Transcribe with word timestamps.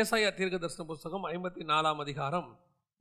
ஏசாயா 0.00 0.28
தீர்க்க 0.34 0.58
தரிசன 0.58 0.84
புஸ்தகம் 0.86 1.24
ஐம்பத்தி 1.26 1.62
நாலாம் 1.70 1.98
அதிகாரம் 1.98 2.48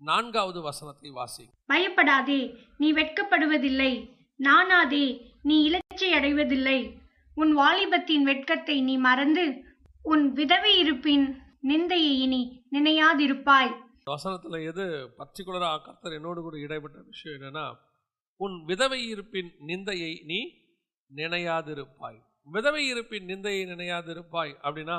நான்காவது 0.01 0.61
வசனத்தை 0.61 1.09
வாசி 1.09 1.45
பயப்படாதே 1.65 2.39
நீ 2.77 2.87
வெட்கப்படுவதில்லை. 2.93 3.91
நானாதே 4.39 5.05
நீ 5.41 5.55
இலச்சை 5.69 6.09
அடைவதில்லை. 6.17 6.79
உன் 7.35 7.51
வாலிபத்தின் 7.57 8.23
வெட்கத்தை 8.23 8.81
நீ 8.81 8.97
மறந்து 8.97 9.45
உன் 10.03 10.33
விதவை 10.33 10.73
இருப்பின் 10.77 11.25
நிந்தையை 11.67 12.13
இனி 12.25 12.41
நினையாதிருப்பாய். 12.71 13.71
வசனத்தில் 14.05 14.65
எது 14.71 14.85
பர்டிகுலராக 15.19 15.81
கர்த்தர் 15.81 16.11
என்னோடு 16.11 16.41
கூட 16.41 16.57
இடைப்பட்ட 16.57 16.99
விஷயம் 17.05 17.37
என்னன்னா 17.39 17.65
உன் 18.39 18.57
விதவை 18.65 19.07
இருப்பின் 19.07 19.51
நிந்தையை 19.67 20.11
நீ 20.25 20.39
நினையாதிருப்பாய். 21.15 22.19
விதவை 22.47 22.83
இருப்பின் 22.87 23.25
நிந்தையை 23.25 23.63
நினையாதிருப்பாய் 23.73 24.53
அப்படின்னா 24.61 24.97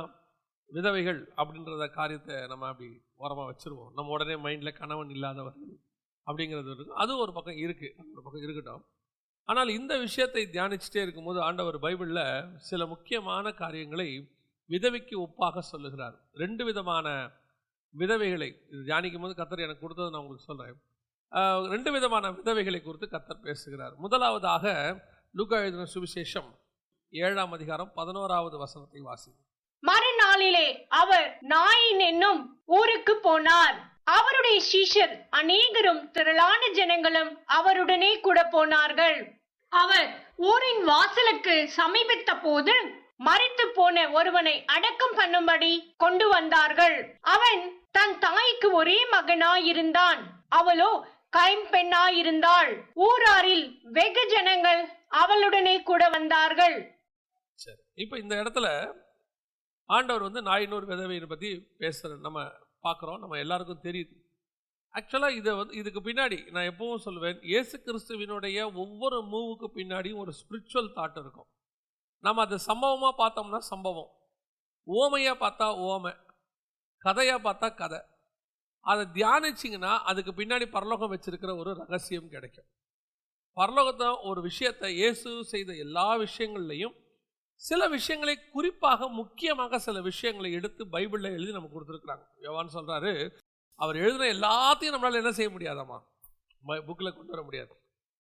விதவைகள் 0.77 1.21
அப்படின்றத 1.41 1.85
காரியத்தை 1.99 2.37
நம்ம 2.53 2.67
அப்படி 2.73 2.89
ஓரமாக 3.23 3.47
வச்சுருவோம். 3.51 3.91
நம்ம 3.97 4.13
உடனே 4.17 4.35
மைண்டில் 4.45 4.79
கணவன் 4.81 5.13
இல்லாதவர்கள் 5.17 5.73
அப்படிங்கிறது 6.27 6.71
இருக்கும் 6.75 7.01
அது 7.05 7.13
ஒரு 7.25 7.33
பக்கம் 7.37 7.61
இருக்குது 7.65 7.95
ஒரு 8.15 8.23
பக்கம் 8.25 8.45
இருக்கட்டும். 8.47 8.83
ஆனால் 9.49 9.71
இந்த 9.79 9.93
விஷயத்தை 10.05 10.43
தியானிச்சுட்டே 10.55 11.01
இருக்கும்போது 11.05 11.39
ஆண்டவர் 11.47 11.79
பைபிளில் 11.85 12.25
சில 12.69 12.87
முக்கியமான 12.93 13.53
காரியங்களை 13.63 14.09
விதவைக்கு 14.71 15.15
ஒப்பாக 15.27 15.63
சொல்லுகிறார். 15.73 16.17
ரெண்டு 16.43 16.63
விதமான 16.69 17.07
விதவைகளை. 17.95 18.51
இது 18.73 18.83
தியானிக்கும் 18.89 19.25
போது 19.25 19.35
கத்தர் 19.41 19.65
எனக்கு 19.67 19.85
கொடுத்தது 19.85 20.13
நான் 20.13 20.23
உங்களுக்கு 20.25 20.49
சொல்கிறேன் 20.51 20.79
ரெண்டு 21.73 21.91
விதமான 21.97 22.31
விதவைகளை 22.39 22.81
குறித்து 22.83 23.09
கத்தர் 23.15 23.45
பேசுகிறார். 23.49 23.95
முதலாவதாக 24.05 24.65
லூக்கா 25.35 25.59
எழுதின 25.65 25.89
சுவிசேஷம் 25.95 26.51
ஏழாம் 27.13 27.55
அதிகாரம் 27.57 27.91
பதினோராவது 27.99 28.57
வசனத்தை 28.63 29.01
வாசி 29.09 29.33
நாளிலே 30.23 30.69
அவர் 31.03 31.29
நாயின் 31.55 32.03
என்னும் 32.11 32.41
ஊருக்கு 32.79 33.15
போனார். 33.27 33.77
அவருடைய 34.17 34.59
சீஷர் 34.71 35.13
அநேகரும் 35.39 36.03
திரளான 36.17 36.61
ஜனங்களும் 36.79 37.31
அவருடனே 37.59 38.13
கூட 38.27 38.39
போனார்கள். 38.55 39.19
அவர் 39.73 40.09
ஊரின் 40.51 40.83
வாசலுக்கு 40.91 41.55
சமீபித்த 41.79 42.31
போது 42.47 42.75
மறித்து 43.27 43.65
போன 43.79 43.97
ஒருவனை 44.19 44.55
அடக்கம் 44.75 45.17
பண்ணும்படி 45.19 45.73
கொண்டு 46.03 46.27
வந்தார்கள். 46.29 46.97
அவன் 47.35 47.63
தன் 47.97 48.17
தாய்க்கு 48.25 48.69
ஒரே 48.81 48.99
மகனாயிருந்தான். 49.15 50.21
அவளோ 50.59 50.91
கைம்பெண்ணாயிருந்தாள் 51.37 52.71
ஊராரில் 53.07 53.67
வெகு 53.97 54.25
ஜனங்கள் 54.33 54.83
அவளுடனே 55.23 55.77
கூட 55.91 56.03
வந்தார்கள். 56.17 56.77
இப்ப 58.05 58.19
இந்த 58.23 58.35
இடத்துல 58.43 58.69
ஆண்டவர் 59.95 60.27
வந்து 60.27 60.41
நாயினூர் 60.43 60.91
விதவையை 60.91 61.29
பற்றி 61.33 61.49
பேசுகிற 61.83 62.19
நம்ம 62.27 62.41
பார்க்குறோம் 62.87 63.21
நம்ம 63.23 63.39
எல்லாருக்கும் 63.45 63.85
தெரியுது. 63.87 64.15
ஆக்சுவலாக 64.95 65.39
இதை 65.41 65.53
வந்து 65.55 65.75
இதுக்கு 65.81 66.01
பின்னாடி 66.01 66.39
நான் 66.55 66.69
எப்பவும் 66.71 67.03
சொல்லுவேன் 67.07 67.41
இயேசு 67.51 67.75
கிறிஸ்துவினுடைய 67.87 68.59
ஒவ்வொரு 68.83 69.19
மூவுக்கு 69.33 69.67
பின்னாடியும் 69.79 70.23
ஒரு 70.25 70.33
ஸ்பிரிச்சுவல் 70.41 70.95
தாட் 70.99 71.19
இருக்கும். 71.23 71.49
நம்ம 72.25 72.43
அதை 72.47 72.59
சம்பவமாக 72.71 73.15
பார்த்தோம்னா 73.23 73.61
சம்பவம். 73.73 74.11
ஓமையாக 74.87 75.37
பார்த்தா 75.45 75.67
ஓமை. 75.91 76.13
கதையாக 77.05 77.41
பார்த்தா 77.49 77.69
கதை. 77.75 78.01
அதை 78.87 79.05
தியானிச்சிங்கன்னா 79.17 79.93
அதுக்கு 80.11 80.33
பின்னாடி 80.41 80.67
பரலோகம் 80.77 81.13
வச்சுருக்கிற 81.15 81.53
ஒரு 81.63 81.71
ரகசியம் 81.83 82.33
கிடைக்கும். 82.35 82.69
பரலோகத்தை 83.57 84.09
ஒரு 84.29 84.41
விஷயத்தை 84.49 84.89
இயேசு 84.95 85.31
செய்த 85.53 85.71
எல்லா 85.85 86.09
விஷயங்கள்லையும் 86.17 86.95
சில 87.69 87.89
விஷயங்களை 87.95 88.35
குறிப்பாக 88.55 89.09
முக்கியமாக 89.21 89.79
சில 89.87 90.01
விஷயங்களை 90.11 90.51
எடுத்து 90.59 90.83
பைபிளில் 90.95 91.37
எழுதி 91.37 91.53
நமக்கு 91.57 91.77
கொடுத்துருக்குறாங்க. 91.77 92.25
யோவான் 92.47 92.75
சொல்கிறாரு 92.77 93.13
அவர் 93.85 93.97
எழுதின 94.05 94.29
எல்லாத்தையும் 94.37 94.95
நம்மளால் 94.95 95.21
என்ன 95.23 95.33
செய்ய 95.39 95.51
முடியாதாம்மா? 95.57 95.99
புக்கில் 96.89 97.17
கொண்டு 97.17 97.35
வர 97.35 97.43
முடியாது. 97.49 97.73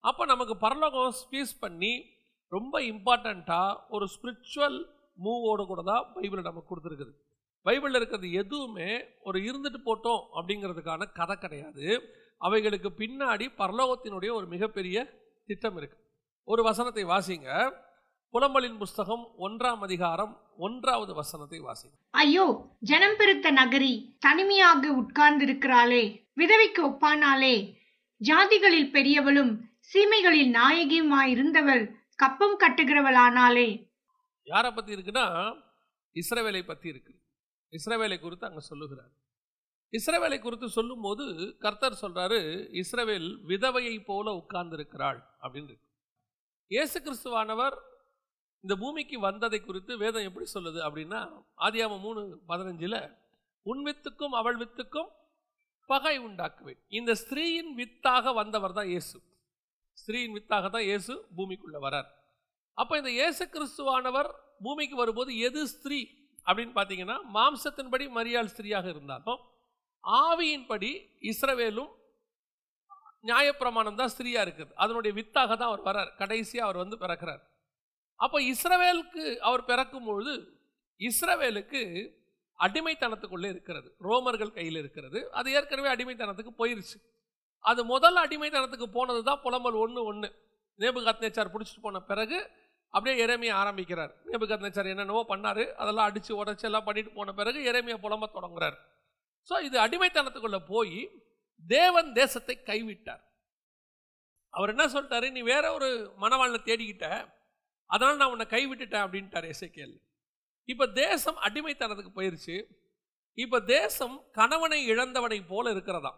அப்போ 0.04 0.22
நமக்கு 0.32 0.54
பரலோகம் 0.66 1.16
ஸ்பீஸ் 1.22 1.52
பண்ணி 1.64 1.92
ரொம்ப 2.52 2.74
இம்பார்ட்டண்ட்டாக 2.92 3.80
ஒரு 3.88 4.06
ஸ்பிரிச்சுவல் 4.14 4.78
மூவோடு 5.24 5.64
கூட 5.66 5.82
தான் 5.90 6.06
பைபிளை 6.14 6.42
நமக்கு 6.50 6.70
கொடுத்துருக்குது. 6.70 7.12
பைபிளில் 7.66 7.98
இருக்கிறது 8.00 8.28
எதுவுமே 8.42 8.90
ஒரு 9.28 9.38
இருந்துட்டு 9.48 9.80
போட்டோம் 9.88 10.22
அப்படிங்கிறதுக்கான 10.36 11.12
கதை 11.18 11.36
கிடையாது. 11.36 11.86
அவைகளுக்கு 12.46 12.90
பின்னாடி 13.02 13.46
பரலோகத்தினுடைய 13.60 14.30
ஒரு 14.38 14.46
மிகப்பெரிய 14.54 14.96
திட்டம் 15.48 15.78
இருக்குது 15.80 16.04
ஒரு 16.48 16.62
வசனத்தை 16.68 17.04
வாசிங்க. 17.04 17.48
புலம்பலின் 18.34 18.78
புஸ்தகம் 18.78 19.22
ஒன்றாம் 19.38 19.80
அதிகாரம் 19.82 20.34
ஒன்றாவது 20.56 21.14
வசனத்தை 21.14 21.58
வாசிங்க 21.60 21.96
ஐயோ 22.14 22.44
ஜனம் 22.80 23.16
பெருத்த 23.16 23.50
நகரி 23.50 24.18
தனிமையாக 24.18 24.92
உட்கார்ந்திருக்கிறாளே 24.92 26.02
விதவைக்கு 26.36 26.82
ஒப்பானாலே 26.90 27.56
ஜாதிகளில் 28.20 28.92
பெரியவளும் 28.92 29.52
சீமைகளில் 29.92 30.52
நாயகியுமாயிருந்தவள் 30.54 31.84
கப்பம் 32.14 32.56
கட்டுகிறவளானாலே 32.58 33.68
யாரை 34.46 34.70
பற்றி 34.72 34.94
இருக்குன்னா 34.96 35.26
இஸ்ரவேலை 36.16 36.62
பற்றி 36.64 36.88
இருக்கு. 36.88 37.12
இஸ்ரவேலை 37.72 38.20
குறித்து 38.20 38.46
அங்கே 38.46 38.60
சொல்லுகிறார். 38.60 39.12
இஸ்ரவேலை 39.92 40.38
குறித்து 40.40 40.68
சொல்லும்போது 40.68 41.56
கர்த்தர் 41.58 42.00
சொல்றாரு 42.00 42.38
இஸ்ரவேல் 42.72 43.28
விதவையை 43.46 44.04
போல 44.04 44.26
உட்கார்ந்திருக்கிறாள் 44.32 45.20
அப்படின்னு 45.42 45.70
இருக்கு. 45.72 45.88
இயேசு 46.70 46.96
கிறிஸ்துவானவர் 47.00 47.76
இந்த 48.64 48.74
பூமிக்கு 48.82 49.16
வந்ததை 49.28 49.58
குறித்து 49.60 49.92
வேதம் 50.02 50.26
எப்படி 50.28 50.46
சொல்லுது 50.54 50.80
அப்படின்னா 50.86 51.20
ஆதியாம 51.66 51.98
மூணு 52.06 52.20
பதினஞ்சில் 52.50 53.00
உன் 53.66 53.82
வித்துக்கும் 53.88 54.34
அவள் 54.40 54.58
வித்துக்கும் 54.62 55.10
பகை 55.90 56.14
உண்டாக்குவேன். 56.26 56.80
இந்த 56.98 57.12
ஸ்திரீயின் 57.22 57.70
வித்தாக 57.80 58.32
வந்தவர் 58.40 58.76
தான் 58.78 58.90
இயேசு. 58.92 59.16
ஸ்திரீயின் 59.98 60.34
வித்தாக 60.38 60.68
தான் 60.74 60.86
இயேசு 60.88 61.14
பூமிக்குள்ளே 61.36 61.80
வரார். 61.86 62.08
அப்போ 62.80 62.94
இந்த 63.00 63.10
இயேசு 63.18 63.42
கிறிஸ்துவானவர் 63.54 64.30
பூமிக்கு 64.64 64.96
வரும்போது 65.02 65.30
எது 65.46 65.62
ஸ்திரீ 65.74 66.00
அப்படின்னு 66.46 66.74
பார்த்தீங்கன்னா 66.76 67.16
மாம்சத்தின்படி 67.36 68.04
மரியாள் 68.18 68.52
ஸ்திரீயாக 68.52 68.86
இருந்தாலும் 68.94 69.40
ஆவியின்படி 70.04 70.92
இஸ்ரவேலும் 71.32 71.90
நியாயப்பிரமாணம் 73.28 73.98
தான் 74.00 74.12
ஸ்திரீயாக 74.14 74.44
இருக்குது. 74.46 74.72
அதனுடைய 74.82 75.12
வித்தாக 75.20 75.50
தான் 75.56 75.70
அவர் 75.72 75.86
வரார். 75.88 76.10
கடைசியாக 76.20 76.66
அவர் 76.66 76.82
வந்து 76.82 76.96
பிறக்கிறார். 77.02 77.42
அப்போ 78.24 78.38
இஸ்ரவேலுக்கு 78.52 79.24
அவர் 79.48 79.68
பிறக்கும் 79.70 80.08
பொழுது 80.08 80.34
இஸ்ரவேலுக்கு 81.08 81.82
அடிமைத்தனத்துக்குள்ளே 82.58 83.48
இருக்கிறது. 83.54 83.88
ரோமர்கள் 84.06 84.56
கையில் 84.56 84.78
இருக்கிறது. 84.80 85.18
அது 85.38 85.48
ஏற்கனவே 85.58 85.88
அடிமைத்தனத்துக்கு 85.94 86.52
போயிருச்சு. 86.62 86.98
அது 87.70 87.80
முதல் 87.92 88.18
அடிமைத்தனத்துக்கு 88.24 88.88
போனது 88.96 89.20
தான் 89.28 89.40
புலம்பல் 89.44 89.78
ஒன்று 89.84 90.02
ஒன்று 90.10 90.28
நேபுகாத் 90.82 91.24
நேச்சார் 91.24 91.52
பிடிச்சிட்டு 91.54 91.82
போன 91.86 92.00
பிறகு 92.10 92.38
அப்படியே 92.94 93.14
இறைமையை 93.24 93.54
ஆரம்பிக்கிறார். 93.62 94.12
நேபுகாத் 94.30 94.64
நேச்சார் 94.66 94.92
என்னென்னவோ 94.92 95.22
பண்ணார். 95.32 95.62
அதெல்லாம் 95.80 96.08
அடித்து 96.10 96.32
உடச்சி 96.40 96.66
எல்லாம் 96.68 96.86
பண்ணிட்டு 96.86 97.10
போன 97.18 97.32
பிறகு 97.40 97.58
இறைமையை 97.70 97.98
புலம்ப 98.04 98.28
தொடங்குறார். 98.36 98.78
ஸோ 99.48 99.56
இது 99.68 99.76
அடிமைத்தனத்துக்குள்ளே 99.86 100.60
போய் 100.72 100.96
தேவன் 101.62 102.08
தேசத்தை 102.20 102.56
கைவிட்டார். 102.70 103.22
அவர் 104.54 104.72
என்ன 104.74 104.84
சொல்லிட்டாரு? 104.94 105.26
நீ 105.36 105.40
வேற 105.52 105.64
ஒரு 105.78 105.88
மனவாளனை 106.22 106.60
தேடிக்கிட்ட. 106.70 107.06
அதனால் 107.94 108.20
நான் 108.20 108.32
உன்னை 108.34 108.46
கைவிட்டுட்டேன் 108.54 109.04
அப்படின்ட்டார் 109.04 109.48
எசைக்கேல் 109.54 109.94
இப்போ 110.68 110.86
தேசம் 111.02 111.38
அடிமைத்தனத்துக்கு 111.46 112.12
போயிருச்சு. 112.18 112.56
இப்போ 113.38 113.58
தேசம் 113.76 114.16
கணவனை 114.38 114.78
இழந்தவனை 114.92 115.38
போல 115.52 115.70
இருக்கிறதா 115.74 116.12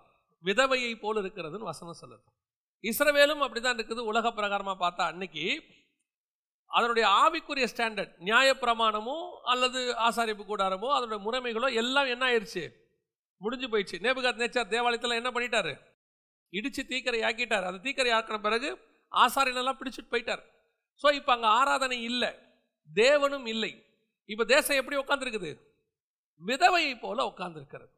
விதவையை 0.44 0.92
போல 1.04 1.16
இருக்கிறதுன்னு 1.22 1.70
வசனம் 1.70 2.00
சொல்லுது. 2.02 2.24
இஸ்ரவேலும் 2.84 3.42
அப்படிதான் 3.44 3.76
இருக்குது. 3.78 4.02
உலக 4.12 4.26
பிரகாரமாக 4.38 4.76
பார்த்தா 4.84 5.04
அன்னைக்கு 5.12 5.44
அதனுடைய 6.70 7.06
ஆவிக்குரிய 7.22 7.66
ஸ்டாண்டர்ட் 7.72 8.12
நியாயப்பிரமாணமோ 8.28 9.16
அல்லது 9.52 9.80
ஆசாரிப்பு 10.06 10.44
கூடாரமோ 10.50 10.88
அதனுடைய 10.96 11.20
முறைமைகளோ 11.26 11.68
எல்லாம் 11.82 12.10
என்ன 12.14 12.24
ஆயிடுச்சு 12.28 12.64
முடிஞ்சு 13.40 13.66
போயிடுச்சு. 13.72 13.98
நேபுகாத் 14.04 14.42
நேச்சார் 14.42 14.72
தேவாலயத்தில் 14.74 15.20
என்ன 15.20 15.30
பண்ணிட்டாரு? 15.36 15.72
இடிச்சு 16.52 16.82
தீக்கரை 16.92 17.20
ஆக்கிட்டார் 17.28 17.68
அந்த 17.68 17.80
தீக்கரை 17.86 18.10
ஆக்கின 18.18 18.38
பிறகு 18.46 18.70
ஆசாரியனெல்லாம் 19.12 19.78
பிடிச்சிட்டு 19.80 20.12
போயிட்டார். 20.12 20.42
ஸோ 21.02 21.08
இப்போ 21.18 21.32
அங்கே 21.36 21.48
ஆராதனை 21.60 21.98
இல்லை. 22.10 22.30
தேவனும் 22.88 23.46
இல்லை. 23.54 23.72
இப்போ 24.28 24.44
தேசம் 24.54 24.78
எப்படி 24.80 24.96
உட்காந்துருக்குது 25.02 25.50
விதவையை 26.42 26.94
போல 27.04 27.18
உட்காந்துருக்கிறது 27.30 27.92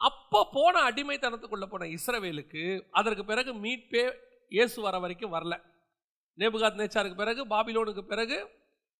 அப்போ 0.00 0.40
போன 0.56 0.74
அடிமைத்தனத்துக்குள்ளே 0.88 1.66
போன 1.72 1.86
இஸ்ரவேலுக்கு 1.96 2.62
அதற்கு 2.98 3.22
பிறகு 3.30 3.50
மீட்பே 3.64 4.04
இயேசு 4.52 4.76
வர 4.86 4.96
வரைக்கும் 5.04 5.34
வரல. 5.36 5.54
நேபுகாத் 6.38 6.80
நேச்சாருக்கு 6.80 7.20
பிறகு 7.22 7.42
பாபிலோனுக்கு 7.52 8.04
பிறகு 8.12 8.38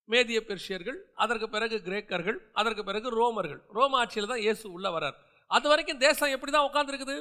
மேதிய 0.09 0.39
பெர்ஷியர்கள் 0.49 0.99
அதற்கு 1.23 1.47
பிறகு 1.55 1.77
கிரேக்கர்கள் 1.87 2.39
அதற்கு 2.61 2.83
பிறகு 2.89 3.09
ரோமர்கள். 3.19 3.61
ரோம 3.79 3.99
ஆட்சியில் 4.03 4.31
தான் 4.33 4.45
இயேசு 4.47 4.65
உள்ள 4.77 4.89
வரார் 4.97 5.17
அது 5.51 5.67
வரைக்கும் 5.73 6.01
தேசம் 6.07 6.33
எப்படி 6.37 6.53
தான் 6.53 6.69
உட்காந்துருக்குது 6.69 7.17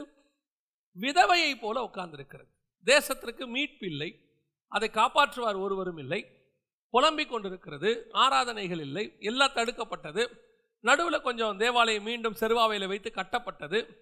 விதவையை 0.97 1.51
போல 1.65 1.83
உட்காந்துருக்கிறது 1.89 2.49
தேசத்திற்கு 2.87 3.43
மீட்பு 3.55 3.85
இல்லை 3.91 4.09
அதை 4.67 4.89
காப்பாற்றுவார் 4.93 5.59
ஒருவரும் 5.59 5.97
இல்லை. 5.97 6.27
புலம்பிக் 6.89 7.29
கொண்டிருக்கிறது. 7.29 8.09
ஆராதனைகள் 8.11 8.79
இல்லை. 8.79 9.15
எல்லாம் 9.19 9.55
தடுக்கப்பட்டது. 9.55 10.27
நடுவில் 10.79 11.21
கொஞ்சம் 11.21 11.57
தேவாலயம் 11.57 12.03
மீண்டும் 12.03 12.35
செருவாவையில் 12.39 12.87
வைத்து 12.87 13.11
கட்டப்பட்டது. 13.15 13.97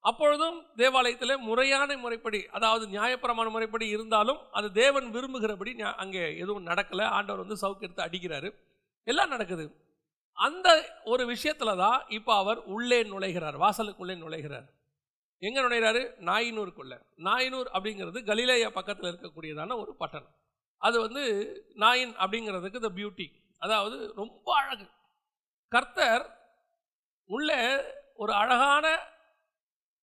அப்பொழுதும் 0.00 0.66
தேவாலயத்தில் 0.76 1.36
முறையான 1.36 1.96
முறைப்படி 1.96 2.46
அதாவது 2.46 3.00
நியாயப்பிரமாண 3.00 3.50
முறைப்படி 3.50 3.88
இருந்தாலும் 3.88 4.38
அது 4.52 4.72
தேவன் 4.72 5.10
விரும்புகிறபடி 5.10 5.80
அங்கே 5.80 6.36
எதுவும் 6.36 6.66
நடக்கலை. 6.66 7.02
ஆண்டவர் 7.02 7.46
வந்து 7.46 7.68
சவுக்கெடுத்து 7.68 8.08
அடிக்கிறாரு. 8.08 8.54
எல்லாம் 9.04 9.28
நடக்குது. 9.28 9.74
அந்த 10.32 10.98
ஒரு 11.04 11.34
விஷயத்துல 11.34 11.76
தான் 11.76 12.04
இப்போ 12.08 12.34
அவர் 12.34 12.58
உள்ளே 12.58 13.02
நுழைகிறார். 13.02 13.56
வாசலுக்குள்ளே 13.56 14.14
நுழைகிறார். 14.16 14.66
எங்கே 15.46 15.60
நுழைகிறாரு 15.64 16.02
நாயினூருக்குள்ள 16.28 16.94
நாயினூர் 17.26 17.68
அப்படிங்கிறது 17.76 18.18
கலிலேயா 18.30 18.68
பக்கத்தில் 18.78 19.10
இருக்கக்கூடியதான 19.10 19.76
ஒரு 19.82 19.92
பட்டணம். 20.02 20.34
அது 20.86 20.96
வந்து 21.06 21.24
நாயின் 21.82 22.14
அப்படிங்கிறதுக்கு 22.22 22.80
த 22.86 22.90
பியூட்டி 22.98 23.26
அதாவது 23.62 23.98
ரொம்ப 24.20 24.48
அழகு. 24.60 24.86
கர்த்தர் 25.72 26.24
உள்ளே 27.30 27.60
ஒரு 28.22 28.32
அழகான 28.40 28.86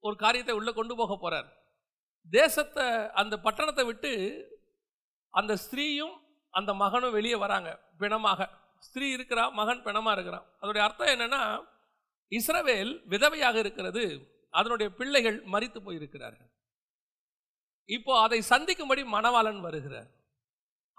ஒரு 0.03 0.15
காரியத்தை 0.23 0.53
உள்ளே 0.59 0.71
கொண்டு 0.79 0.93
போக 1.01 1.15
போகிறார் 1.23 1.49
தேசத்தை 2.31 2.87
அந்த 3.21 3.35
பட்டணத்தை 3.45 3.83
விட்டு 3.89 4.11
அந்த 5.39 5.53
ஸ்திரீயும் 5.63 6.15
அந்த 6.53 6.71
மகனும் 6.81 7.15
வெளியே 7.17 7.37
வராங்க 7.43 7.69
பிணமாக. 8.01 8.49
ஸ்திரீ 8.87 9.07
இருக்கிறா 9.15 9.43
மகன் 9.59 9.83
பிணமாக 9.87 10.15
இருக்கிறான். 10.17 10.45
அதோடைய 10.61 10.83
அர்த்தம் 10.85 11.11
என்னென்னா 11.13 11.41
இஸ்ரவேல் 12.31 12.93
விதவையாக 13.13 13.55
இருக்கிறது. 13.63 14.03
அதனுடைய 14.57 14.89
பிள்ளைகள் 14.99 15.37
மறித்து 15.53 15.79
போயிருக்கிறார்கள். 15.85 16.51
இப்போ 17.95 18.13
அதை 18.21 18.39
சந்திக்கும்படி 18.51 19.03
மணவாளன் 19.15 19.61
வருகிறார். 19.67 20.09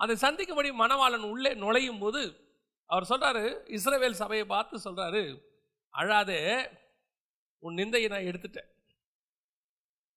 அதை 0.02 0.14
சந்திக்கும்படி 0.16 0.70
மணவாளன் 0.82 1.26
உள்ளே 1.32 1.52
நுழையும் 1.62 2.00
போது 2.04 2.22
அவர் 2.90 3.08
சொல்றாரு 3.10 3.44
இஸ்ரவேல் 3.76 4.20
சபையை 4.22 4.44
பார்த்து 4.54 4.76
சொல்றாரு 4.86 5.22
அழாதே 6.00 6.40
உன் 7.62 7.78
நிந்தையை 7.80 8.08
நான் 8.12 8.28
எடுத்துட்டேன். 8.30 8.70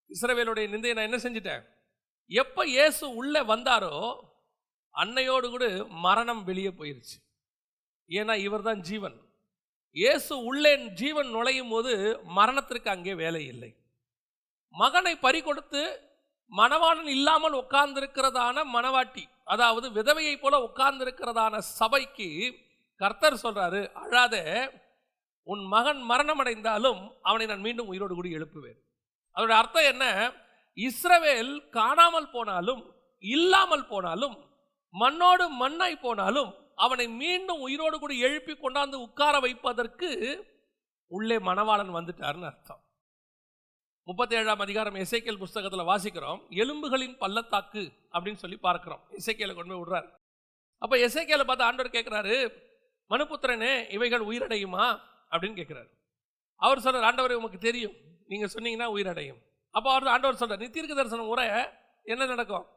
இஸ்ரவேலுடைய 0.10 0.66
நிந்தையை 0.74 0.96
நான் 0.96 1.10
என்ன 1.10 1.20
செஞ்சிட்டேன்? 1.26 1.64
எப்போ 2.42 2.62
இயேசு 2.76 3.06
உள்ளே 3.22 3.42
வந்தாரோ 3.54 3.96
அன்னையோடு 5.02 5.48
கூட 5.50 5.66
மரணம் 6.06 6.44
வெளியே 6.50 6.72
போயிருச்சு. 6.80 7.18
ஏன்னா 8.10 8.34
இவர்தான் 8.48 8.82
ஜீவன். 8.90 9.18
இயேசு 9.96 10.34
உள்ளே 10.44 10.72
ஜீவன் 11.00 11.30
நுழையும் 11.30 11.70
போது 11.70 11.92
மரணத்திற்கு 12.38 12.90
அங்கே 12.90 13.14
வேலை 13.14 13.42
இல்லை. 13.46 13.70
மகனை 14.76 15.14
பறிகொடுத்து 15.16 15.82
மணவாளன் 16.52 17.08
இல்லாமல் 17.08 17.56
உட்கார்ந்திருக்கிறதான 17.62 18.64
மணவாட்டி 18.74 19.24
அதாவது 19.44 19.88
விதவையை 19.92 20.36
போல 20.40 20.56
உட்கார்ந்திருக்கிறதான 20.68 21.58
சபைக்கு 21.78 22.28
கர்த்தர் 23.02 23.42
சொல்றாரு 23.44 23.82
அழாத 23.94 24.36
உன் 25.48 25.64
மகன் 25.66 26.02
மரணம் 26.02 26.40
அடைந்தாலும் 26.40 27.02
அவனை 27.22 27.46
நான் 27.46 27.66
மீண்டும் 27.68 27.88
உயிரோடு 27.88 28.14
கூடி 28.16 28.30
எழுப்புவேன். 28.38 28.78
அதோட 29.36 29.54
அர்த்தம் 29.62 29.90
என்ன? 29.94 30.06
இஸ்ரவேல் 30.78 31.54
காணாமல் 31.70 32.30
போனாலும் 32.30 32.82
இல்லாமல் 33.24 33.88
போனாலும் 33.88 34.36
மண்ணோடு 34.94 35.46
மண்ணாய் 35.62 36.04
போனாலும் 36.06 36.52
அவனை 36.76 37.08
மீண்டும் 37.08 37.60
உயிரோடு 37.60 38.00
கூட 38.00 38.14
எழுப்பி 38.14 38.54
கொண்டாந்து 38.54 38.96
உட்கார 38.96 39.40
வைப்பதற்கு 39.40 40.10
உள்ளே 41.08 41.38
மணவாளன் 41.38 41.96
வந்துட்டார்னு 41.96 42.46
அர்த்தம். 42.46 42.82
முப்பத்தேழாம் 44.08 44.64
அதிகாரம் 44.66 44.96
இசைக்கேல் 44.96 45.38
புஸ்தகத்தில் 45.38 45.90
வாசிக்கிறோம். 45.92 46.42
எலும்புகளின் 46.50 47.18
பள்ளத்தாக்கு 47.18 47.92
அப்படின்னு 48.12 48.36
சொல்லி 48.36 48.58
பார்க்கிறோம். 48.58 49.02
இசைக்கேலை 49.12 49.54
கொண்டு 49.56 49.74
போய் 49.74 49.84
விடுறாரு. 49.84 50.10
அப்போ 50.78 50.96
எசைக்கேலை 50.98 51.44
பார்த்து 51.44 51.66
ஆண்டவர் 51.66 51.92
கேட்குறாரு 51.92 52.36
மனுபுத்திரனே 53.10 53.92
இவைகள் 53.92 54.22
உயிரடையுமா? 54.22 54.86
அப்படின்னு 55.32 55.58
கேட்குறாரு 55.60 55.90
அவர் 56.56 56.80
சொல்றார் 56.80 57.08
ஆண்டவரை 57.10 57.34
உமக்கு 57.34 57.58
தெரியும். 57.58 57.96
நீங்கள் 58.28 58.52
சொன்னீங்கன்னா 58.54 58.86
உயிரடையும். 58.86 59.42
அப்போ 59.72 59.90
அவர் 59.94 60.08
ஆண்டவர் 60.08 60.36
சொல்கிறார் 60.36 60.70
நீ 60.70 60.94
தரிசனம் 60.94 61.28
உரை 61.28 61.48
என்ன 62.04 62.26
நடக்கும்? 62.26 62.68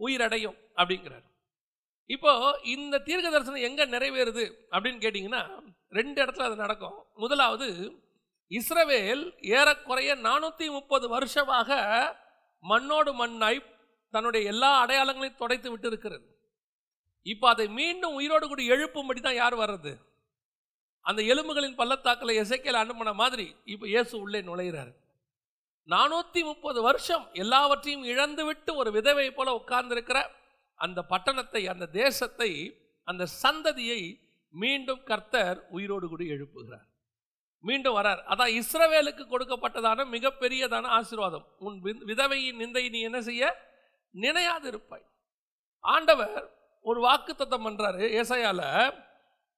உயிரடையும் 0.00 0.56
அப்படிங்கிறார். 0.76 1.26
இப்போ 2.10 2.60
இந்த 2.64 2.98
தீர்க்க 2.98 3.30
தரிசனம் 3.30 3.62
எங்க 3.62 3.86
நிறைவேறுது 3.86 4.44
அப்படின்னு 4.72 5.02
கேட்டிங்கன்னா 5.02 5.42
ரெண்டு 5.92 6.22
இடத்துல 6.22 6.42
அது 6.42 6.56
நடக்கும். 6.56 7.04
முதலாவது 7.16 7.96
இஸ்ரவேல் 8.50 9.34
ஏறக்குறைய 9.40 10.14
நானூற்றி 10.14 10.70
முப்பது 10.70 11.08
வருஷமாக 11.08 11.76
மண்ணோடு 12.64 13.12
மண்ணாய் 13.12 13.60
தன்னுடைய 14.14 14.42
எல்லா 14.46 14.80
அடையாளங்களையும் 14.82 15.40
தொடைத்து 15.40 15.70
விட்டு 15.70 15.88
இருக்கிறது 15.88 16.26
இப்போ 17.26 17.48
அதை 17.48 17.68
மீண்டும் 17.68 18.14
உயிரோடு 18.14 18.48
கூட 18.48 18.62
எழுப்பும்படி 18.62 19.20
தான் 19.20 19.34
யார் 19.34 19.54
வர்றது? 19.54 19.98
அந்த 21.04 21.22
எலும்புகளின் 21.22 21.74
பள்ளத்தாக்கில் 21.74 22.30
இசைக்கையில் 22.30 22.82
அனுப்பின 22.82 23.14
மாதிரி 23.14 23.54
இப்போ 23.64 23.86
இயேசு 23.86 24.20
உள்ளே 24.20 24.40
நுழைகிறார் 24.40 24.92
நானூற்றி 25.88 26.44
முப்பது 26.44 26.82
வருஷம் 26.82 27.28
எல்லாவற்றையும் 27.32 28.04
இழந்துவிட்டு 28.04 28.74
ஒரு 28.74 28.90
விதவை 28.92 29.30
போல 29.30 29.54
உட்கார்ந்திருக்கிற 29.56 30.18
அந்த 30.86 31.00
பட்டணத்தை 31.12 31.62
அந்த 31.72 31.86
தேசத்தை 32.02 32.50
அந்த 33.08 33.24
சந்ததியை 33.42 34.00
மீண்டும் 34.54 35.02
கர்த்தர் 35.10 35.58
உயிரோடு 35.76 36.06
கூட 36.08 36.22
எழுப்புகிறார். 36.34 36.86
மீண்டும் 37.64 37.96
வரார். 37.98 38.20
அதான் 38.32 38.52
இஸ்ரவேலுக்கு 38.60 39.24
கொடுக்கப்பட்டதான 39.32 40.04
மிகப்பெரியதான 40.14 40.90
ஆசீர்வாதம். 40.98 41.46
உன் 41.66 41.78
விதவையின் 42.10 42.60
நிந்தை 42.62 42.84
நீ 42.94 43.00
என்ன 43.08 43.20
செய்ய? 43.28 43.42
நினையாதிருப்பாய் 44.14 45.06
ஆண்டவர் 45.84 46.44
ஒரு 46.84 47.00
வாக்கு 47.06 47.32
தத்தம் 47.34 47.66
பண்றாரு. 47.66 48.02
ஏசையால 48.20 48.62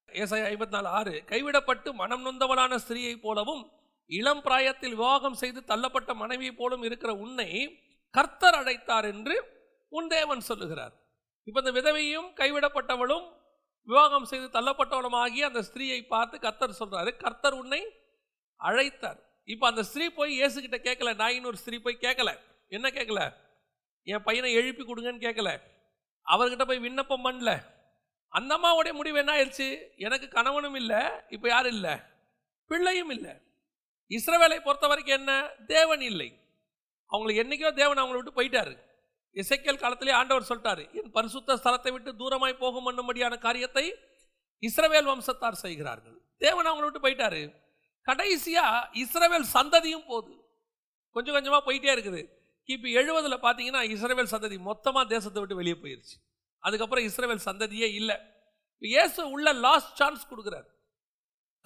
ஏசாயா 0.08 0.46
ஐம்பத்தி 0.52 0.74
நாலு 0.76 0.88
ஆறு 0.98 1.14
கைவிடப்பட்டு 1.30 1.88
மனம் 2.00 2.24
நொந்தவளான 2.26 2.78
ஸ்திரீயை 2.84 3.14
போலவும் 3.26 3.62
இளம் 4.10 4.42
பிராயத்தில் 4.46 4.96
விவாகம் 5.00 5.38
செய்து 5.42 5.60
தள்ளப்பட்ட 5.68 6.10
மனைவியை 6.22 6.54
போலும் 6.54 6.84
இருக்கிற 6.88 7.10
உன்னை 7.24 7.50
கர்த்தர் 8.14 8.58
அழைத்தார் 8.60 9.06
என்று 9.12 9.36
உன் 9.92 10.08
தேவன் 10.16 10.42
சொல்லுகிறார். 10.48 10.94
இப்போ 11.44 11.60
இந்த 11.60 11.72
விதவையும் 11.80 12.28
கைவிடப்பட்டவளும் 12.40 13.26
விவாகம் 13.88 14.24
செய்து 14.24 14.46
தள்ளப்பட்டவளும் 14.46 15.16
ஆகிய 15.22 15.46
அந்த 15.46 15.60
ஸ்திரீயை 15.62 16.06
பார்த்து 16.06 16.38
கர்த்தர் 16.38 16.78
சொல்கிறாரு 16.78 17.16
கர்த்தர் 17.16 17.52
உன்னை 17.52 17.80
அழைத்தார். 18.60 19.20
இப்போ 19.44 19.66
அந்த 19.66 19.82
ஸ்திரீ 19.82 20.08
போய் 20.08 20.42
இயேசுகிட்ட 20.42 20.78
கேட்கல 20.88 21.12
நாயின்னு 21.14 21.46
ஒரு 21.46 21.56
ஸ்திரீ 21.56 21.78
போய் 21.78 21.96
கேட்கல. 22.00 22.38
என்ன 22.68 22.88
கேட்கல? 22.88 23.34
என் 24.02 24.22
பையனை 24.22 24.52
எழுப்பி 24.52 24.82
கொடுங்கன்னு 24.82 25.24
கேட்கல. 25.26 25.50
அவர்கிட்ட 26.26 26.64
போய் 26.64 26.78
விண்ணப்பம் 26.78 27.24
பண்ணல. 27.24 27.52
அந்த 28.28 28.50
அம்மாவுடைய 28.56 28.92
முடிவு 28.92 29.18
என்ன 29.18 29.32
ஆயிடுச்சு? 29.32 29.68
எனக்கு 29.96 30.28
கணவனும் 30.28 30.74
இல்லை 30.74 31.00
இப்போ 31.28 31.48
யாரும் 31.48 31.72
இல்லை? 31.72 31.94
பிள்ளையும் 32.66 33.10
இல்லை. 33.10 33.32
இஸ்ரவேலை 34.10 34.60
பொறுத்த 34.60 34.86
வரைக்கும் 34.86 35.16
என்ன? 35.16 35.32
தேவன் 35.66 36.00
இல்லை. 36.00 36.28
அவங்களுக்கு 37.06 37.42
என்னைக்கோ 37.42 37.72
தேவன் 37.74 37.98
அவங்கள 37.98 38.18
விட்டு 38.20 38.38
போயிட்டாரு. 38.40 38.74
இசைக்கேல் 39.36 39.82
காலத்திலே 39.82 40.12
ஆண்டவர் 40.20 40.48
சொல்லிட்டாரு 40.50 40.84
என் 40.98 41.10
பரிசுத்த 41.16 41.56
ஸ்தலத்தை 41.60 41.90
விட்டு 41.92 42.10
தூரமாய் 42.20 42.60
போகும் 42.62 42.86
பண்ணும்படியான 42.86 43.34
காரியத்தை 43.46 43.84
இஸ்ரவேல் 44.68 45.10
வம்சத்தார் 45.10 45.62
செய்கிறார்கள். 45.64 46.16
தேவன் 46.44 46.68
அவங்கள 46.70 46.86
விட்டு 46.86 47.04
போயிட்டாரு. 47.04 47.42
கடைசியா 48.08 48.64
இஸ்ரவேல் 49.02 49.46
சந்ததியும் 49.56 50.06
போகுது. 50.10 50.34
கொஞ்சம் 51.16 51.36
கொஞ்சமா 51.36 51.60
போயிட்டே 51.68 51.92
இருக்குது. 51.96 52.22
கிபி 52.68 52.90
எழுபதுல 53.00 53.36
பார்த்தீங்கன்னா 53.46 53.82
இஸ்ரவேல் 53.94 54.32
சந்ததி 54.34 54.56
மொத்தமா 54.70 55.00
தேசத்தை 55.14 55.38
விட்டு 55.42 55.60
வெளியே 55.60 55.76
போயிருச்சு. 55.84 56.16
அதுக்கப்புறம் 56.64 57.06
இஸ்ரவேல் 57.08 57.46
சந்ததியே 57.48 57.88
இல்லை. 58.00 58.16
இயேசு 58.82 59.20
உள்ள 59.34 59.52
லாஸ்ட் 59.66 59.96
சான்ஸ் 60.00 60.22
கொடுக்குறாரு. 60.30 60.68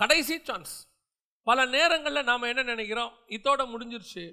கடைசி 0.01 0.37
சான்ஸ் 0.49 0.75
பல 1.47 1.65
நேரங்களில் 1.77 2.29
நாம் 2.31 2.51
என்ன 2.51 2.63
நினைக்கிறோம்? 2.73 3.13
இதோட 3.37 3.63
முடிஞ்சிருச்சு. 3.73 4.25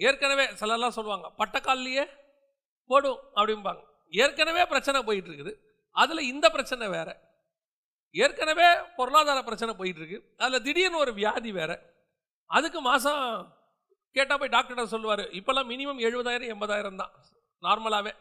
ஏற்கனவே 0.00 0.44
சிலர்லாம் 0.60 0.96
சொல்லுவாங்க 0.96 1.26
பட்டக்கால்லையே 1.40 2.04
போடும் 2.90 3.20
அப்படிம்பாங்க. 3.38 3.82
ஏற்கனவே 4.22 4.62
பிரச்சனை 4.72 4.98
போயிட்டு 5.08 5.30
இருக்குது 5.30 5.52
அதில் 5.96 6.28
இந்த 6.32 6.46
பிரச்சனை 6.56 6.88
வேற. 6.96 7.10
ஏற்கனவே 8.14 8.68
பொருளாதார 8.98 9.38
பிரச்சனை 9.48 9.72
போயிட்டு 9.80 10.00
இருக்கு 10.02 10.18
அதில் 10.44 10.64
திடீர்னு 10.66 11.02
ஒரு 11.04 11.12
வியாதி 11.20 11.52
வேற. 11.60 11.72
அதுக்கு 12.50 12.80
மாதம் 12.90 13.22
கேட்டால் 14.16 14.40
போய் 14.40 14.54
டாக்டர்கிட்ட 14.54 14.92
சொல்லுவார் 14.94 15.24
இப்போல்லாம் 15.38 15.70
மினிமம் 15.72 16.02
எழுபதாயிரம் 16.08 16.52
எண்பதாயிரம் 16.54 17.00
தான் 17.02 17.12
நார்மலாகவே 17.62 18.12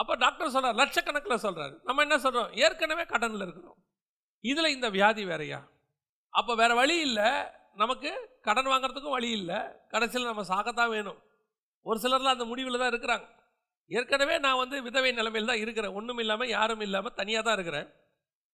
அப்போ 0.00 0.12
டாக்டர் 0.22 0.54
சொல்கிறார் 0.54 0.78
லட்சக்கணக்கில் 0.80 1.42
சொல்கிறாரு 1.44 1.74
நம்ம 1.88 2.02
என்ன 2.02 2.16
சொல்கிறோம் 2.18 2.52
ஏற்கனவே 2.64 3.04
கடனில் 3.12 3.44
இருக்கிறோம். 3.46 3.78
இதில் 4.50 4.74
இந்த 4.76 4.88
வியாதி 4.96 5.22
வேறயா? 5.24 5.60
அப்போ 6.38 6.52
வேற 6.60 6.72
வழி 6.74 6.96
இல்லை. 7.00 7.28
நமக்கு 7.82 8.10
கடன் 8.46 8.70
வாங்குறதுக்கும் 8.72 9.16
வழி 9.16 9.30
இல்லை. 9.38 9.58
கடைசியில் 9.92 10.30
நம்ம 10.30 10.42
சாகத்தான் 10.50 10.92
வேணும். 10.96 11.20
ஒரு 11.86 11.98
சிலர்லாம் 12.02 12.36
அந்த 12.36 12.44
முடிவில் 12.44 12.80
தான் 12.82 12.92
இருக்கிறாங்க. 12.92 13.26
ஏற்கனவே 13.90 14.36
நான் 14.44 14.60
வந்து 14.62 14.76
விதவை 14.86 15.10
நிலைமையில் 15.18 15.50
தான் 15.50 15.62
இருக்கிறேன். 15.64 15.94
ஒன்றும் 15.98 16.20
இல்லாமல் 16.22 16.52
யாரும் 16.56 16.84
இல்லாமல் 16.86 17.16
தனியாக 17.20 17.42
தான் 17.46 17.56
இருக்கிறேன். 17.58 17.88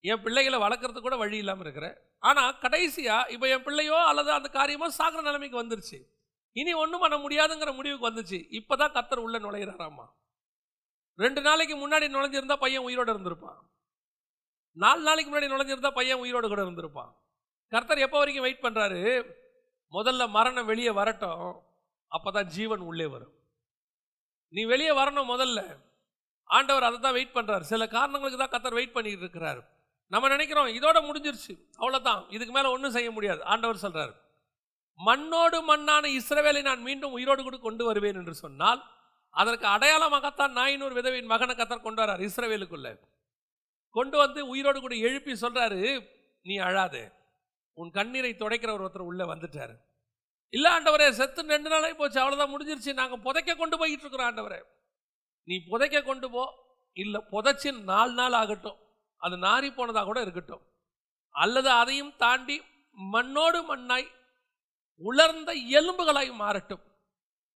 என் 0.04 0.22
பிள்ளைகளை 0.24 0.58
வளர்க்குறதுக்கு 0.64 1.06
கூட 1.08 1.16
வழி 1.22 1.36
இல்லாமல் 1.42 1.66
இருக்கிறேன். 1.66 1.96
ஆனால் 2.28 2.56
கடைசியாக 2.64 3.30
இப்போ 3.34 3.46
என் 3.54 3.64
பிள்ளையோ 3.66 3.98
அல்லது 4.10 4.30
அந்த 4.38 4.48
காரியமோ 4.58 4.88
சாகிற 5.00 5.20
நிலைமைக்கு 5.28 5.62
வந்துருச்சு. 5.62 5.98
இனி 6.56 6.72
ஒன்றும் 6.82 7.02
பண்ண 7.04 7.16
முடியாதுங்கிற 7.24 7.72
முடிவுக்கு 7.78 8.08
வந்துச்சு. 8.10 8.38
இப்போ 8.58 8.74
தான் 8.82 8.94
கத்தர் 8.96 9.24
உள்ளே 9.26 9.38
நுழையிறாராம்மா 9.46 10.06
ரெண்டு 11.18 11.40
நாளைக்கு 11.46 11.74
முன்னாடி 11.80 12.06
நுழைஞ்சிருந்தா 12.12 12.56
பையன் 12.62 12.84
உயிரோடு 12.88 13.10
இருந்திருப்பான். 13.14 13.58
நாலு 14.76 15.02
நாளைக்கு 15.08 15.30
முன்னாடி 15.30 15.50
நுழைஞ்சிருந்தா 15.52 15.90
பையன் 15.98 16.22
உயிரோடு 16.24 16.46
கூட 16.52 16.62
இருந்திருப்பான். 16.66 17.10
கர்த்தர் 17.72 18.04
எப்போ 18.06 18.18
வரைக்கும் 18.20 18.46
வெயிட் 18.46 18.64
பண்ணுறாரு 18.64 19.00
முதல்ல 19.92 20.22
மரணம் 20.36 20.68
வெளியே 20.70 20.92
வரட்டும். 21.00 21.44
அப்போ 22.12 22.28
தான் 22.36 22.50
ஜீவன் 22.56 22.82
உள்ளே 22.90 23.06
வரும். 23.14 23.34
நீ 24.56 24.62
வெளியே 24.72 24.92
வரணும் 25.00 25.30
முதல்ல. 25.34 25.60
ஆண்டவர் 26.44 26.86
அதை 26.86 26.96
தான் 27.00 27.16
வெயிட் 27.18 27.36
பண்ணுறாரு 27.36 27.64
சில 27.72 27.84
காரணங்களுக்கு 27.96 28.40
தான் 28.42 28.54
கத்தர் 28.54 28.78
வெயிட் 28.78 28.96
பண்ணிட்டு 28.96 29.24
இருக்கிறார். 29.24 29.60
நம்ம 30.12 30.28
நினைக்கிறோம் 30.28 30.70
இதோட 30.78 30.98
முடிஞ்சிருச்சு. 31.08 31.54
அவ்வளோதான் 31.82 32.22
இதுக்கு 32.36 32.54
மேலே 32.54 32.68
ஒன்றும் 32.74 32.96
செய்ய 32.96 33.10
முடியாது. 33.16 33.42
ஆண்டவர் 33.52 33.84
சொல்கிறார் 33.84 34.14
மண்ணோடு 35.08 35.58
மண்ணான 35.68 36.08
இஸ்ரவேலை 36.16 36.62
நான் 36.62 36.82
மீண்டும் 36.88 37.14
உயிரோடு 37.16 37.42
கூட 37.42 37.58
கொண்டு 37.66 37.84
வருவேன் 37.84 38.18
என்று 38.20 38.34
சொன்னால் 38.44 38.80
அதற்கு 39.40 39.66
அடையாளமாகத்தான் 39.66 40.56
நாயினூர் 40.58 40.96
விதவையின் 40.98 41.30
மகனை 41.32 41.54
கத்தர் 41.56 41.86
கொண்டு 41.86 42.02
வரார் 42.02 42.24
இஸ்ரவேலுக்குள்ள. 42.28 42.88
கொண்டு 43.96 44.16
வந்து 44.22 44.40
உயிரோடு 44.52 44.78
கூட 44.80 44.94
எழுப்பி 45.08 45.32
சொல்கிறாரு 45.44 45.80
நீ 46.46 46.54
அழாதே. 46.68 47.04
உன் 47.78 47.90
கண்ணீரை 47.98 48.32
துடைக்கிற 48.38 48.70
ஒருத்தர் 48.76 49.08
உள்ளே 49.10 49.24
வந்துட்டார். 49.32 49.74
இல்லை 50.50 50.72
ஆண்டவரே 50.72 51.10
செத்து 51.10 51.42
ரெண்டு 51.42 51.70
நாளே 51.70 51.92
போச்சு 51.92 52.20
அவ்வளோதான் 52.20 52.54
முடிஞ்சிருச்சு. 52.54 52.92
நாங்கள் 52.92 53.20
புதைக்க 53.20 53.54
கொண்டு 53.54 53.76
போய்கிட்டு 53.76 54.04
இருக்கிறோம் 54.04 54.36
ஆண்டவரே. 54.36 54.62
நீ 55.44 55.62
புதைக்க 55.70 56.02
கொண்டு 56.02 56.30
போ. 56.30 56.54
இல்லை 56.92 57.22
புதைச்சி 57.32 57.82
நாலு 57.82 58.12
நாள் 58.12 58.32
ஆகட்டும். 58.32 58.76
அது 59.16 59.36
நாரி 59.36 59.74
போனதாக 59.74 60.06
கூட 60.06 60.20
இருக்கட்டும். 60.20 60.60
அல்லது 61.30 61.70
அதையும் 61.70 62.16
தாண்டி 62.16 62.62
மண்ணோடு 63.12 63.76
மண்ணாய் 63.76 64.10
உலர்ந்த 64.96 65.54
எலும்புகளாய் 65.54 66.32
மாறட்டும். 66.34 66.82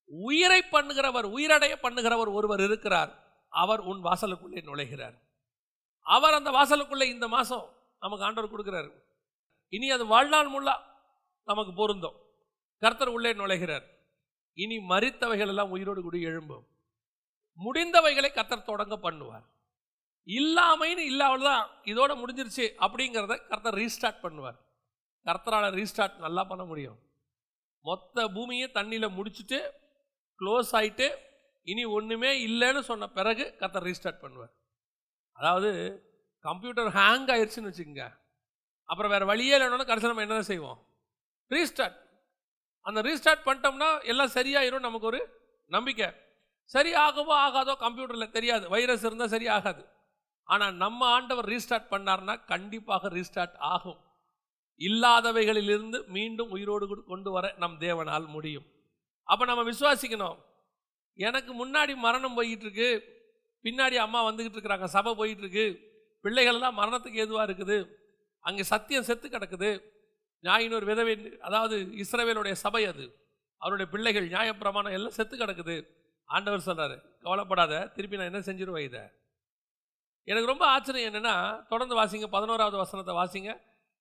உயிரை 0.04 0.62
பண்ணுகிறவர் 0.72 1.26
உயிரடைய 1.26 1.74
பண்ணுகிறவர் 1.82 2.32
ஒருவர் 2.32 2.60
இருக்கிறார். 2.60 3.42
அவர் 3.48 3.80
உன் 3.80 4.04
வாசலுக்குள்ளே 4.04 4.62
நுழைகிறார். 4.62 5.18
அவர் 6.00 6.34
அந்த 6.34 6.50
வாசலுக்குள்ளே 6.50 7.02
இந்த 7.02 7.28
மாதம் 7.28 7.68
நமக்கு 8.00 8.24
ஆண்டவர் 8.24 8.52
கொடுக்குறாரு. 8.52 8.90
இனி 9.68 9.90
அது 9.90 10.06
வாழ்நாள் 10.06 10.50
முல்லா 10.50 10.76
நமக்கு 11.44 11.72
பொருந்தும். 11.72 12.22
கர்த்தர் 12.84 13.14
உள்ளே 13.16 13.32
நுழைகிறார். 13.40 13.86
இனி 14.62 14.76
மறித்தவைகள் 14.92 15.50
எல்லாம் 15.52 15.72
உயிரோடு 15.74 16.00
கூடி 16.02 16.18
எழும்பும். 16.30 16.64
முடிந்தவைகளை 17.64 18.30
கர்த்தர் 18.32 18.68
தொடங்க 18.70 18.96
பண்ணுவார். 19.06 19.44
இல்லாமைன்னு 20.26 21.02
இல்லாமல் 21.12 21.46
தான் 21.48 21.64
இதோட 21.92 22.12
முடிஞ்சிருச்சு 22.20 22.66
அப்படிங்கிறத 22.84 23.34
கர்த்தர் 23.50 23.78
ரீஸ்டார்ட் 23.82 24.22
பண்ணுவார். 24.24 24.58
கர்த்தரால் 25.26 25.74
ரீஸ்டார்ட் 25.78 26.16
நல்லா 26.24 26.42
பண்ண 26.50 26.62
முடியும். 26.70 26.98
மொத்த 27.84 28.26
பூமியை 28.36 28.66
தண்ணியில் 28.78 29.14
முடிச்சுட்டு 29.18 29.58
க்ளோஸ் 30.40 30.70
ஆயிட்டு 30.78 31.06
இனி 31.72 31.84
ஒன்றுமே 31.98 32.30
இல்லைன்னு 32.46 32.82
சொன்ன 32.90 33.08
பிறகு 33.18 33.44
கர்த்தர் 33.60 33.86
ரீஸ்டார்ட் 33.88 34.22
பண்ணுவார். 34.24 34.52
அதாவது 35.38 35.70
கம்ப்யூட்டர் 36.48 36.90
ஹேங் 36.98 37.28
ஆயிடுச்சுன்னு 37.34 37.70
வச்சுக்கோங்க. 37.70 38.06
அப்புறம் 38.88 39.12
வேறு 39.14 39.30
வழியே 39.32 39.54
இல்லைன்னு 39.58 39.90
கடைசி 39.90 40.10
நம்ம 40.10 40.26
என்ன 40.28 40.46
செய்வோம்? 40.52 40.80
ரீஸ்டார்ட் 41.50 41.98
அந்த 42.88 43.00
ரீஸ்டார்ட் 43.08 43.46
பண்ணிட்டோம்னா 43.46 43.88
எல்லாம் 44.12 44.34
சரியாயிரும் 44.36 44.86
நமக்கு 44.86 45.08
ஒரு 45.10 45.20
நம்பிக்கை. 45.70 46.08
சரி 46.70 46.90
ஆகவோ 47.04 47.34
ஆகாதோ 47.46 47.74
கம்ப்யூட்டரில் 47.84 48.34
தெரியாது. 48.36 48.64
வைரஸ் 48.74 49.04
இருந்தால் 49.08 49.32
சரி 49.34 49.46
ஆகாது. 49.56 49.82
ஆனால் 50.48 50.74
நம்ம 50.82 51.06
ஆண்டவர் 51.16 51.48
ரீஸ்டார்ட் 51.52 51.88
பண்ணார்னா 51.92 52.34
கண்டிப்பாக 52.52 53.10
ரீஸ்டார்ட் 53.16 53.56
ஆகும். 53.74 53.98
இல்லாதவைகளிலிருந்து 54.80 55.98
மீண்டும் 56.16 56.52
உயிரோடு 56.56 56.84
கூட 56.90 57.00
கொண்டு 57.12 57.30
வர 57.34 57.54
நம் 57.62 57.78
தேவனால் 57.84 58.26
முடியும். 58.36 58.66
அப்போ 59.28 59.44
நம்ம 59.50 59.62
விசுவாசிக்கணும். 59.70 60.38
எனக்கு 61.18 61.52
முன்னாடி 61.60 61.92
மரணம் 62.06 62.36
போயிட்டுருக்கு. 62.38 62.88
பின்னாடி 63.64 63.96
அம்மா 64.04 64.20
வந்துக்கிட்டு 64.28 64.56
இருக்கிறாங்க. 64.58 64.88
சபை 64.96 65.12
போயிட்டு 65.20 65.44
இருக்கு 65.44 65.66
மரணத்துக்கு 66.80 67.24
எதுவாக 67.26 67.46
இருக்குது? 67.48 67.78
அங்கே 68.44 68.64
சத்தியம் 68.72 69.06
செத்து 69.08 69.26
கிடக்குது. 69.28 69.70
ஞாயினூர் 70.44 70.84
விதவை 70.84 71.38
அதாவது 71.40 71.76
இஸ்ரவேலுடைய 72.02 72.52
சபை 72.52 72.84
அது. 72.84 73.04
அவருடைய 73.56 73.90
பிள்ளைகள் 73.92 74.28
நியாயப்பிரமாணம் 74.28 74.92
எல்லாம் 74.92 75.16
செத்து 75.18 75.36
கிடக்குது. 75.36 75.76
ஆண்டவர் 76.24 76.66
சொல்றாரு 76.66 76.96
கவலைப்படாத 77.22 77.86
திருப்பி 77.94 78.16
நான் 78.16 78.32
என்ன 78.32 78.38
செஞ்சிருவேன் 78.38 78.86
இதை? 78.90 79.02
எனக்கு 80.24 80.48
ரொம்ப 80.48 80.66
ஆச்சரியம் 80.66 81.14
என்னன்னா 81.14 81.66
தொடர்ந்து 81.68 81.94
வாசிங்க 82.00 82.26
பதினோராவது 82.26 82.76
வசனத்தை 82.76 83.14
வாசிங்க. 83.14 83.50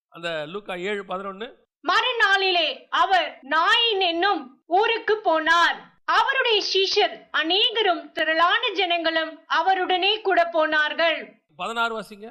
அந்த 0.08 0.46
லூக்கா 0.48 0.76
ஏழு 0.76 1.06
பதினொன்று 1.06 1.48
மறுநாளிலே 1.84 2.68
அவர் 2.90 3.40
நாயின் 3.42 4.00
என்னும் 4.00 4.64
ஊருக்கு 4.68 5.16
போனார். 5.26 5.78
அவருடைய 6.06 6.60
சீஷர் 6.74 7.16
அநேகரும் 7.38 8.12
திரளான 8.12 8.70
ஜனங்களும் 8.74 9.34
அவருடனே 9.60 10.22
கூட 10.22 10.46
போனார்கள். 10.46 11.20
பதினாறு 11.56 11.94
வாசிங்க. 12.00 12.30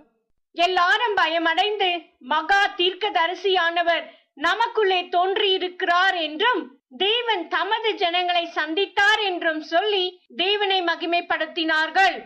எல்லாரும் 0.54 1.14
பயமடைந்து 1.21 1.90
மகா 2.32 2.61
தீர்க்கதரிசியானவர் 2.80 4.04
நமக்குள்ளே 4.47 5.00
தோன்றியிருக்கிறார் 5.14 6.16
என்றும் 6.26 6.62
தேவன் 7.04 7.42
தமது 7.49 7.90
ஜனங்களை 8.02 8.44
சந்தித்தார் 8.59 9.21
என்றும் 9.30 9.62
சொல்லி 9.73 10.04
தேவனை 10.37 10.78
மகிமைப்படுத்தினார்கள். 10.90 12.16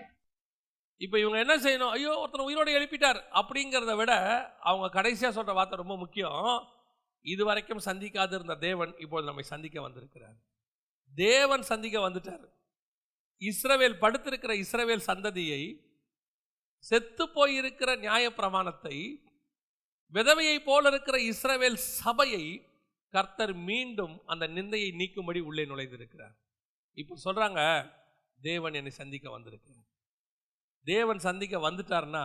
இப்போ 1.00 1.16
இவங்க 1.22 1.38
என்ன 1.44 1.54
செய்யணும்? 1.64 1.92
ஐயோ 1.96 2.12
ஒருத்தர் 2.22 2.48
உயிரோடு 2.48 2.70
எழுப்பிட்டார் 2.78 3.20
அப்படிங்கிறத 3.40 3.94
விட 3.96 4.12
அவங்க 4.70 4.88
கடைசியாக 4.88 5.34
சொல்ற 5.38 5.54
வார்த்தை 5.58 5.78
ரொம்ப 5.78 5.96
முக்கியம். 5.96 6.44
இதுவரைக்கும் 7.24 7.86
சந்திக்காது 7.88 8.34
இருந்த 8.38 8.54
தேவன் 8.68 8.92
இப்போது 9.04 9.28
நம்மை 9.28 9.44
சந்திக்க 9.52 9.80
வந்திருக்கிறார். 9.80 10.36
தேவன் 11.14 11.64
சந்திக்க 11.72 11.98
வந்துட்டார். 12.08 12.46
இஸ்ரவேல் 13.42 14.00
படுத்திருக்கிற 14.04 14.52
இஸ்ரவேல் 14.64 15.08
சந்ததியை 15.10 15.62
செத்து 16.88 17.24
போயிருக்கிற 17.36 17.90
நியாயப்பிரமாணத்தை 18.06 18.96
விதவையை 20.12 20.56
போல 20.64 20.88
இருக்கிற 20.88 21.16
இஸ்ரவேல் 21.32 21.78
சபையை 22.00 22.44
கர்த்தர் 23.14 23.54
மீண்டும் 23.68 24.14
அந்த 24.26 24.44
நிந்தையை 24.46 24.90
நீக்கும்படி 24.94 25.40
உள்ளே 25.40 25.64
நுழைந்திருக்கிறார். 25.64 26.34
இப்போ 26.92 27.14
சொல்றாங்க 27.24 27.60
தேவன் 28.40 28.74
என்னை 28.74 28.92
சந்திக்க 29.00 29.30
வந்திருக்கிறார். 29.30 29.86
தேவன் 30.86 31.18
சந்திக்க 31.18 31.56
வந்துட்டார்னா 31.70 32.24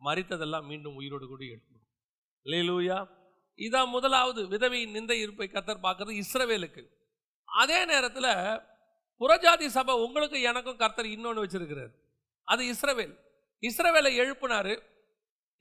மறித்ததெல்லாம் 0.00 0.66
மீண்டும் 0.70 0.94
உயிரோடு 0.94 1.26
கூட 1.26 1.42
எழுப்பும் 1.44 1.84
லீலூயா 2.46 2.98
இதான் 3.58 3.92
முதலாவது 3.96 4.40
விதவையின் 4.48 4.96
நிந்தை 4.96 5.16
இருப்பை 5.24 5.46
கத்தர் 5.52 5.84
பார்க்கறது 5.86 6.22
இஸ்ரவேலுக்கு. 6.22 6.82
அதே 7.48 7.78
நேரத்தில் 7.84 8.32
புறஜாதி 9.20 9.66
சபை 9.66 9.94
உங்களுக்கு 10.06 10.38
எனக்கும் 10.50 10.76
கர்த்தர் 10.76 11.14
இன்னொன்று 11.14 11.44
வச்சிருக்கிறார். 11.44 11.94
அது 12.48 12.62
இஸ்ரவேல். 12.72 13.14
இஸ்ரவேலை 13.62 14.12
எழுப்பினார். 14.22 14.74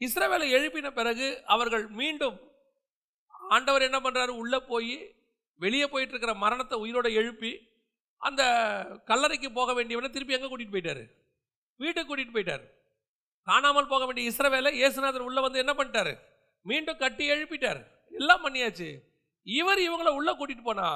இஸ்ரவேலை 0.02 0.48
எழுப்பின 0.58 0.88
பிறகு 1.00 1.28
அவர்கள் 1.56 1.86
மீண்டும் 2.02 2.38
ஆண்டவர் 3.56 3.88
என்ன 3.88 4.00
பண்ணுறாரு 4.06 4.34
உள்ளே 4.42 4.60
போய் 4.72 4.96
வெளியே 5.60 5.88
போயிட்டு 5.88 6.14
இருக்கிற 6.14 6.34
மரணத்தை 6.44 6.78
உயிரோட 6.84 7.08
எழுப்பி 7.22 7.52
அந்த 8.28 8.44
கல்லறைக்கு 9.10 9.50
போக 9.58 9.74
வேண்டியவனை 9.78 10.10
திருப்பி 10.12 10.36
எங்கே 10.38 10.48
கூட்டிகிட்டு 10.50 10.76
போயிட்டாரு? 10.76 11.04
வீட்டுக்கு 11.80 12.10
கூட்டிகிட்டு 12.10 12.36
போயிட்டாரு. 12.38 12.66
காணாமல் 13.48 13.92
போக 13.92 14.04
வேண்டிய 14.06 14.32
இஸ்ரவேலை 14.32 14.72
இயேசுநாதர் 14.82 15.28
உள்ளே 15.28 15.42
வந்து 15.46 15.62
என்ன 15.64 15.74
பண்ணிட்டாரு? 15.80 16.14
மீண்டும் 16.66 17.02
கட்டி 17.04 17.26
எழுப்பிட்டார். 17.34 17.82
எல்லாம் 18.20 18.44
பண்ணியாச்சு. 18.46 18.90
இவர் 19.48 19.82
இவங்கள 19.88 20.12
உள்ளே 20.20 20.34
கூட்டிகிட்டு 20.40 20.70
போனா 20.70 20.88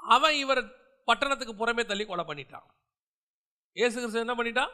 அவன் 0.00 0.36
இவர் 0.42 0.62
பட்டணத்துக்கு 1.08 1.54
புறமே 1.60 1.84
தள்ளி 1.86 2.04
கொலை 2.06 2.24
பண்ணிட்டான். 2.30 2.66
இயேசு 3.76 3.96
கிறிஸ்து 3.98 4.24
என்ன 4.26 4.34
பண்ணிட்டான்? 4.38 4.72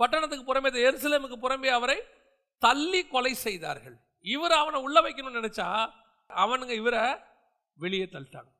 பட்டணத்துக்கு 0.00 0.44
புறமே 0.48 0.70
எருசலேமுக்கு 0.88 1.38
புறம்பே 1.44 1.70
அவரை 1.78 1.98
தள்ளி 2.62 3.00
கொலை 3.14 3.32
செய்தார்கள். 3.46 3.96
இவர் 4.34 4.54
அவனை 4.60 4.78
உள்ள 4.86 4.98
வைக்கணும்னு 5.06 5.40
நினச்சா 5.40 5.68
அவனுங்க 6.30 6.74
இவரை 6.82 7.02
வெளியே 7.78 8.06
தள்ளிட்டாங்க. 8.12 8.50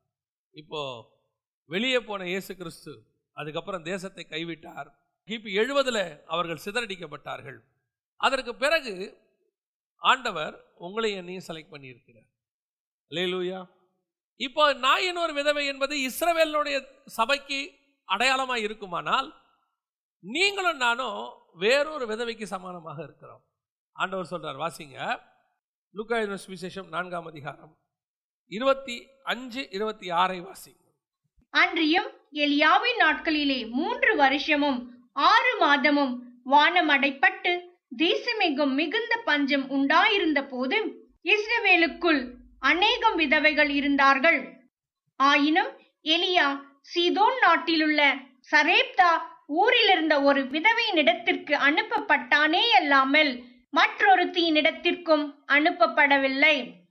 இப்போ 0.61 0.81
வெளியே 1.73 1.99
போன 2.09 2.25
இயேசு 2.33 2.51
கிறிஸ்து 2.59 2.91
அதுக்கப்புறம் 3.37 3.87
தேசத்தை 3.91 4.23
கைவிட்டார். 4.33 4.89
கிபி 5.29 5.49
எழுபதில் 5.61 6.03
அவர்கள் 6.33 6.63
சிதறடிக்கப்பட்டார்கள். 6.65 7.57
அதற்கு 8.25 8.53
பிறகு 8.63 8.93
ஆண்டவர் 10.01 10.55
உங்களை 10.85 11.09
என்னையும் 11.19 11.47
செலக்ட் 11.47 11.73
பண்ணியிருக்கிறார். 11.73 12.29
லேலூயா 13.11 13.59
இப்போ 14.45 14.63
நாயின் 14.85 15.19
ஒரு 15.23 15.33
விதவை 15.39 15.63
என்பது 15.71 15.95
இஸ்ரவேலனுடைய 16.09 16.77
சபைக்கு 17.17 17.59
அடையாளமாக 18.09 18.65
இருக்குமானால் 18.65 19.29
நீங்களும் 20.19 20.77
நானும் 20.77 21.33
வேறொரு 21.53 22.05
விதவைக்கு 22.05 22.45
சமானமாக 22.49 23.03
இருக்கிறோம். 23.03 23.43
ஆண்டவர் 23.91 24.27
சொல்றார் 24.31 24.59
வாசிங்க. 24.59 25.19
லுக்கா 25.95 26.37
விசேஷம் 26.47 26.87
நான்காம் 26.87 27.25
அதிகாரம். 27.25 27.77
இருபத்தி 28.47 29.07
அஞ்சு 29.23 29.67
இருபத்தி 29.69 30.09
ஆறை 30.09 30.39
வாசிங்க. 30.41 30.83
அன்றியும் 31.49 32.09
எலியாவின் 32.31 32.99
நாட்களிலே 32.99 33.69
மூன்று 33.69 34.15
வருஷமும் 34.15 35.09
ஆறு 35.13 35.57
மாதமும் 35.57 36.41
வானம் 36.43 36.89
அடைப்பட்டு 36.89 37.61
தேசமெங்கும் 37.97 38.73
மிகுந்த 38.73 39.21
பஞ்சம் 39.25 39.69
உண்டாயிருந்த 39.69 40.47
போது 40.47 40.77
இஸ்ரவேலுக்குள் 41.23 42.35
அநேகம் 42.59 43.15
விதவைகள் 43.15 43.69
இருந்தார்கள். 43.69 44.69
ஆயினும் 45.15 45.79
எலியா 46.03 46.59
சீதோன் 46.95 47.39
நாட்டிலுள்ள 47.41 48.15
சரேப்தா 48.51 49.35
ஊரிலிருந்த 49.49 50.23
ஒரு 50.23 50.41
விதவையினிடத்திற்கு 50.41 51.53
அனுப்பப்பட்டானே 51.67 52.63
அல்லாமல் 52.79 53.31
மற்றொருத்தியினிடத்திற்கும் 53.75 55.25
அனுப்பப்படவில்லை. 55.47 56.85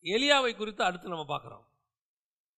எலியாவை 0.00 0.56
குறித்து 0.56 0.84
அடுத்து 0.84 1.08
நம்ம 1.08 1.26
பார்க்குறோம். 1.28 1.64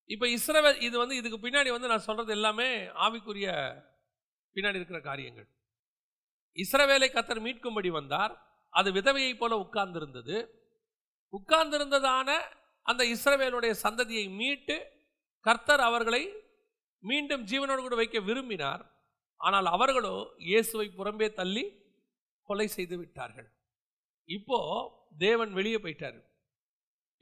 இப்போ 0.07 0.27
இஸ்ரவேல் 0.27 0.81
இது 0.81 0.99
வந்து 0.99 1.17
இதுக்கு 1.17 1.49
பின்னாடி 1.49 1.71
வந்து 1.71 1.89
நான் 1.89 1.99
சொல்றது 1.99 2.33
எல்லாமே 2.33 2.87
ஆவிக்குரிய 2.87 3.49
பின்னாடி 4.57 4.75
இருக்கிற 4.75 5.01
காரியங்கள். 5.01 5.49
இஸ்ரவேலை 6.55 7.09
கத்தர் 7.13 7.45
மீட்கும்படி 7.47 7.91
வந்தார். 7.91 8.35
அது 8.71 8.93
விதவையைப் 8.93 9.39
போல 9.39 9.57
உட்கார்ந்திருந்தது. 9.57 10.37
உட்கார்ந்திருந்ததான 11.33 12.29
அந்த 12.83 13.05
இஸ்ரவேலுடைய 13.05 13.75
சந்ததியை 13.83 14.31
மீட்டு 14.31 14.77
கர்த்தர் 15.41 15.81
அவர்களை 15.81 16.23
மீண்டும் 16.99 17.45
ஜீவனோடு 17.45 17.81
கூட 17.81 17.95
வைக்க 17.95 18.21
விரும்பினார். 18.21 18.96
ஆனால் 19.41 19.69
அவர்களோ 19.77 20.15
இயேசுவை 20.49 20.87
புறம்பே 20.99 21.29
தள்ளி 21.41 21.65
கொலை 22.49 22.67
செய்து 22.77 22.97
விட்டார்கள். 22.99 23.49
இப்போ 24.29 24.59
தேவன் 25.25 25.53
வெளியே 25.59 25.79
போயிட்டாரு. 25.85 26.21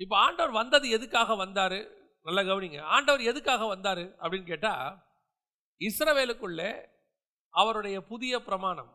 இப்போ 0.00 0.16
ஆண்டவர் 0.26 0.58
வந்தது 0.60 0.86
எதுக்காக 0.96 1.34
வந்தார்? 1.44 1.78
நல்லா 2.26 2.42
கவனிங்க. 2.50 2.80
ஆண்டவர் 2.96 3.22
எதுக்காக 3.30 3.62
வந்தார் 3.74 4.04
அப்படின்னு 4.22 4.50
கேட்டால் 4.52 4.92
இஸ்ரவேலுக்குள்ளே 5.80 6.70
அவருடைய 7.54 7.96
புதிய 8.10 8.34
பிரமாணம் 8.48 8.92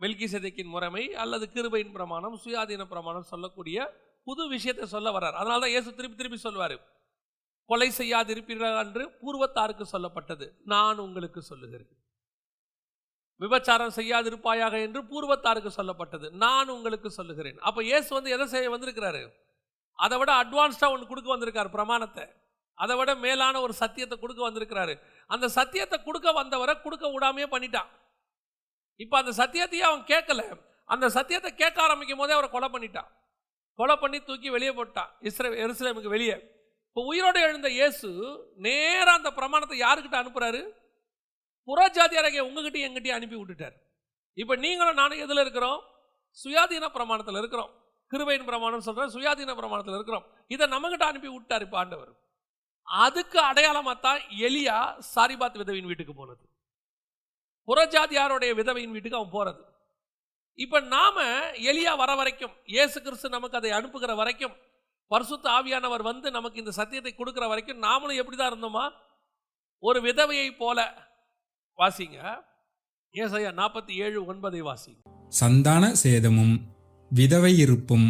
மெல்கிசேதேக்கின் 0.00 0.72
முறைமை 0.74 1.04
அல்லது 1.22 1.44
கிருபையின் 1.54 1.94
பிரமாணம் 1.96 2.34
சுயாதீன 2.44 2.84
பிரமாணம் 2.92 3.30
சொல்லக்கூடிய 3.32 3.78
புது 4.26 4.42
விஷயத்தை 4.54 4.86
சொல்ல 4.94 5.08
வர்றார். 5.16 5.36
அதனால 5.40 5.60
தான் 5.62 5.74
இயேசு 5.74 5.88
திருப்பி 5.98 6.16
திருப்பி 6.20 6.38
சொல்வார் 6.46 6.76
கொலை 7.70 7.88
செய்யாதிருப்பீர்கள் 7.98 8.78
என்று 8.84 9.04
பூர்வத்தாருக்கு 9.20 9.84
சொல்லப்பட்டது. 9.94 10.46
நான் 10.72 10.98
உங்களுக்கு 11.06 11.40
சொல்லுகிறேன். 11.50 11.92
விபச்சாரம் 13.40 13.94
செய்யாதிருப்பாயாக 13.98 14.74
என்று 14.86 15.00
பூர்வத்தாருக்கு 15.10 15.70
சொல்லப்பட்டது. 15.78 16.26
நான் 16.44 16.68
உங்களுக்கு 16.76 17.08
சொல்லுகிறேன். 17.18 17.58
அப்போ 17.68 17.80
இயேசு 17.90 18.08
வந்து 18.16 18.34
எதை 18.36 18.46
செய்ய 18.54 18.68
வந்திருக்கிறாரு? 18.74 19.22
அதை 19.98 20.16
விட 20.20 20.30
அட்வான்ஸ்டாக 20.42 20.94
ஒன்று 20.94 21.10
கொடுக்க 21.10 21.28
வந்திருக்காரு 21.34 21.70
பிரமாணத்தை. 21.76 22.26
அதை 22.78 22.94
விட 22.98 23.10
மேலான 23.24 23.60
ஒரு 23.64 23.74
சத்தியத்தை 23.82 24.16
கொடுக்க 24.20 24.40
வந்திருக்கிறாரு. 24.48 24.94
அந்த 25.30 25.46
சத்தியத்தை 25.58 25.98
கொடுக்க 26.06 26.28
வந்தவரை 26.38 26.74
கொடுக்க 26.86 27.04
விடாமையே 27.16 27.48
பண்ணிட்டான். 27.54 27.90
இப்போ 29.00 29.16
அந்த 29.22 29.32
சத்தியத்தையே 29.42 29.84
அவன் 29.90 30.08
கேட்கல. 30.12 30.42
அந்த 30.94 31.06
சத்தியத்தை 31.16 31.50
கேட்க 31.60 31.78
ஆரம்பிக்கும் 31.86 32.20
போதே 32.22 32.34
அவரை 32.36 32.48
கொலை 32.50 32.68
பண்ணிட்டான். 32.74 33.08
கொலை 33.78 33.94
பண்ணி 34.02 34.18
தூக்கி 34.28 34.48
வெளியே 34.56 34.72
போட்டான். 34.78 35.10
இஸ்ரே 35.28 35.48
எருசலேமுக்கு 35.64 36.14
வெளியே. 36.16 36.36
இப்போ 36.96 37.04
உயிரோடு 37.10 37.38
எழுந்த 37.44 37.68
இயேசு 37.76 38.08
நேராக 38.64 39.14
அந்த 39.18 39.30
பிரமாணத்தை 39.38 39.76
யாருக்கிட்ட 39.78 40.16
அனுப்புறாரு? 40.18 40.60
புறஜாதியாரங்க 41.68 42.42
உங்ககிட்டயும் 42.48 42.86
எங்கிட்டயும் 42.88 43.16
அனுப்பி 43.16 43.36
விட்டுட்டார். 43.38 43.74
இப்போ 44.38 44.54
நீங்களும் 44.64 44.98
நானும் 45.00 45.22
எதில் 45.24 45.42
இருக்கிறோம்? 45.44 45.80
சுயாதீன 46.38 46.88
பிரமாணத்தில் 46.96 47.38
இருக்கிறோம். 47.40 47.72
கிருபையின் 48.12 48.46
பிரமாணம் 48.50 48.84
சொல்கிறேன் 48.88 49.12
சுயாதீன 49.14 49.54
பிரமாணத்தில் 49.60 49.96
இருக்கிறோம். 49.98 50.24
இதை 50.54 50.66
நம்மகிட்ட 50.74 51.06
அனுப்பி 51.08 51.30
விட்டார் 51.32 51.64
இப்போ 51.66 51.78
ஆண்டவர். 51.82 52.12
அதுக்கு 52.88 53.40
அடையாளமாக 53.50 53.96
தான் 54.06 54.20
எலியா 54.48 54.76
சாரிபாத் 55.14 55.58
விதவையின் 55.62 55.90
வீட்டுக்கு 55.92 56.14
போனது. 56.20 56.44
புறஜாதியாருடைய 57.68 58.52
விதவையின் 58.60 58.94
வீட்டுக்கு 58.96 59.20
அவன் 59.20 59.34
போகிறது 59.36 59.62
இப்போ 60.58 60.78
நாம் 60.96 61.20
எலியா 61.70 61.94
வர 62.02 62.10
வரைக்கும் 62.20 62.54
இயேசு 62.74 62.96
கிறிஸ்து 63.06 63.36
நமக்கு 63.36 63.58
அதை 63.60 63.70
அனுப்புகிற 63.80 64.14
வரைக்கும் 64.22 64.54
பரிசுத்த 65.08 65.50
ஆவியானவர் 65.50 66.02
வந்து 66.02 66.30
நமக்கு 66.30 66.58
இந்த 66.58 66.70
சத்தியத்தை 66.70 67.14
கொடுக்கிற 67.14 67.46
வரைக்கும் 67.46 67.82
நாமளும் 67.82 68.20
எப்படிதான் 68.20 68.52
இருந்தோமா? 68.52 68.90
ஒரு 69.78 70.00
விதவையை 70.00 70.56
போல 70.58 70.78
வாசிங்க. 71.78 72.18
ஏசையா 73.14 73.50
நாற்பத்தி 73.60 73.90
ஏழு 73.96 74.34
ஒன்பதை 74.34 74.60
வாசிங்க. 74.70 75.00
சந்தான 75.28 75.94
சேதமும் 75.94 76.54
விதவையிருப்பும் 77.14 78.08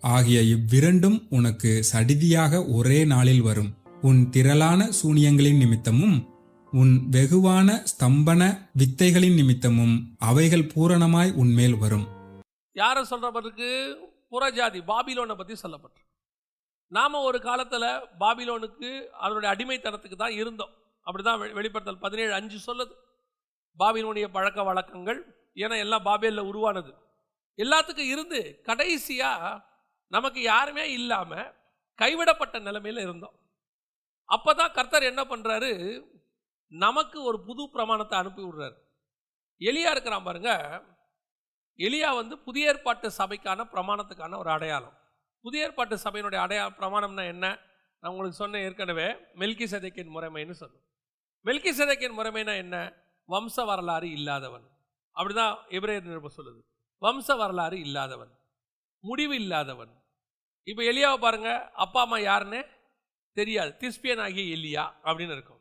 ஆகிய 0.00 0.40
இவ்விரண்டும் 0.40 1.26
உனக்கு 1.30 1.84
சடிதியாக 1.92 2.74
ஒரே 2.74 3.04
நாளில் 3.04 3.42
வரும். 3.42 3.70
உன் 4.02 4.30
திரளான 4.30 4.90
சூனியங்களின் 5.02 5.56
நிமித்தமும் 5.56 6.16
உன் 6.72 7.08
வெகுவான 7.10 7.68
ஸ்தம்பன 7.92 8.42
வித்தைகளின் 8.78 9.34
நிமித்தமும் 9.34 9.94
அவைகள் 10.18 10.70
பூரணமாய் 10.74 11.32
உன்மேல் 11.34 11.78
வரும். 11.78 12.06
யாரை 12.72 13.04
சொல்றவருக்கு 13.10 13.70
புறஜாதி 14.30 14.80
பாபிலோனை 14.90 15.36
பத்தி 15.36 15.54
சொல்லப்பட்டு 15.62 16.06
நாம் 16.96 17.24
ஒரு 17.28 17.38
காலத்தில் 17.40 17.88
பாபிலோனுக்கு 18.22 18.90
அதனுடைய 19.24 19.48
அடிமைத்தனத்துக்கு 19.54 20.16
தான் 20.16 20.36
இருந்தோம். 20.40 20.72
அப்படிதான் 21.06 21.38
தான் 21.38 21.56
வெளிப்படுத்தல் 21.58 22.04
பதினேழு 22.04 22.32
அஞ்சு 22.38 22.58
சொல்லுது. 22.68 22.94
பாபிலோனிய 23.78 24.26
பழக்க 24.36 24.62
வழக்கங்கள் 24.62 25.20
ஏன்னா 25.62 25.76
எல்லாம் 25.84 26.06
பாபேல்ல 26.08 26.42
உருவானது. 26.50 26.92
எல்லாத்துக்கும் 27.58 28.12
இருந்து 28.14 28.40
கடைசியாக 28.68 29.52
நமக்கு 30.12 30.40
யாருமே 30.42 30.84
இல்லாமல் 30.92 31.48
கைவிடப்பட்ட 31.98 32.56
நிலைமையில் 32.58 33.04
இருந்தோம். 33.06 33.36
அப்பதான் 34.28 34.74
கர்த்தர் 34.76 35.10
என்ன 35.12 35.22
பண்ணுறாரு 35.24 35.72
நமக்கு 36.72 37.18
ஒரு 37.22 37.38
புது 37.48 37.62
பிரமாணத்தை 37.74 38.18
அனுப்பி 38.18 38.42
விடுறாரு. 38.42 38.76
எலியா 39.60 39.90
இருக்கிறான் 39.94 40.26
பாருங்க. 40.28 40.52
எலியா 41.78 42.14
வந்து 42.14 42.34
புதிய 42.38 42.70
ஏற்பாட்டு 42.72 43.08
சபைக்கான 43.18 43.66
பிரமாணத்துக்கான 43.74 44.38
ஒரு 44.38 44.50
அடையாளம். 44.50 44.96
புதிய 45.40 45.64
ஏற்பாட்டு 45.64 45.96
சபையினுடைய 45.96 46.40
அடையா 46.44 46.66
பிரமாணம்னா 46.80 47.26
என்ன? 47.26 47.58
நான் 48.00 48.10
உங்களுக்கு 48.10 48.36
சொன்னேன் 48.36 48.64
ஏற்கனவே 48.64 49.06
மெல்கி 49.12 49.64
சதைக்கின் 49.64 50.10
முறைமைன்னு 50.16 50.54
சொன்னோம். 50.60 50.84
மெல்கி 51.44 51.70
சதைக்கின் 51.72 52.16
முறைமைனா 52.18 52.56
என்ன? 52.56 52.92
வம்ச 53.28 53.64
வரலாறு 53.64 54.10
இல்லாதவன். 54.10 54.62
அப்படிதான் 55.14 55.56
எபிரேயர் 55.68 56.02
நிருபம் 56.02 56.32
சொல்லுது. 56.36 56.60
வம்ச 57.00 57.36
வரலாறு 57.36 57.80
இல்லாதவன். 57.80 58.30
முடிவு 59.00 59.34
இல்லாதவன். 59.34 60.02
இப்போ 60.64 60.82
எலியாவை 60.82 61.16
பாருங்க 61.16 61.70
அப்பா 61.70 62.00
அம்மா 62.00 62.18
யாருன்னு? 62.18 62.66
தெரியாது. 63.32 63.76
திஸ்பியன் 63.78 64.20
ஆகிய 64.20 64.56
எலியா 64.56 65.06
அப்படின்னு 65.06 65.32
இருக்கும். 65.32 65.60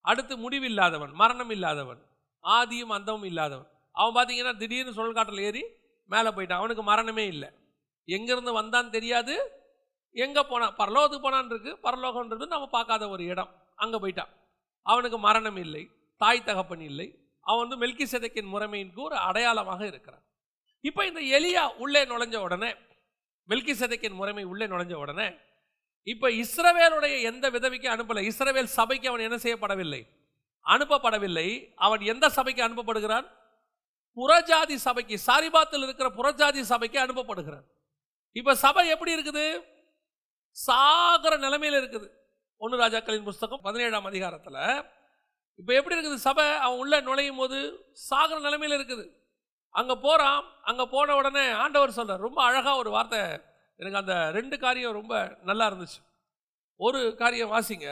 அடுத்து 0.00 0.36
முடிவு 0.36 0.64
இல்லாதவன் 0.64 1.10
மரணம் 1.10 1.50
இல்லாதவன் 1.50 2.06
ஆதியும் 2.42 2.92
அந்தமும் 2.96 3.24
இல்லாதவன். 3.24 3.68
அவன் 3.92 4.24
பார்த்தீங்கன்னா 4.24 4.56
திடீர்னு 4.56 4.92
சொல்காட்டில் 4.92 5.38
ஏறி 5.38 5.64
மேலே 6.04 6.28
போயிட்டான். 6.28 6.52
அவனுக்கு 6.52 6.82
மரணமே 6.82 7.26
இல்லை. 7.26 7.54
எங்கேருந்து 8.08 8.52
வந்தான்னு 8.60 8.90
தெரியாது. 8.90 9.34
எங்கே 10.12 10.42
போனான் 10.42 10.74
பரலோகத்துக்கு 10.78 11.26
போனான் 11.26 11.50
இருக்கு 11.50 11.78
பரலோகன்றது 11.82 12.46
நம்ம 12.46 12.66
பார்க்காத 12.66 13.08
ஒரு 13.08 13.24
இடம். 13.24 13.50
அங்கே 13.74 13.98
போயிட்டான். 13.98 14.32
அவனுக்கு 14.82 15.18
மரணம் 15.18 15.56
இல்லை. 15.56 15.90
தாய் 16.16 16.44
தகப்பன் 16.44 16.80
இல்லை. 16.80 17.08
அவன் 17.40 17.68
வந்து 17.68 17.86
மெல்கி 17.86 18.04
செதைக்கின் 18.04 18.52
முறைமையின் 18.52 18.94
ஒரு 18.94 19.16
அடையாளமாக 19.16 19.86
இருக்கிறான். 19.86 20.22
இப்போ 20.80 21.06
இந்த 21.06 21.20
எலியா 21.20 21.76
உள்ளே 21.76 22.04
நுழைஞ்ச 22.04 22.36
உடனே 22.36 22.74
மெல்கி 23.48 23.72
செதைக்கின் 23.72 24.18
முறைமை 24.20 24.44
உள்ளே 24.44 24.66
நுழைஞ்ச 24.66 24.94
உடனே 24.94 25.36
இப்போ 26.06 26.30
இஸ்ரவேலுடைய 26.30 27.22
எந்த 27.22 27.50
விதவிக்கும் 27.50 27.92
அனுப்பலை. 27.92 28.22
இஸ்ரவேல் 28.30 28.74
சபைக்கு 28.78 29.08
அவன் 29.08 29.20
என்ன 29.20 29.36
செய்யப்படவில்லை? 29.36 30.02
அனுப்பப்படவில்லை. 30.66 31.74
அவன் 31.76 32.00
எந்த 32.00 32.28
சபைக்கு 32.28 32.62
அனுப்பப்படுகிறான்? 32.62 33.26
புறஜாதி 34.16 34.74
சபைக்கு 34.74 35.16
சாரிபாத்தில் 35.26 35.82
இருக்கிற 35.82 36.08
புறஜாதி 36.08 36.60
சபைக்கு 36.60 36.98
அனுப்பப்படுகிறான். 37.00 37.64
இப்போ 38.38 38.52
சபை 38.64 38.82
எப்படி 38.94 39.12
இருக்குது? 39.16 39.44
சாகர 40.56 41.34
நிலைமையில் 41.44 41.78
இருக்குது. 41.80 42.08
ஒன்று 42.62 42.80
ராஜாக்களின் 42.82 43.28
புஸ்தகம் 43.28 43.64
பதினேழாம் 43.66 44.08
அதிகாரத்தில். 44.10 44.60
இப்போ 45.60 45.72
எப்படி 45.78 45.94
இருக்குது 45.96 46.18
சபை? 46.28 46.46
அவன் 46.64 46.80
உள்ள 46.82 46.94
நுழையும் 47.08 47.40
போது 47.42 47.58
சாகர 48.08 48.38
நிலைமையில் 48.46 48.76
இருக்குது. 48.78 49.04
அங்கே 49.80 49.94
போகிறான் 50.06 50.40
அங்கே 50.70 50.84
போன 50.94 51.14
உடனே 51.20 51.44
ஆண்டவர் 51.62 51.96
சொல்கிறார் 51.98 52.24
ரொம்ப 52.26 52.40
அழகாக 52.48 52.80
ஒரு 52.82 52.90
வார்த்தை. 52.96 53.22
எனக்கு 53.80 54.00
அந்த 54.02 54.16
ரெண்டு 54.38 54.56
காரியம் 54.64 54.98
ரொம்ப 55.00 55.14
நல்லா 55.48 55.64
இருந்துச்சு. 55.70 56.00
ஒரு 56.80 57.00
காரியம் 57.22 57.54
வாசிங்க. 57.54 57.88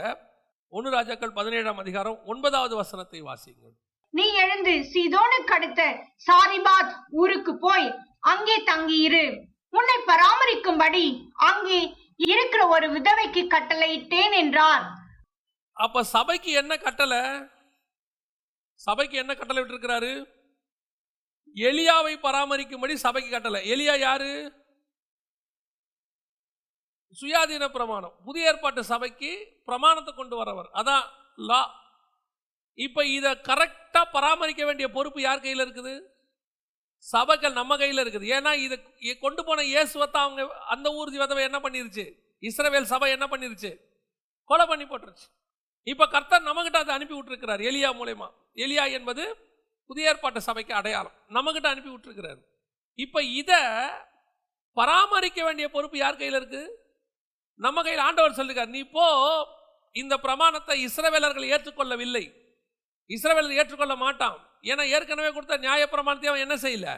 ஒன்று 0.77 0.97
ராஜாக்கள் 0.99 1.37
பதினேழாம் 1.39 1.81
அதிகாரம் 1.85 2.19
ஒன்பதாவது 2.33 2.75
வசனத்தை 2.83 3.23
வாசிங்க. 3.31 3.65
நீ 4.19 4.27
எழுந்து 4.45 4.73
சீதோனுக்கு 4.93 5.55
அடுத்த 5.57 5.83
சாரிபாத் 6.27 6.93
ஊருக்கு 7.23 7.53
போய் 7.67 7.89
அங்கே 8.33 8.57
தங்கியிரு. 8.71 9.25
உன்னை 9.73 9.97
பராமரிக்கும்படி 10.07 11.33
அங்கே 11.35 11.81
இருக்கிற 12.17 12.67
ஒரு 12.67 12.87
விதவைக்கு 12.89 13.43
கட்டளையிட்டேன் 13.55 14.35
என்றார். 14.43 14.85
அப்ப 15.73 16.03
சபைக்கு 16.05 16.51
என்ன 16.53 16.77
கட்டளை? 16.77 17.23
சபைக்கு 18.75 19.17
என்ன 19.17 19.35
கட்டளை 19.35 19.63
விட்டிருக்கிறாரு? 19.63 20.13
எலியாவை 21.57 22.15
பராமரிக்கும்படி 22.27 22.95
சபைக்கு 22.95 23.31
கட்டளை. 23.31 23.61
எலியா 23.71 23.99
யாரு? 23.99 24.33
சுயாதீன 27.19 27.65
பிரமாணம். 27.69 28.15
புதிய 28.25 28.51
ஏற்பாட்டு 28.51 28.85
சபைக்கு 28.85 29.31
பிரமாணத்தை 29.65 30.15
கொண்டு 30.15 30.37
வரவர். 30.37 30.69
அதான் 30.75 31.05
லா. 31.37 31.63
இப்ப 32.75 33.07
இதை 33.07 33.31
கரெக்டா 33.49 34.03
பராமரிக்க 34.13 34.65
வேண்டிய 34.65 34.91
பொறுப்பு 34.91 35.21
யார் 35.21 35.41
கையில் 35.41 35.65
இருக்குது? 35.65 36.12
சபைகள் 37.11 37.59
நம்ம 37.61 37.77
கையில் 37.81 38.03
இருக்குது. 38.03 38.27
ஏன்னா 38.37 38.51
இதை 38.65 38.77
கொண்டு 39.25 39.43
போன 39.47 39.63
இயேசுவத்தை 39.73 40.19
அவங்க 40.25 40.43
அந்த 40.75 40.89
ஊர்தி 40.99 41.17
விதவை 41.23 41.43
என்ன 41.49 41.59
பண்ணிருச்சு? 41.65 42.05
இஸ்ரவேல் 42.49 42.91
சபை 42.93 43.09
என்ன 43.17 43.27
பண்ணிருச்சு? 43.33 43.71
கொலை 44.51 44.65
பண்ணி 44.71 44.85
போட்டுருச்சு. 44.91 45.27
இப்போ 45.87 46.05
கர்த்தர் 46.15 46.47
நம்மகிட்ட 46.49 46.79
அதை 46.83 46.93
அனுப்பி 46.97 47.15
விட்டுருக்கிறார். 47.17 47.63
எலியா 47.71 47.91
மூலயமா. 48.01 48.29
எலியா 48.65 48.85
என்பது 48.99 49.25
புதிய 49.91 50.11
ஏற்பாட்டு 50.11 50.41
சபைக்கு 50.49 50.73
அடையாளம். 50.81 51.17
நம்மகிட்ட 51.37 51.69
அனுப்பி 51.73 51.91
விட்டுருக்கிறார். 51.93 52.41
இப்போ 52.99 53.21
இதை 53.41 53.61
பராமரிக்க 54.77 55.41
வேண்டிய 55.47 55.67
பொறுப்பு 55.75 55.97
யார் 56.03 56.21
கையில் 56.21 56.39
இருக்குது 56.41 56.71
நம்ம 57.65 57.83
கையில் 57.87 58.05
ஆண்டவர் 58.07 58.39
சொல்லுகிறார் 58.39 58.71
நீ 58.77 58.83
போ 58.95 59.07
இந்த 60.03 60.15
பிரமாணத்தை 60.27 60.77
இஸ்ரவேலர்கள் 60.87 61.51
ஏற்றுக்கொள்ளவில்லை. 61.55 62.25
இஸ்ரவேல் 63.11 63.57
ஏற்றுக்கொள்ள 63.61 63.95
மாட்டான். 64.05 64.39
ஏன்னா 64.71 64.85
ஏற்கனவே 64.97 65.31
கொடுத்த 65.33 65.57
நியாய 65.65 65.83
பிரமாணத்தை 65.95 66.29
அவன் 66.31 66.45
என்ன 66.47 66.57
செய்யல? 66.65 66.89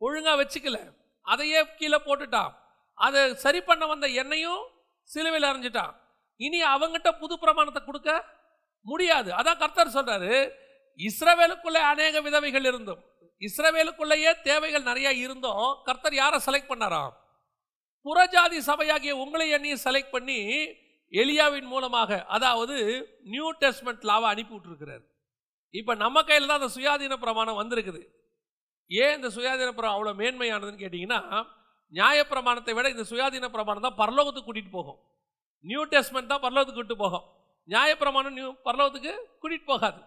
ஒழுங்காக 0.00 0.36
வச்சுக்கல. 0.40 0.78
அதையே 1.26 1.60
கீழே 1.78 1.98
போட்டுட்டான். 2.06 2.52
அதை 2.98 3.20
சரி 3.44 3.60
பண்ண 3.68 3.84
வந்த 3.92 4.06
என்னையும் 4.22 4.62
சிலுவையில் 5.10 5.48
அரைஞ்சிட்டான். 5.50 5.94
இனி 6.40 6.60
அவங்ககிட்ட 6.74 7.10
புது 7.22 7.34
பிரமாணத்தை 7.42 7.82
கொடுக்க 7.84 8.10
முடியாது. 8.86 9.30
அதான் 9.40 9.60
கர்த்தர் 9.62 9.96
சொல்றாரு 9.96 10.32
இஸ்ரவேலுக்குள்ளே 11.00 11.80
அநேக 11.92 12.20
விதவைகள் 12.26 12.66
இருந்தும் 12.70 13.02
இஸ்ரவேலுக்குள்ளேயே 13.42 14.32
தேவைகள் 14.48 14.88
நிறைய 14.88 15.08
இருந்தும் 15.24 15.66
கர்த்தர் 15.86 16.16
யாரை 16.20 16.38
செலக்ட் 16.46 16.70
பண்ணாராம்? 16.72 17.12
புறஜாதி 18.06 18.58
சபையாகிய 18.68 19.12
உங்களை 19.24 19.46
எண்ணியும் 19.56 19.84
செலக்ட் 19.86 20.14
பண்ணி 20.16 20.38
எலியாவின் 21.12 21.68
மூலமாக 21.72 22.20
அதாவது 22.36 22.76
நியூ 23.32 23.48
டெஸ்ட்மெண்ட் 23.62 24.06
லாவை 24.10 24.28
அனுப்பி 24.32 24.54
விட்டுருக்கிறார். 24.54 25.04
இப்போ 25.80 25.92
நம்ம 26.04 26.18
கையில் 26.28 26.48
தான் 26.50 26.60
அந்த 26.60 26.70
சுயாதீன 26.76 27.14
பிரமாணம் 27.24 27.60
வந்திருக்குது. 27.60 28.00
ஏன் 28.90 29.14
இந்த 29.18 29.28
சுயாதீன 29.36 29.70
பிரமாணம் 29.76 29.96
அவ்வளோ 29.96 30.12
மேன்மையானதுன்னு 30.20 30.82
கேட்டிங்கன்னா 30.82 31.20
நியாயப்பிரமாணத்தை 31.92 32.72
விட 32.76 32.86
இந்த 32.94 33.04
சுயாதீன 33.10 33.48
பிரமாணம் 33.54 33.86
தான் 33.86 33.98
பரலோகத்துக்கு 34.02 34.48
கூட்டிகிட்டு 34.48 34.76
போகும். 34.78 34.98
நியூ 35.64 35.82
டெஸ்ட்மெண்ட் 35.94 36.32
தான் 36.32 36.44
பரலோகத்துக்கு 36.46 36.80
கூட்டிட்டு 36.80 37.04
போகும். 37.04 37.24
நியாயப்பிரமாணம் 37.68 38.36
நியூ 38.38 38.48
பரலோகத்துக்கு 38.68 39.12
கூட்டிகிட்டு 39.42 39.70
போகாது. 39.72 40.00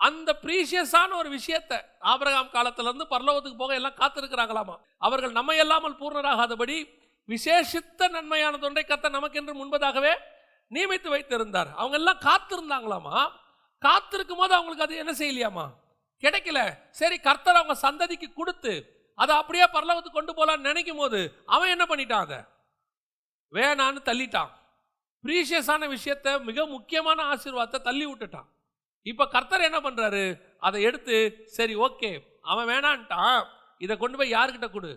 அந்த 0.00 0.30
ப்ரீஷியஸான 0.44 1.10
ஒரு 1.20 1.28
விஷயத்தை 1.38 1.78
ஆபிரகாம் 2.12 2.50
காலத்திலேருந்து 2.56 3.06
பரலோகத்துக்கு 3.14 3.60
போக 3.62 3.74
எல்லாம் 3.80 3.98
காத்திருக்கிறாங்களாமா? 4.00 4.74
அவர்கள் 5.06 5.36
நம்மை 5.38 5.56
இல்லாமல் 5.64 5.98
பூர்ணராகாதபடி 6.00 6.76
விசேஷித்த 7.28 8.08
நன்மையான 8.16 8.58
தொண்டை 8.64 8.82
கத்த 8.84 9.10
நமக்கென்று 9.16 9.52
முன்பதாகவே 9.60 10.12
நியமித்து 10.70 11.08
வைத்திருந்தார். 11.14 11.70
அவங்க 11.80 11.96
எல்லாம் 12.00 12.20
காத்திருந்தாங்களாமா? 12.28 13.16
காத்திருக்கும் 13.84 14.40
போது 14.42 14.52
அவங்களுக்கு 14.56 14.86
அது 14.86 15.02
என்ன 15.02 15.12
செய்யலையாமா? 15.20 15.66
கிடைக்கல. 16.22 16.60
சரி 17.00 17.16
கர்த்தர் 17.26 17.60
அவங்க 17.60 17.76
சந்ததிக்கு 17.86 18.28
கொடுத்து 18.32 18.72
அதை 19.18 19.32
அப்படியே 19.40 19.66
பரலோகத்துக்கு 19.76 20.18
கொண்டு 20.18 20.32
போகலான்னு 20.36 20.68
நினைக்கும் 20.70 21.00
போது 21.02 21.20
அவன் 21.54 21.72
என்ன 21.74 21.84
பண்ணிட்டான் 21.90 22.24
அதை? 22.26 22.40
வேணான்னு 23.52 24.00
தள்ளிட்டான். 24.08 24.52
ப்ரீஷியஸான 25.24 25.88
விஷயத்தை 25.88 26.32
மிக 26.48 26.66
முக்கியமான 26.66 27.18
ஆசீர்வாதத்தை 27.32 27.80
தள்ளி 27.88 28.06
விட்டுட்டான். 28.06 28.48
இப்போ 29.06 29.24
கர்த்தர் 29.34 29.68
என்ன 29.68 29.78
பண்றாரு? 29.86 30.24
அதை 30.66 30.78
எடுத்து 30.88 31.16
சரி 31.56 31.74
ஓகே 31.86 32.10
அவன் 32.50 32.68
வேணான்ட்டான். 32.72 33.42
இதை 33.84 33.94
கொண்டு 33.96 34.16
போய் 34.18 34.34
யாருக்கிட்ட 34.34 34.68
கொடு? 34.70 34.92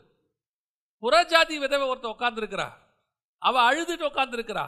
புறஜாதி 1.03 1.55
விதவை 1.63 1.85
ஒருத்தர் 1.91 2.15
உட்காந்துருக்கிறா 2.15 2.67
அவள் 3.41 3.65
அழுதுட்டு 3.69 4.09
உட்காந்துருக்கிறா 4.11 4.65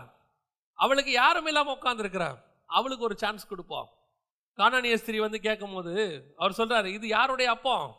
அவளுக்கு 0.79 1.11
யாரும் 1.11 1.47
இல்லாமல் 1.49 1.77
உட்காந்துருக்கிறா 1.77 2.29
அவளுக்கு 2.77 3.07
ஒரு 3.07 3.15
சான்ஸ் 3.21 3.49
கொடுப்போம். 3.51 3.87
காணானிய 4.57 4.95
ஸ்திரீ 4.95 5.19
வந்து 5.19 5.39
கேட்கும் 5.39 5.73
போது 5.73 6.23
அவர் 6.37 6.51
சொல்றாரு 6.51 6.87
இது 6.87 7.07
யாருடைய 7.07 7.51
அப்பம்? 7.51 7.95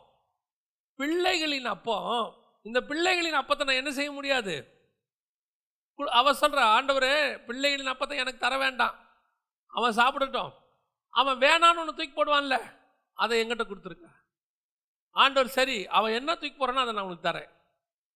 பிள்ளைகளின் 0.97 1.65
அப்பம். 1.65 2.43
இந்த 2.63 2.81
பிள்ளைகளின் 2.81 3.41
அப்பத்தை 3.41 3.57
நான் 3.57 3.75
என்ன 3.75 3.91
செய்ய 3.91 4.11
முடியாது? 4.11 4.81
கு- 5.97 6.05
அவ 6.05 6.31
சொல்றா 6.31 6.81
ஆண்டவரே 6.81 7.39
பிள்ளைகளின் 7.45 7.93
அப்பத்தை 7.93 8.17
எனக்கு 8.17 8.37
தர 8.37 8.57
வேண்டாம். 8.57 9.09
அவன் 9.67 9.95
சாப்பிடட்டும். 9.95 10.51
அவன் 11.09 11.37
வேணான்னு 11.37 11.77
ஒன்று 11.77 11.95
தூக்கி 11.95 12.23
போடுவான்ல 12.23 12.61
அதை 13.13 13.43
எங்கிட்ட 13.43 13.61
கொடுத்துருக்க. 13.61 14.03
ஆண்டவர் 15.09 15.51
சரி 15.51 15.87
அவன் 15.87 16.13
என்ன 16.13 16.35
தூக்கி 16.35 16.65
போறானோ 16.65 16.73
அதை 16.73 16.93
நான் 16.93 17.03
உனக்கு 17.03 17.29
தரேன். 17.29 17.49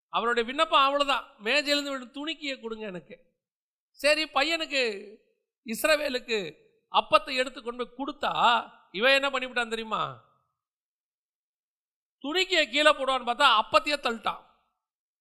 அவனுடைய 0.10 0.48
விண்ணப்பம் 0.48 0.82
அவ்வளோதான் 0.82 1.24
மேஜையிலேருந்து 1.44 1.90
விழுந்து 1.90 2.26
துணிக்கியை 2.26 2.62
கொடுங்க 2.62 2.86
எனக்கு. 2.86 3.20
சரி 3.92 4.24
பையனுக்கு 4.24 5.16
இஸ்ரவேலுக்கு 5.66 6.62
அப்பத்தை 7.00 7.34
எடுத்து 7.42 7.60
கொண்டு 7.62 7.82
போய் 7.82 7.98
கொடுத்தா 8.00 8.34
இவன் 8.92 9.18
என்ன 9.18 9.28
பண்ணிவிட்டான் 9.30 9.74
தெரியுமா? 9.74 10.02
துணிக்கிய 12.24 12.62
கீழே 12.74 12.92
போடுவான்னு 12.98 13.30
பார்த்தா 13.30 13.48
அப்பத்தையே 13.62 13.98
தள்ளிட்டான். 14.04 14.44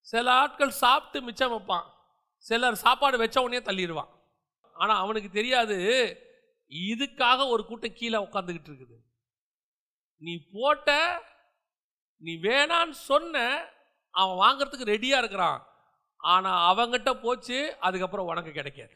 சில 0.01 0.33
ஆட்கள் 0.33 0.81
சாப்பிட்டு 0.83 1.19
மிச்சம் 1.27 1.53
வைப்பான். 1.55 1.87
சிலர் 2.37 2.83
சாப்பாடு 2.85 3.17
வச்ச 3.23 3.37
உடனே 3.43 3.61
தள்ளிடுவான். 3.69 4.13
ஆனால் 4.77 5.03
அவனுக்கு 5.05 5.31
தெரியாது 5.31 5.77
இதுக்காக 6.91 7.49
ஒரு 7.55 7.63
கூட்டம் 7.67 7.99
கீழே 7.99 8.19
உட்காந்துக்கிட்டு 8.27 8.71
இருக்குது. 8.71 8.97
நீ 10.23 10.35
போட்ட 10.55 10.91
நீ 12.23 12.33
வேணான்னு 12.49 12.97
சொன்ன 13.11 13.37
அவன் 14.11 14.41
வாங்கிறதுக்கு 14.43 14.93
ரெடியாக 14.95 15.23
இருக்கிறான். 15.23 15.61
ஆனால் 16.21 16.61
அவங்கிட்ட 16.71 17.11
போச்சு 17.23 17.59
அதுக்கப்புறம் 17.87 18.29
உனக்கு 18.33 18.53
கிடைக்காது. 18.53 18.95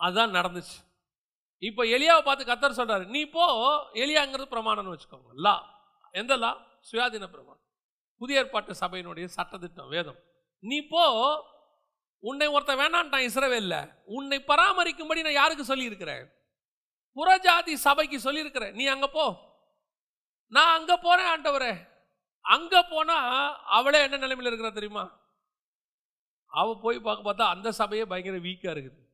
அதுதான் 0.00 0.36
நடந்துச்சு. 0.38 0.76
இப்போ 1.62 1.82
எலியாவை 1.96 2.22
பார்த்து 2.24 2.50
கத்தர் 2.50 2.78
சொல்கிறாரு 2.78 3.04
நீ 3.14 3.20
போ 3.36 3.44
எலியாங்கிறது 4.04 4.54
பிரமாணம்னு 4.54 4.94
வச்சுக்கோங்க. 4.94 5.30
லா 5.46 5.54
எந்த 6.20 6.36
லா? 6.36 6.50
சுயாதீன 6.90 7.28
பிரமாணம். 7.34 7.62
புதிய 8.20 8.40
ஏற்பாட்டு 8.42 8.74
சபையினுடைய 8.82 9.26
சட்டத்திட்டம் 9.36 9.92
வேதம். 9.94 10.18
நீ 10.60 10.78
போ 10.92 11.02
உன்னை 12.22 12.46
ஒருத்தன் 12.54 12.80
வேணான்ட்டான் 12.80 13.26
இஸ்ரவேலில். 13.28 13.80
உன்னை 14.16 14.38
பராமரிக்கும்படி 14.50 15.24
நான் 15.26 15.40
யாருக்கு 15.40 15.64
சொல்லியிருக்கிறேன்? 15.70 16.24
புறஜாதி 17.16 17.74
சபைக்கு 17.86 18.18
சொல்லியிருக்கிறேன். 18.20 18.74
நீ 18.78 18.86
அங்கே 18.94 19.08
போ. 19.18 19.26
நான் 20.52 20.74
அங்கே 20.78 20.96
போகிறேன் 20.96 21.30
ஆண்டவரே. 21.32 21.72
அங்கே 22.44 22.80
போனால் 22.90 23.54
அவளே 23.76 24.00
என்ன 24.06 24.16
நிலைமையில 24.24 24.50
இருக்கிறா 24.50 24.72
தெரியுமா? 24.72 25.04
அவள் 26.52 26.82
போய் 26.84 26.98
பார்க்க 27.06 27.28
பார்த்தா 27.28 27.46
அந்த 27.54 27.68
சபையே 27.80 28.04
பயங்கர 28.10 28.38
வீக்காக 28.46 28.74
இருக்குது. 28.74 29.05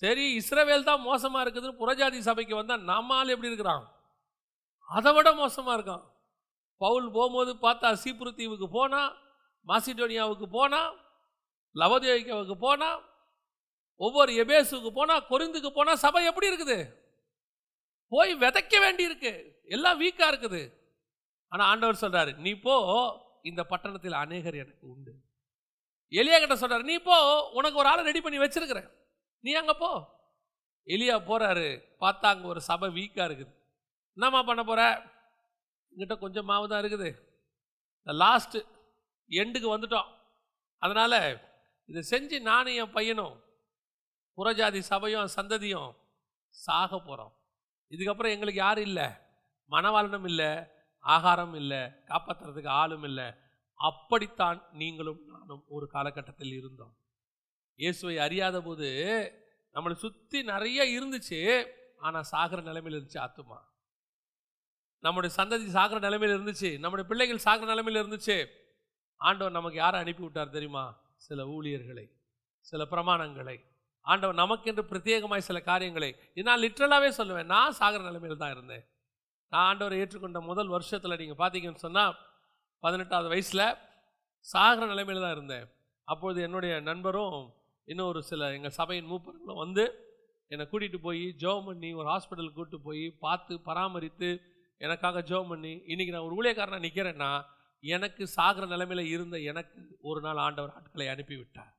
சரி 0.00 0.24
இஸ்ரவேல் 0.40 0.88
தான் 0.88 1.02
மோசமாக 1.08 1.42
இருக்குதுன்னு 1.44 1.80
புறஜாதி 1.80 2.18
சபைக்கு 2.28 2.54
வந்தால் 2.58 2.88
நம்ம 2.92 3.16
ஆள் 3.18 3.32
எப்படி 3.34 3.50
இருக்கிறான்? 3.50 3.84
அதை 4.88 5.10
விட 5.16 5.28
மோசமாக 5.42 5.76
இருக்கான். 5.78 6.04
பவுல் 6.80 7.06
போகும்போது 7.16 7.52
பார்த்தா 7.64 7.88
சீப்புரு 8.02 8.30
தீவுக்கு 8.38 8.68
போனால் 8.78 9.10
மாசிடோனியாவுக்கு 9.70 10.46
போனால் 10.58 10.90
லவதேவிக்காவுக்கு 11.74 12.56
போனால் 12.66 12.98
ஒவ்வொரு 14.06 14.32
எபேசுக்கு 14.42 14.90
போனால் 14.98 15.26
கொரிந்துக்கு 15.30 15.70
போனால் 15.76 16.00
சபை 16.04 16.22
எப்படி 16.30 16.50
இருக்குது? 16.50 16.78
போய் 18.12 18.32
விதைக்க 18.44 18.74
வேண்டியிருக்கு. 18.84 19.32
எல்லாம் 19.74 20.00
வீக்காக 20.00 20.30
இருக்குது. 20.32 20.62
ஆனால் 21.52 21.68
ஆண்டவர் 21.72 22.02
சொல்கிறாரு 22.02 22.32
நீ 22.46 22.52
போ 22.66 22.74
இந்த 23.50 23.60
பட்டணத்தில் 23.70 24.20
அநேகர் 24.24 24.60
எனக்கு 24.62 24.84
உண்டு. 24.94 25.12
எளியா 26.12 26.38
கிட்ட 26.42 26.56
சொல்கிறார் 26.62 26.90
நீ 26.90 26.96
போ 27.08 27.16
உனக்கு 27.58 27.80
ஒரு 27.82 27.90
ஆளை 27.92 28.02
ரெடி 28.08 28.20
பண்ணி 28.24 28.38
வச்சிருக்கிறேன். 28.42 28.90
நீ 29.44 29.50
அங்கே 29.60 29.74
போ. 29.84 29.90
எலியா 30.86 31.16
போகிறாரு 31.28 31.68
பார்த்தா 32.02 32.26
அங்கே 32.34 32.48
ஒரு 32.52 32.60
சபை 32.68 32.88
வீக்காக 32.98 33.26
இருக்குது. 33.28 33.52
என்னம்மா 34.16 34.40
பண்ண 34.48 34.62
போகிற 34.70 34.82
என்கிட்ட 35.92 36.14
கொஞ்சம் 36.24 36.48
மாவு 36.50 36.66
தான் 36.72 36.82
இருக்குது. 36.84 37.08
இந்த 38.00 38.12
லாஸ்ட்டு 38.22 38.60
எண்டுக்கு 39.30 39.68
வந்துட்டோம். 39.74 40.10
அதனால் 40.82 41.18
இதை 41.90 42.00
செஞ்சு 42.12 42.36
நானும் 42.50 42.78
என் 42.82 42.94
பையனும் 42.96 43.36
புறஜாதி 44.38 44.80
சபையும் 44.92 45.34
சந்ததியும் 45.36 45.90
சாக 46.54 46.90
போகிறோம் 46.98 47.34
இதுக்கப்புறம் 47.92 48.34
எங்களுக்கு 48.34 48.60
யாரும் 48.62 48.88
இல்லை? 48.90 49.08
மனவாளனும் 49.70 50.26
இல்லை 50.30 50.50
ஆகாரம் 51.04 51.54
இல்லை 51.60 51.80
காப்பாற்றுறதுக்கு 52.10 52.70
ஆளும் 52.80 53.06
இல்லை. 53.08 53.28
அப்படித்தான் 53.80 54.58
நீங்களும் 54.80 55.20
நானும் 55.32 55.62
ஒரு 55.76 55.86
காலகட்டத்தில் 55.94 56.54
இருந்தோம். 56.60 56.92
இயேசுவை 57.74 58.18
அறியாத 58.18 58.60
போது 58.60 58.88
நம்மளை 59.74 59.92
சுற்றி 59.92 60.42
நிறைய 60.42 61.00
இருந்துச்சு 61.00 61.66
ஆனால் 61.98 62.22
சாகிற 62.22 62.60
நிலைமையில் 62.60 62.98
இருந்துச்சு 62.98 63.20
ஆத்துமா. 63.26 63.58
நம்முடைய 64.98 65.34
சந்ததி 65.36 65.66
சாகிற 65.66 65.98
நிலைமையில் 65.98 66.36
இருந்துச்சு 66.38 66.78
நம்முடைய 66.78 67.08
பிள்ளைகள் 67.08 67.44
சாகிற 67.46 67.66
நிலைமையில் 67.66 68.02
இருந்துச்சு. 68.02 68.46
ஆண்டவர் 69.16 69.52
நமக்கு 69.52 69.78
யாரை 69.78 70.00
அனுப்பி 70.00 70.22
விட்டார் 70.22 70.56
தெரியுமா? 70.56 70.84
சில 71.16 71.46
ஊழியர்களை 71.46 72.06
சில 72.60 72.84
பிரமாணங்களை. 72.84 73.64
ஆண்டவர் 74.00 74.36
நமக்கென்று 74.36 74.82
பிரத்யேகமாய் 74.90 75.48
சில 75.48 75.60
காரியங்களை. 75.60 76.10
நான் 76.34 76.60
லிட்ரலாகவே 76.60 77.10
சொல்லுவேன். 77.18 77.44
நான் 77.44 77.72
சாகிற 77.72 78.02
நிலைமையில் 78.02 78.38
தான் 78.38 78.50
இருந்தேன். 78.50 78.84
நான் 79.52 79.66
ஆண்டவரை 79.70 79.96
ஏற்றுக்கொண்ட 80.02 80.40
முதல் 80.40 80.68
வருஷத்தில் 80.68 81.16
நீங்கள் 81.16 81.40
பார்த்தீங்கன்னு 81.42 81.84
சொன்னால் 81.86 82.14
பதினெட்டாவது 82.80 83.28
வயசில் 83.28 83.66
சாகிற 84.40 84.86
நிலைமையில் 84.86 85.24
தான் 85.24 85.36
இருந்தேன். 85.38 85.66
அப்பொழுது 86.04 86.42
என்னுடைய 86.42 86.80
நண்பரும் 86.80 87.54
இன்னும் 87.92 88.06
ஒரு 88.06 88.22
சில 88.22 88.52
எங்கள் 88.52 88.70
சபையின் 88.70 89.10
மூப்பர்களும் 89.10 89.54
வந்து 89.54 89.92
என்னை 90.46 90.68
கூட்டிகிட்டு 90.72 90.96
போய் 90.96 91.34
ஜோம் 91.38 91.64
பண்ணி 91.64 91.94
ஒரு 91.94 92.08
ஹாஸ்பிட்டலுக்கு 92.08 92.52
கூப்பிட்டு 92.52 92.80
போய் 92.80 93.10
பார்த்து 93.10 93.60
பராமரித்து 93.60 94.40
எனக்காக 94.76 95.20
ஜோம் 95.20 95.48
பண்ணி 95.48 95.72
இன்றைக்கி 95.86 96.08
நான் 96.08 96.20
ஒரு 96.20 96.34
ஊழியக்காரனாக 96.38 96.86
நிற்கிறேன்னா 96.86 97.44
எனக்கு 97.80 98.26
சாகிற 98.26 98.66
நிலைமையில் 98.66 99.06
இருந்த 99.06 99.38
எனக்கு 99.38 99.98
ஒரு 100.00 100.20
நாள் 100.20 100.36
ஆண்டவர் 100.36 100.74
ஆட்களை 100.74 101.06
அனுப்பிவிட்டார். 101.06 101.72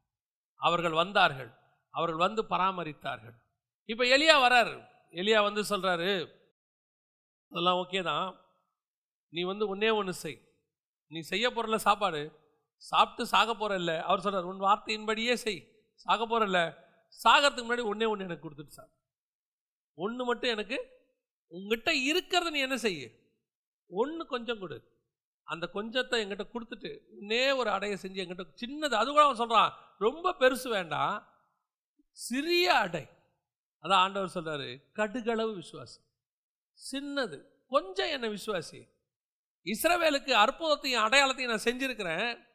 அவர்கள் 0.56 0.91
வந்தார்கள். 0.91 1.52
அவர்கள் 1.89 2.19
வந்து 2.19 2.43
பராமரித்தார்கள். 2.43 3.36
இப்போ 3.86 4.04
எலியா 4.04 4.36
வரார். 4.45 4.86
எலியா 5.12 5.41
வந்து 5.41 5.62
சொல்கிறாரு 5.62 6.30
அதெல்லாம் 7.49 7.78
ஓகே 7.78 8.04
தான். 8.04 8.39
நீ 9.30 9.41
வந்து 9.41 9.67
ஒன்றே 9.67 9.89
ஒன்று 9.89 10.13
செய். 10.13 10.41
நீ 11.08 11.19
செய்ய 11.19 11.49
போகிறல 11.49 11.76
சாப்பாடு. 11.76 12.41
சாப்பிட்டு 12.76 13.26
சாக 13.26 13.76
இல்லை 13.76 13.97
அவர் 13.97 14.19
சொல்கிறார் 14.19 14.45
உன் 14.45 14.62
வார்த்தையின்படியே 14.62 15.34
செய். 15.34 15.72
சாக 15.93 16.25
போகிறல்ல 16.25 16.82
சாகிறதுக்கு 17.23 17.65
முன்னாடி 17.65 17.84
ஒன்றே 17.84 18.06
ஒன்று 18.06 18.25
எனக்கு 18.25 18.49
கொடுத்துட்டு 18.49 18.67
சார். 18.67 18.89
ஒன்று 19.95 20.25
மட்டும் 20.25 20.49
எனக்கு 20.49 21.01
உங்ககிட்ட 21.47 21.91
இருக்கிறத 21.91 22.49
நீ 22.49 22.60
என்ன 22.60 22.77
செய்ய? 22.77 23.10
ஒன்று 23.88 24.25
கொஞ்சம் 24.25 24.60
கொடு. 24.60 24.91
அந்த 25.43 25.69
கொஞ்சத்தை 25.73 26.15
எங்கிட்ட 26.23 26.45
கொடுத்துட்டு 26.53 26.99
இன்னே 27.21 27.56
ஒரு 27.56 27.69
அடையை 27.69 27.99
செஞ்சு 28.01 28.15
என்கிட்ட 28.23 28.45
சின்னது 28.62 28.93
அது 28.93 29.12
கூட 29.12 29.23
அவன் 29.23 29.36
சொல்கிறான் 29.36 29.73
ரொம்ப 29.97 30.36
பெருசு 30.39 30.69
வேண்டாம் 30.69 31.27
சிறிய 32.12 32.77
அடை. 32.77 33.08
அதான் 33.84 34.03
ஆண்டவர் 34.06 34.36
சொல்கிறாரு 34.36 34.84
கடுகளவு 34.93 35.62
விசுவாசி. 35.62 35.99
சின்னது 36.91 37.43
கொஞ்சம் 37.67 38.08
என்ன 38.08 38.27
விசுவாசி. 38.27 38.91
இஸ்ரவேலுக்கு 39.65 40.34
அற்புதத்தையும் 40.45 41.03
அடையாளத்தையும் 41.06 41.47
நான் 41.47 41.67
செஞ்சுருக்கிறேன். 41.69 42.51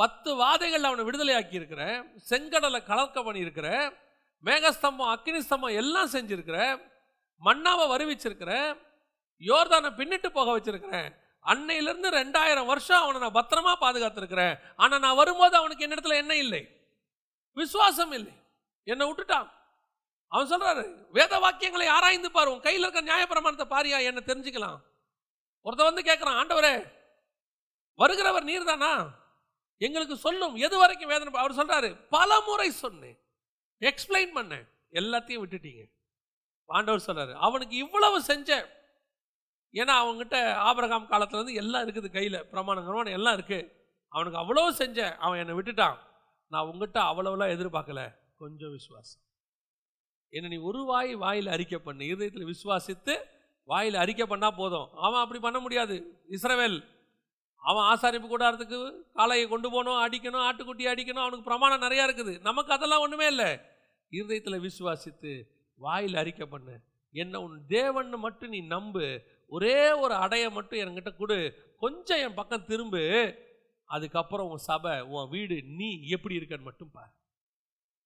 பத்து 0.00 0.30
வாதைகள் 0.40 0.88
அவனை 0.88 1.04
விடுதலையாக்கி 1.06 1.54
இருக்கிறேன் 1.60 1.98
செங்கடலை 2.30 2.80
கலக்க 2.90 3.18
பண்ணியிருக்கிறேன் 3.20 3.86
மேகஸ்தம்பம் 4.44 5.10
அக்னிஸ்தம்பம் 5.14 5.78
எல்லாம் 5.80 6.12
செஞ்சிருக்கிறேன் 6.14 6.76
மண்ணாவை 7.42 7.84
வருவிச்சிருக்கிறேன் 7.94 8.70
யோர்தானை 9.40 9.90
பின்னிட்டு 9.98 10.28
போக 10.38 10.48
வச்சிருக்கிறேன் 10.56 11.10
அன்னையிலிருந்து 11.44 12.08
ரெண்டாயிரம் 12.20 12.70
வருஷம் 12.70 13.02
அவனை 13.02 13.20
நான் 13.20 13.36
பத்திரமா 13.38 13.72
பாதுகாத்திருக்கிறேன். 13.84 14.54
ஆனால் 14.82 15.02
நான் 15.04 15.18
வரும்போது 15.20 15.54
அவனுக்கு 15.60 15.84
என்னிடத்துல 15.86 16.16
என்ன 16.22 16.32
இல்லை? 16.44 16.60
விசுவாசம் 17.56 18.12
இல்லை. 18.18 18.34
என்னை 18.86 19.04
விட்டுட்டான். 19.08 19.48
அவன் 20.32 20.50
சொல்றாரு 20.52 20.82
வேத 21.16 21.38
வாக்கியங்களை 21.44 21.86
ஆராய்ந்து 21.94 22.30
பாரு 22.34 22.52
உன் 22.54 22.66
கையில் 22.66 22.84
இருக்க 22.84 23.00
நியாயப்பிரமாணத்தை 23.10 23.66
பாரியா? 23.74 23.98
என்ன 24.08 24.20
தெரிஞ்சுக்கலாம். 24.26 24.78
ஒருத்த 25.66 25.82
வந்து 25.88 26.02
கேட்குறான் 26.08 26.38
ஆண்டவரே 26.40 26.74
வருகிறவர் 27.98 28.48
நீர் 28.50 28.70
தானா 28.70 28.92
எங்களுக்கு 29.80 30.16
சொல்லும் 30.16 30.54
எது 30.66 30.78
வரைக்கும் 30.78 31.08
வேதனை 31.08 31.32
அவர் 31.32 31.58
சொல்கிறாரு 31.60 31.90
பல 32.10 32.40
முறை 32.40 32.70
சொன்னேன். 32.70 33.18
எக்ஸ்பிளைன் 33.80 34.32
பண்ணேன் 34.34 34.66
எல்லாத்தையும் 34.92 35.42
விட்டுட்டீங்க. 35.44 35.82
ஆண்டவர் 36.66 37.06
சொல்கிறாரு 37.06 37.32
அவனுக்கு 37.34 37.76
இவ்வளவு 37.76 38.18
செஞ்சேன் 38.20 38.66
ஏன்னா 39.72 39.94
அவங்ககிட்ட 40.02 40.36
ஆபரகாம் 40.68 41.10
காலத்துலேருந்து 41.10 41.54
எல்லாம் 41.54 41.88
இருக்குது 41.88 42.10
கையில் 42.12 42.46
பிரமாணம் 42.50 42.86
கிரமாணம் 42.86 43.16
எல்லாம் 43.18 43.36
இருக்குது 43.36 43.72
அவனுக்கு 44.08 44.38
அவ்வளவு 44.38 44.70
செஞ்சேன் 44.70 45.16
அவன் 45.16 45.38
என்னை 45.38 45.54
விட்டுட்டான். 45.54 45.98
நான் 46.46 46.64
உங்ககிட்ட 46.64 47.00
அவ்வளவுலாம் 47.00 47.52
எதிர்பார்க்கல. 47.56 48.02
கொஞ்சம் 48.38 48.70
விசுவாசம். 48.70 49.22
என்ன 50.28 50.48
நீ 50.48 50.56
ஒரு 50.56 50.84
வாய் 50.84 51.14
வாயில் 51.14 51.46
அறிக்கை 51.46 51.78
பண்ணு. 51.78 52.06
இருதயத்தில் 52.06 52.48
விசுவாசித்து 52.52 53.14
வாயில் 53.64 53.94
அறிக்கை 53.94 54.26
பண்ணால் 54.26 54.56
போதும். 54.56 54.88
அவன் 55.06 55.20
அப்படி 55.20 55.40
பண்ண 55.40 55.58
முடியாது. 55.58 55.96
இஸ்ரவேல் 56.30 56.78
அவன் 57.60 57.86
ஆசாரிப்பு 57.92 58.28
கூடாரத்துக்கு 58.32 58.78
காளையை 59.14 59.48
கொண்டு 59.48 59.70
போகணும் 59.70 60.00
அடிக்கணும் 60.04 60.44
ஆட்டுக்குட்டி 60.48 60.84
அடிக்கணும் 60.92 61.24
அவனுக்கு 61.24 61.48
பிரமாணம் 61.48 61.82
நிறையா 61.82 62.04
இருக்குது. 62.08 62.40
நமக்கு 62.40 62.72
அதெல்லாம் 62.72 63.00
ஒன்றுமே 63.00 63.26
இல்லை. 63.26 63.50
இருதயத்தில் 64.08 64.64
விசுவாசித்து 64.66 65.32
வாயில் 65.74 66.16
அறிக்கை 66.16 66.46
பண்ணு. 66.46 66.74
என்ன 67.14 67.40
உன் 67.40 67.66
தேவன் 67.66 68.10
மட்டும் 68.10 68.48
நீ 68.48 68.60
நம்பு. 68.60 69.22
ஒரே 69.46 69.92
ஒரு 69.92 70.14
அடையை 70.14 70.50
மட்டும் 70.50 70.78
என்கிட்ட 70.78 71.16
கொடு. 71.16 71.38
கொஞ்சம் 71.78 72.18
என் 72.18 72.34
பக்கம் 72.34 72.64
திரும்பு. 72.64 73.04
அதுக்கப்புறம் 73.84 74.48
உன் 74.48 74.66
சபை 74.70 75.00
உன் 75.00 75.28
வீடு 75.28 75.62
நீ 75.62 75.88
எப்படி 76.08 76.36
இருக்கன்னு 76.36 76.68
மட்டும் 76.70 76.90
பாரு. 76.90 77.12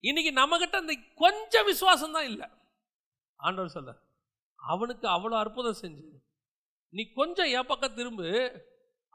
இன்னைக்கு 0.00 0.30
நம்மகிட்ட 0.40 0.76
அந்த 0.76 0.94
கொஞ்சம் 1.14 1.64
விசுவாசம் 1.64 2.12
தான் 2.12 2.24
இல்லை. 2.24 2.46
ஆண்டவர் 3.36 3.70
சொல்ல 3.70 3.92
அவனுக்கு 4.54 5.06
அவ்வளோ 5.08 5.36
அற்புதம் 5.38 5.80
செஞ்சு 5.82 6.06
நீ 6.88 7.02
கொஞ்சம் 7.12 7.46
என் 7.46 7.66
பக்கம் 7.66 7.94
திரும்பு. 7.94 8.28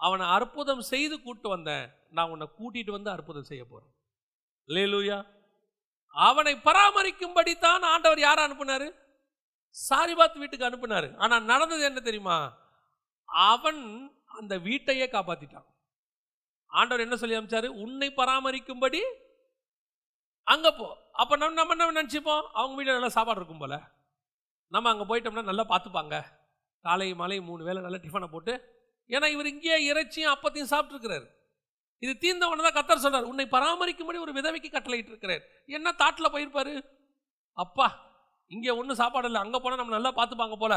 அவனை 0.06 0.26
அற்புதம் 0.36 0.84
செய்து 0.92 1.16
கூட்டு 1.22 1.48
வந்தேன். 1.50 1.86
நான் 2.10 2.30
உன்னை 2.30 2.48
கூட்டிட்டு 2.60 2.92
வந்து 2.92 3.10
அற்புதம் 3.16 3.50
செய்ய 3.52 3.64
போறேன். 3.66 3.92
லேலூயா 4.68 5.18
அவனை 6.16 6.54
பராமரிக்கும்படி 6.68 7.54
தான் 7.60 7.84
ஆண்டவர் 7.94 8.20
யாரை 8.20 8.42
அனுப்புனாரு? 8.46 8.88
சாரிபாத் 9.76 10.40
வீட்டுக்கு 10.42 10.70
அனுப்புனாரு. 10.70 11.10
ஆனா 11.16 11.36
நடந்தது 11.52 11.84
என்ன 11.84 12.00
தெரியுமா? 12.00 12.38
அவன் 13.50 13.82
அந்த 14.26 14.54
வீட்டையே 14.58 15.06
காப்பாத்திட்டான். 15.12 15.68
ஆண்டவர் 16.72 17.06
என்ன 17.06 17.16
சொல்லி 17.16 17.38
அமைச்சாரு 17.38 17.68
உன்னை 17.84 18.10
பராமரிக்கும்படி 18.16 19.02
அங்க 20.44 20.68
போ. 20.74 20.88
அப்ப 21.12 21.36
நம்ம 21.36 21.58
நம்ம 21.60 21.76
என்ன 21.76 22.02
நினைச்சுப்போம்? 22.02 22.44
அவங்க 22.60 22.76
வீட்டில் 22.76 22.98
நல்லா 22.98 23.16
சாப்பாடு 23.18 23.40
இருக்கும் 23.40 23.64
போல. 23.64 23.76
நம்ம 24.74 24.90
அங்க 24.90 25.06
போயிட்டோம்னா 25.10 25.50
நல்லா 25.52 25.66
பார்த்துப்பாங்க. 25.74 26.18
காலை 26.86 27.14
மாலை 27.14 27.42
மூணு 27.42 27.64
வேளை 27.64 27.82
நல்லா 27.82 27.98
டிஃபனை 27.98 28.28
போட்டு 28.32 28.54
ஏன்னா 29.10 29.28
இவர் 29.36 29.52
இங்கேயே 29.54 29.78
இறைச்சியும் 29.90 30.34
அப்பத்தையும் 30.36 30.72
சாப்பிட்ருக்கிறார் 30.74 31.28
இது 32.04 32.14
தீர்ந்தவன 32.24 32.64
தான் 32.66 32.78
கத்தர் 32.78 33.04
சொல்றார் 33.06 33.30
உன்னை 33.30 33.46
பராமரிக்கும்படி 33.56 34.20
ஒரு 34.26 34.34
விதவைக்கு 34.38 34.70
கட்டளையிட்டு 34.76 35.12
இருக்கிறார் 35.14 35.44
என்ன 35.78 35.94
தாட்டில் 36.02 36.34
போயிருப்பாரு? 36.34 36.74
அப்பா 37.64 37.88
இங்கே 38.52 38.72
ஒன்றும் 38.80 39.00
சாப்பாடு 39.02 39.28
இல்லை. 39.30 39.42
அங்கே 39.46 39.60
போனால் 39.64 39.82
நம்ம 39.82 39.96
நல்லா 39.96 40.12
பார்த்துப்பாங்க 40.20 40.56
போல. 40.62 40.76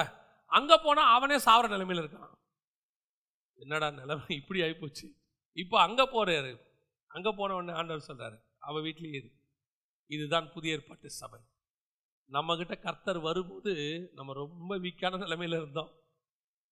அங்கே 0.50 0.76
போனால் 0.86 1.10
அவனே 1.16 1.36
சாவர 1.46 1.68
நிலைமையில் 1.74 2.02
இருக்கான். 2.02 2.32
என்னடா 3.58 3.88
நிலைமை? 4.00 4.26
இப்படி 4.40 4.60
ஆகிப்போச்சு 4.66 5.06
இப்போ 5.56 5.76
அங்கே 5.86 6.04
போகிறாரு 6.14 6.52
அங்கே 7.10 7.30
போன 7.38 7.54
உடனே 7.58 7.72
ஆண்டவர் 7.80 8.08
சொல்கிறாரு 8.10 8.36
அவ 8.68 8.80
வீட்லேயே 8.86 9.16
இரு. 9.20 9.30
இதுதான் 10.10 10.46
புதிய 10.54 10.76
ஏற்பாட்டு 10.76 11.08
சபை. 11.20 11.40
நம்மக்கிட்ட 12.30 12.74
கர்த்தர் 12.86 13.20
வரும்போது 13.28 13.72
நம்ம 14.18 14.34
ரொம்ப 14.42 14.72
வீக்கான 14.84 15.20
நிலைமையில் 15.24 15.60
இருந்தோம். 15.60 15.90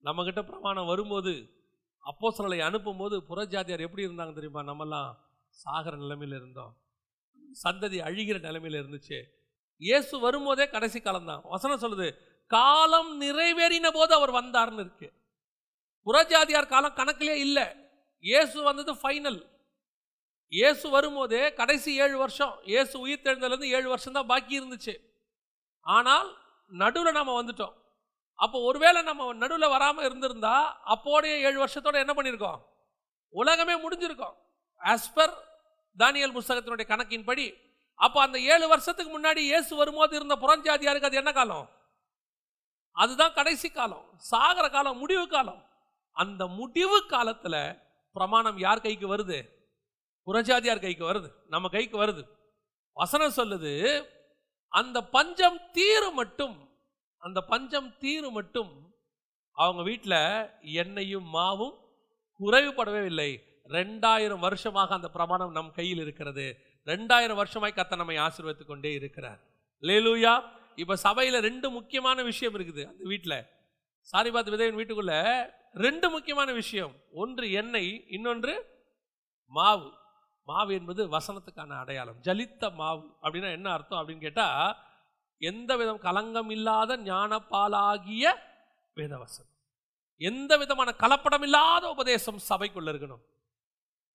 நம்மக்கிட்ட 0.04 0.42
பிரமாணம் 0.50 0.90
வரும்போது 0.92 1.32
அப்போ 2.04 2.28
சிலரை 2.36 2.58
அனுப்பும்போது 2.68 3.16
புறஜாதியார் 3.30 3.86
எப்படி 3.86 4.06
இருந்தாங்க 4.06 4.32
தெரியுமா? 4.36 4.60
நம்மெல்லாம் 4.70 5.10
சாகிற 5.62 5.94
நிலைமையில் 6.02 6.36
இருந்தோம். 6.38 6.72
சந்ததி 7.64 7.98
அழிகிற 8.08 8.36
நிலைமையில் 8.46 8.78
இருந்துச்சு. 8.80 9.18
இயேசு 9.80 10.14
வரும்போதே 10.24 10.64
கடைசி 10.74 10.98
காலம்தான். 11.00 11.42
வசனம் 11.54 11.82
சொல்லுது 11.84 12.08
காலம் 12.50 13.10
நிறைவேறின 13.22 13.88
போது 13.98 14.12
அவர் 14.18 14.32
வந்தார்னு 14.40 14.82
இருக்கு. 14.84 15.08
புறஜாதியார் 16.06 16.72
காலம் 16.74 16.98
கணக்கிலே 17.00 17.36
இல்லை. 17.46 17.66
இயேசு 18.24 18.58
வந்தது 18.68 18.92
ஃபைனல் 19.02 19.40
இயேசு 20.52 20.86
வரும்போதே 20.94 21.42
கடைசி 21.60 21.90
ஏழு 22.04 22.16
வருஷம் 22.22 22.54
இயேசு 22.70 22.94
உயிர் 23.04 23.24
தெழுந்ததுலேருந்து 23.26 23.74
ஏழு 23.76 23.88
வருஷம் 23.92 24.16
தான் 24.16 24.30
பாக்கி 24.32 24.58
இருந்துச்சு. 24.60 24.94
ஆனால் 25.86 26.28
நடுவில் 26.72 27.18
நம்ம 27.18 27.34
வந்துட்டோம். 27.40 27.74
அப்போ 28.40 28.58
ஒருவேளை 28.60 29.02
நம்ம 29.02 29.32
நடுவில் 29.32 29.68
வராமல் 29.68 30.06
இருந்திருந்தா 30.08 30.54
அப்போடைய 30.94 31.32
ஏழு 31.46 31.64
வருஷத்தோட 31.64 31.96
என்ன 32.04 32.12
பண்ணியிருக்கோம் 32.16 32.60
உலகமே 33.28 33.74
முடிஞ்சிருக்கோம். 33.74 34.36
ஆஸ் 34.80 35.10
பர் 35.14 35.34
தானியல் 35.98 36.36
புஸ்தகத்தினுடைய 36.36 36.86
கணக்கின்படி 36.92 37.46
அப்போ 37.94 38.20
அந்த 38.20 38.38
ஏழு 38.40 38.68
வருஷத்துக்கு 38.68 39.20
முன்னாடி 39.20 39.36
இயேசு 39.36 39.76
வரும்போது 39.76 40.16
இருந்த 40.16 40.34
புறஞ்சாதியாருக்கு 40.36 41.08
அது 41.08 41.16
என்ன 41.16 41.32
காலம்? 41.32 41.66
அதுதான் 42.92 43.32
கடைசி 43.32 43.70
காலம். 43.70 44.06
சாகர 44.30 44.70
காலம் 44.70 44.98
முடிவு 44.98 45.28
காலம். 45.28 45.60
அந்த 46.12 46.46
முடிவு 46.46 47.06
காலத்தில் 47.06 47.76
பிரமாணம் 48.12 48.58
யார் 48.58 48.80
கைக்கு 48.80 49.16
வருது? 49.16 49.38
புறஜாதியார் 50.26 50.84
கைக்கு 50.86 51.04
வருது. 51.10 51.28
நம்ம 51.48 51.68
கைக்கு 51.68 51.96
வருது. 52.04 52.22
வசனம் 52.92 53.36
சொல்லுது 53.36 53.74
அந்த 54.68 54.98
பஞ்சம் 55.14 55.60
தீர 55.72 56.02
மட்டும் 56.10 56.56
அந்த 57.20 57.38
பஞ்சம் 57.52 57.90
தீரும் 57.98 58.32
மட்டும் 58.32 58.72
அவங்க 59.56 59.82
வீட்டில் 59.82 60.20
எண்ணெயும் 60.82 61.28
மாவும் 61.34 61.76
குறைவுபடவே 62.40 63.02
இல்லை. 63.04 63.30
ரெண்டாயிரம் 63.76 64.44
வருஷமாக 64.46 64.94
அந்த 64.94 65.08
பிரமாணம் 65.10 65.52
நம் 65.52 65.72
கையில் 65.72 65.98
இருக்கிறது. 65.98 66.46
ரெண்டாயிரம் 66.84 67.40
வருஷமாய் 67.40 67.76
கத்த 67.76 67.96
நம்மை 67.96 68.16
ஆசீர்வதித்துக் 68.16 68.72
கொண்டே 68.72 68.92
இருக்கிறார். 68.92 69.40
லேலூயா 69.82 70.34
இப்போ 70.74 70.96
சபையில் 70.96 71.38
ரெண்டு 71.40 71.70
முக்கியமான 71.70 72.22
விஷயம் 72.22 72.54
இருக்குது 72.54 72.82
அந்த 72.84 73.04
வீட்டில் 73.04 73.38
சாரிபாத் 74.12 74.50
விதவின் 74.50 74.78
வீட்டுக்குள்ள 74.80 75.14
ரெண்டு 75.86 76.06
முக்கியமான 76.10 76.52
விஷயம். 76.52 76.94
ஒன்று 77.12 77.46
எண்ணெய் 77.52 77.92
இன்னொன்று 78.08 78.54
மாவு. 79.52 79.88
மாவு 80.48 80.72
என்பது 80.74 81.02
வசனத்துக்கான 81.16 81.78
அடையாளம். 81.78 82.20
ஜலித்த 82.22 82.72
மாவு. 82.74 83.04
அப்படின்னா 83.22 83.50
என்ன 83.50 83.68
அர்த்தம் 83.72 84.00
அப்படின்னு 84.00 84.20
கேட்டால் 84.20 84.76
எந்த 85.40 85.76
விதம் 85.76 86.00
கலங்கம் 86.00 86.50
இல்லாத 86.50 86.96
ஞானப்பாலாகிய 86.96 88.38
வேதவசனம். 88.96 89.48
எந்த 90.16 90.56
விதமான 90.56 90.94
கலப்படம் 90.98 91.42
இல்லாத 91.42 91.88
உபதேசம் 91.88 92.40
சபைக்குள்ள 92.48 92.92
இருக்கணும். 92.92 93.20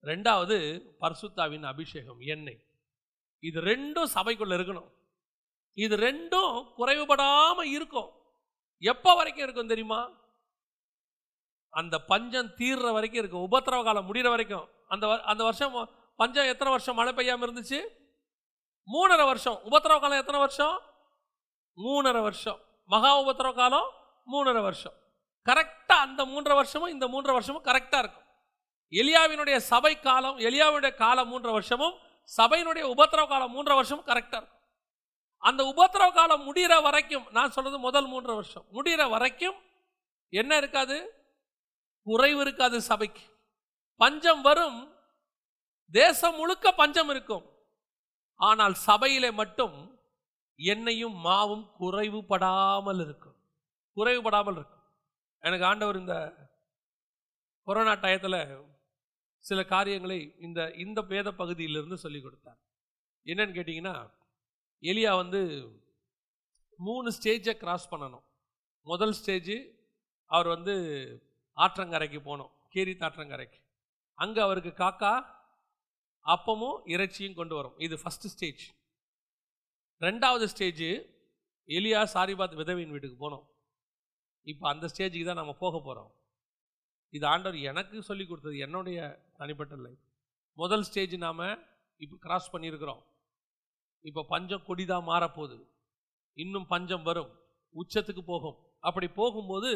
ரெண்டாவது 0.03 0.81
பர்சுத்தாவின் 1.01 1.63
அபிஷேகம் 1.63 2.19
எண்ணெய். 2.19 2.63
இது 3.39 3.61
ரெண்டும் 3.61 4.03
சபைக்குள்ள 4.15 4.57
இருக்கணும். 4.57 4.91
இது 5.73 5.97
ரெண்டும் 5.97 6.65
குறைவுபடாமல் 6.77 7.63
இருக்கும். 7.63 8.09
எப்போ 8.79 9.15
வரைக்கும் 9.15 9.43
இருக்கும் 9.43 9.67
தெரியுமா? 9.67 10.11
அந்த 11.69 11.99
பஞ்சம் 11.99 12.47
தீர்ற 12.47 12.91
வரைக்கும் 12.91 13.19
இருக்கும். 13.19 13.41
உபத்திரவ 13.41 13.83
காலம் 13.83 14.13
முடிகிற 14.13 14.29
வரைக்கும். 14.29 14.69
அந்த 14.88 15.07
வ- 15.07 15.21
அந்த 15.21 15.43
வருஷம் 15.43 15.89
பஞ்சம் 16.15 16.45
எத்தனை 16.45 16.73
வருஷம் 16.73 16.95
மழை 16.95 17.13
பெய்யாமல் 17.13 17.53
இருந்துச்சு? 17.53 17.81
மூணரை 18.93 19.25
வருஷம். 19.25 19.59
உபத்திரவ 19.63 19.99
காலம் 19.99 20.19
எத்தனை 20.19 20.39
வருஷம்? 20.39 20.81
மூணரை 21.75 22.21
வருஷம். 22.21 22.59
மகா 22.85 23.21
உபத்திரவ 23.21 23.53
காலம் 23.53 23.89
மூணரை 24.31 24.61
வருஷம். 24.61 24.93
கரெக்டாக 25.49 26.03
அந்த 26.07 26.25
மூன்றரை 26.25 26.53
வருஷமும் 26.53 26.89
இந்த 26.89 27.07
மூன்றரை 27.07 27.31
வருஷமும் 27.31 27.63
கரெக்டாக 27.63 27.97
இருக்கும். 27.97 28.23
எலியாவினுடைய 28.91 29.57
சபை 29.57 29.99
காலம் 29.99 30.38
எலியாவினுடைய 30.38 30.95
காலம் 30.95 31.31
மூன்றரை 31.31 31.51
வருஷமும் 31.51 31.97
சபையினுடைய 32.38 32.81
உபத்திரவ 32.81 33.27
காலம் 33.27 33.55
மூன்றரை 33.55 33.73
வருஷமும் 33.73 34.05
கரெக்டாக 34.05 34.35
இருக்கும். 34.35 34.53
அந்த 35.38 35.63
உபத்திரவ 35.63 36.11
காலம் 36.11 36.55
முடிகிற 36.55 36.81
வரைக்கும் 36.81 37.27
நான் 37.31 37.51
சொல்கிறது 37.51 37.81
முதல் 37.81 38.09
மூன்றரை 38.09 38.33
வருஷம் 38.33 38.65
முடிகிற 38.73 39.09
வரைக்கும் 39.09 39.55
என்ன 40.29 40.57
இருக்காது? 40.57 41.13
குறைவு 42.03 42.41
இருக்காது 42.41 42.81
சபைக்கு. 42.81 43.21
பஞ்சம் 43.95 44.41
வரும் 44.41 44.95
தேசம் 45.91 46.35
முழுக்க 46.35 46.71
பஞ்சம் 46.71 47.09
இருக்கும். 47.09 47.45
ஆனால் 48.35 48.73
சபையிலே 48.73 49.31
மட்டும் 49.31 49.94
எண்ணெயும் 50.55 51.25
மாவும் 51.25 51.65
குறைவுபடாமல் 51.79 53.01
இருக்கும். 53.05 53.35
குறைவுபடாமல் 53.95 54.55
இருக்கும் 54.55 54.83
எனக்கு 55.39 55.65
ஆண்டவர் 55.65 55.95
இந்த 55.95 56.15
கொரோனா 57.63 57.91
டயத்தில் 57.91 58.67
சில 59.37 59.63
காரியங்களை 59.63 60.35
இந்த 60.39 60.71
இந்த 60.71 61.01
பேத 61.01 61.31
பகுதியிலிருந்து 61.31 61.97
சொல்லி 61.97 62.21
கொடுத்தார். 62.21 62.59
என்னன்னு 63.25 63.57
கேட்டிங்கன்னா 63.57 64.11
எலியா 64.81 65.15
வந்து 65.15 65.41
மூணு 66.77 67.11
ஸ்டேஜை 67.21 67.53
கிராஸ் 67.53 67.91
பண்ணணும். 67.91 68.23
முதல் 68.81 69.13
ஸ்டேஜ் 69.13 69.55
அவர் 70.25 70.47
வந்து 70.47 70.75
ஆற்றங்கரைக்கு 71.57 72.19
போனோம். 72.19 72.51
கேரி 72.69 72.97
ஆற்றங்கரைக்கு. 72.99 73.59
அங்கே 74.13 74.41
அவருக்கு 74.41 74.69
காக்கா 74.69 75.25
அப்பமும் 76.25 76.81
இறைச்சியும் 76.85 77.33
கொண்டு 77.33 77.55
வரும். 77.55 77.79
இது 77.79 77.95
ஃபஸ்ட்டு 77.95 78.31
ஸ்டேஜ் 78.35 78.75
ரெண்டாவது 80.01 80.45
ஸ்டேஜ் 80.53 80.86
எலியா 81.67 82.01
சாரிபாத் 82.13 82.55
விதவியின் 82.62 82.93
வீட்டுக்கு 82.95 83.17
போனோம். 83.23 83.45
இப்போ 84.41 84.69
அந்த 84.69 84.86
ஸ்டேஜுக்கு 84.93 85.25
தான் 85.25 85.39
நம்ம 85.41 85.53
போக 85.53 85.75
போகிறோம் 85.79 86.12
இது 87.10 87.25
ஆண்டவர் 87.27 87.58
எனக்கு 87.69 87.97
சொல்லி 88.03 88.25
கொடுத்தது 88.25 88.58
என்னுடைய 88.58 88.99
தனிப்பட்ட 89.38 89.75
லைஃப் 89.75 90.01
முதல் 90.53 90.84
ஸ்டேஜ் 90.84 91.15
நாம் 91.17 91.43
இப்போ 91.97 92.15
கிராஸ் 92.25 92.51
பண்ணியிருக்கிறோம். 92.53 93.01
இப்போ 94.05 94.21
பஞ்சம் 94.34 94.65
கொடிதான் 94.67 95.08
மாறப்போகுது. 95.12 95.58
இன்னும் 96.34 96.67
பஞ்சம் 96.73 97.03
வரும். 97.03 97.31
உச்சத்துக்கு 97.75 98.23
போகும். 98.25 98.58
அப்படி 98.79 99.08
போகும்போது 99.19 99.71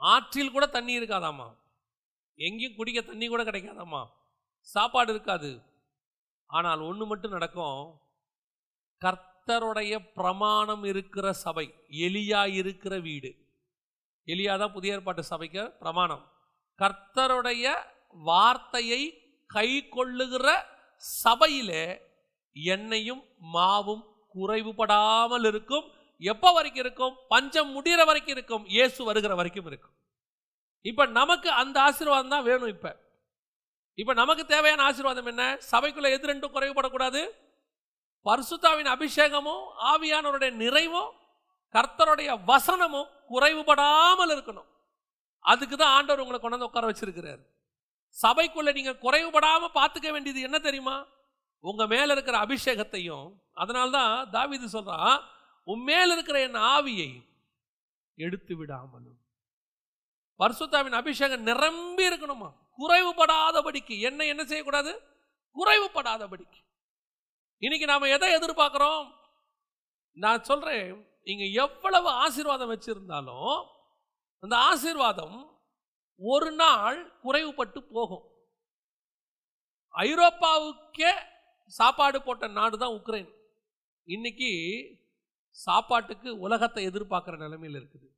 ஆற்றில் 0.00 0.54
கூட 0.54 0.66
தண்ணி 0.66 0.98
இருக்காதாம்மா 1.00 1.48
எங்கேயும் 2.38 2.76
குடிக்க 2.78 3.00
தண்ணி 3.00 3.26
கூட 3.28 3.42
கிடைக்காதாம்மா 3.44 4.02
சாப்பாடு 4.60 5.12
இருக்காது. 5.12 5.50
ஆனால் 6.46 6.80
ஒன்று 6.88 7.04
மட்டும் 7.06 7.36
நடக்கும். 7.36 7.80
கர்த்தருடைய 9.02 9.92
பிரமாணம் 10.18 10.84
இருக்கிற 10.90 11.26
சபை 11.44 11.64
எலியா 12.06 12.42
இருக்கிற 12.60 12.94
வீடு. 13.08 13.30
எலியா 14.32 14.52
தான் 14.62 14.74
புதிய 14.76 14.96
ஏற்பாட்டு 14.96 15.22
சபைக்கு 15.30 15.62
பிரமாணம். 15.82 16.22
கர்த்தருடைய 16.82 17.64
வார்த்தையை 18.28 19.02
கை 19.50 19.68
கொள்ளுகிற 19.96 20.48
சபையிலே 21.24 21.84
எண்ணெயும் 22.56 23.22
மாவும் 23.54 24.04
குறைவுபடாமல் 24.34 25.46
இருக்கும். 25.50 25.86
எப்போ 26.32 26.48
வரைக்கும் 26.56 26.84
இருக்கும்? 26.84 27.14
பஞ்சம் 27.32 27.70
முடிகிற 27.76 28.02
வரைக்கும் 28.10 28.36
இருக்கும். 28.36 28.64
இயேசு 28.74 29.00
வருகிற 29.08 29.32
வரைக்கும் 29.40 29.68
இருக்கும். 29.70 29.94
இப்போ 30.90 31.04
நமக்கு 31.20 31.48
அந்த 31.62 31.76
ஆசீர்வாதம் 31.88 32.34
தான் 32.34 32.46
வேணும் 32.50 32.72
இப்போ. 32.74 32.92
இப்போ 33.98 34.12
நமக்கு 34.20 34.44
தேவையான 34.52 34.82
ஆசீர்வாதம் 34.88 35.30
என்ன? 35.32 35.44
சபைக்குள்ளே 35.72 36.10
எது 36.16 36.30
ரெண்டும் 36.32 36.54
குறைவுபடக்கூடாது? 36.56 37.22
பரிசுத்தாவின் 38.24 38.90
அபிஷேகமும் 38.94 39.64
ஆவியானவருடைய 39.92 40.50
நிறைவும் 40.50 41.10
கர்த்தருடைய 41.74 42.30
வசனமும் 42.46 43.08
குறைவுபடாமல் 43.28 44.32
இருக்கணும். 44.34 44.68
அதுக்கு 45.38 45.76
தான் 45.76 45.94
ஆண்டவர் 45.94 46.22
உங்களை 46.24 46.40
கொண்டாந்து 46.40 46.62
உட்கார 46.62 46.90
வச்சிருக்கிறார். 46.90 47.40
சபைக்குள்ள 48.22 48.72
நீங்கள் 48.74 49.02
குறைவுபடாமல் 49.02 49.74
பார்த்துக்க 49.74 50.10
வேண்டியது 50.10 50.40
என்ன 50.40 50.58
தெரியுமா? 50.58 51.06
உங்கள் 51.60 51.86
மேலே 51.86 52.12
இருக்கிற 52.12 52.38
அபிஷேகத்தையும் 52.38 53.32
அதனால்தான் 53.52 54.30
தாவிது 54.30 54.64
சொல்கிறான் 54.64 55.28
உன் 55.64 55.82
மேல் 55.82 56.10
இருக்கிற 56.10 56.40
என் 56.40 56.54
ஆவியை 56.54 57.10
எடுத்து 58.14 58.64
விடாமலும். 58.64 59.18
பரிசுத்தாவின் 60.38 60.92
அபிஷேகம் 60.92 61.42
நிரம்பி 61.42 62.08
இருக்கணுமா? 62.08 62.50
குறைவுபடாதபடிக்கு. 62.78 64.00
என்ன 64.00 64.24
என்ன 64.24 64.44
செய்யக்கூடாது? 64.44 64.92
குறைவுபடாதபடிக்கு. 65.56 66.60
இன்னைக்கு 67.64 67.86
நாம் 67.90 68.12
எதை 68.14 68.28
எதிர்பார்க்குறோம்? 68.36 69.04
நான் 70.16 70.46
சொல்கிறேன் 70.48 70.88
இங்கே 71.32 71.46
எவ்வளவு 71.64 72.08
ஆசீர்வாதம் 72.22 72.72
வச்சுருந்தாலும் 72.72 73.52
அந்த 74.42 74.54
ஆசீர்வாதம் 74.70 75.36
ஒரு 76.20 76.48
நாள் 76.62 76.98
குறைவுபட்டு 77.24 77.80
போகும். 77.96 78.24
ஐரோப்பாவுக்கே 79.94 81.12
சாப்பாடு 81.78 82.18
போட்ட 82.22 82.48
நாடு 82.58 82.76
தான் 82.78 82.96
உக்ரைன். 82.98 83.30
இன்னைக்கு 84.08 84.50
சாப்பாட்டுக்கு 85.56 86.30
உலகத்தை 86.46 86.82
எதிர்பார்க்குற 86.90 87.36
நிலைமையில் 87.44 87.78
இருக்குது. 87.80 88.08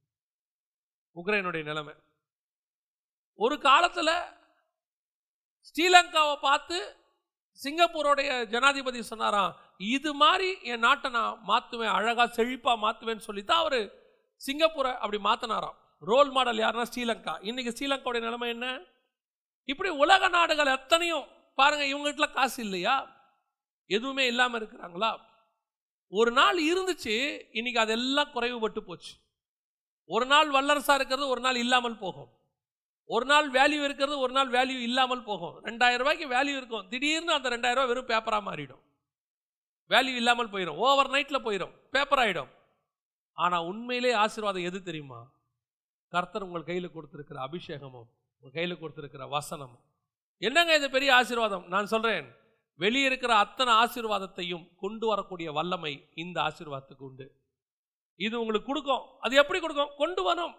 உக்ரைனுடைய 1.17 1.63
நிலைமை. 1.71 1.95
ஒரு 3.39 3.57
காலத்தில் 3.69 4.17
ஸ்ரீலங்காவை 5.69 6.37
பார்த்து 6.49 6.79
சிங்கப்பூருடைய 7.63 8.31
ஜனாதிபதி 8.53 9.01
சொன்னாராம் 9.03 9.53
இது 9.79 10.11
மாதிரி 10.23 10.49
என் 10.73 10.85
நாட்டை 10.87 11.11
நான் 11.11 11.39
மாற்றுவேன் 11.51 11.95
அழகாக 11.99 12.29
செழிப்பாக 12.37 12.83
மாற்றுவேன்னு 12.85 13.27
சொல்லி 13.29 13.45
தான் 13.45 13.63
அவர் 13.65 13.81
சிங்கப்பூரை 14.41 14.93
அப்படி 15.03 15.19
மாற்றினாராம் 15.29 15.77
ரோல் 16.03 16.31
மாடல் 16.31 16.63
யாருன்னா 16.65 16.87
ஸ்ரீலங்கா. 16.91 17.35
இன்றைக்கி 17.49 17.71
ஸ்ரீலங்காவுடைய 17.75 18.21
நிலைமை 18.21 18.49
என்ன? 18.49 18.67
இப்படி 19.65 19.91
உலக 20.05 20.29
நாடுகள் 20.29 20.75
எத்தனையும் 20.79 21.27
பாருங்கள் 21.59 21.91
இவங்ககிட்ட 21.93 22.33
காசு 22.33 22.59
இல்லையா? 22.65 22.97
எதுவுமே 23.91 24.25
இல்லாமல் 24.27 24.59
இருக்கிறாங்களா? 24.61 25.11
ஒரு 26.13 26.31
நாள் 26.33 26.59
இருந்துச்சு 26.71 27.15
இன்னைக்கு 27.59 27.81
அதெல்லாம் 27.81 28.33
குறைவுபட்டு 28.35 28.81
போச்சு. 28.89 29.13
ஒரு 30.11 30.27
நாள் 30.27 30.49
வல்லரசாக 30.51 30.99
இருக்கிறது 30.99 31.29
ஒரு 31.29 31.41
நாள் 31.41 31.63
இல்லாமல் 31.65 32.01
போகும். 32.05 32.31
ஒரு 33.07 33.25
நாள் 33.25 33.51
வேல்யூ 33.51 33.85
இருக்கிறது 33.85 34.19
ஒரு 34.19 34.33
நாள் 34.33 34.51
வேல்யூ 34.51 34.79
இல்லாமல் 34.81 35.23
போகும். 35.23 35.65
ரெண்டாயிரம் 35.65 35.97
ரூபாய்க்கு 35.97 36.29
வேல்யூ 36.29 36.57
இருக்கும். 36.61 36.89
திடீர்னு 36.89 37.33
அந்த 37.33 37.49
ரெண்டாயிரம் 37.49 37.79
ரூபாய் 37.79 37.87
வெறும் 37.87 38.07
பேப்பராக 38.07 38.43
மாறிடும். 38.49 38.83
வேல்யூ 39.89 40.15
இல்லாமல் 40.15 40.51
போயிடும். 40.51 40.77
ஓவர் 40.77 41.11
நைட்டில் 41.11 41.45
போயிடும். 41.47 41.75
பேப்பர் 41.91 42.19
ஆகிடும் 42.19 42.51
ஆனால் 43.33 43.65
உண்மையிலே 43.65 44.13
ஆசீர்வாதம் 44.13 44.63
எது 44.63 44.83
தெரியுமா? 44.83 45.31
கர்த்தர் 46.09 46.43
உங்கள் 46.43 46.65
கையில் 46.65 46.95
கொடுத்துருக்கிற 46.95 47.39
அபிஷேகமும் 47.47 48.09
உங்கள் 48.39 48.53
கையில் 48.53 48.81
கொடுத்துருக்கிற 48.81 49.29
வசனமும். 49.29 49.83
என்னங்க 50.39 50.75
இது 50.75 50.91
பெரிய 50.91 51.15
ஆசீர்வாதம்? 51.15 51.67
நான் 51.67 51.87
சொல்கிறேன் 51.87 52.37
வெளியே 52.75 53.07
இருக்கிற 53.07 53.35
அத்தனை 53.35 53.73
ஆசீர்வாதத்தையும் 53.73 54.77
கொண்டு 54.77 55.07
வரக்கூடிய 55.07 55.53
வல்லமை 55.53 56.09
இந்த 56.15 56.43
ஆசீர்வாதத்துக்கு 56.43 57.05
உண்டு. 57.05 57.27
இது 58.17 58.41
உங்களுக்கு 58.41 58.67
கொடுக்கும். 58.67 59.05
அது 59.21 59.37
எப்படி 59.37 59.61
கொடுக்கும்? 59.61 59.91
கொண்டு 59.97 60.23
வரும். 60.23 60.55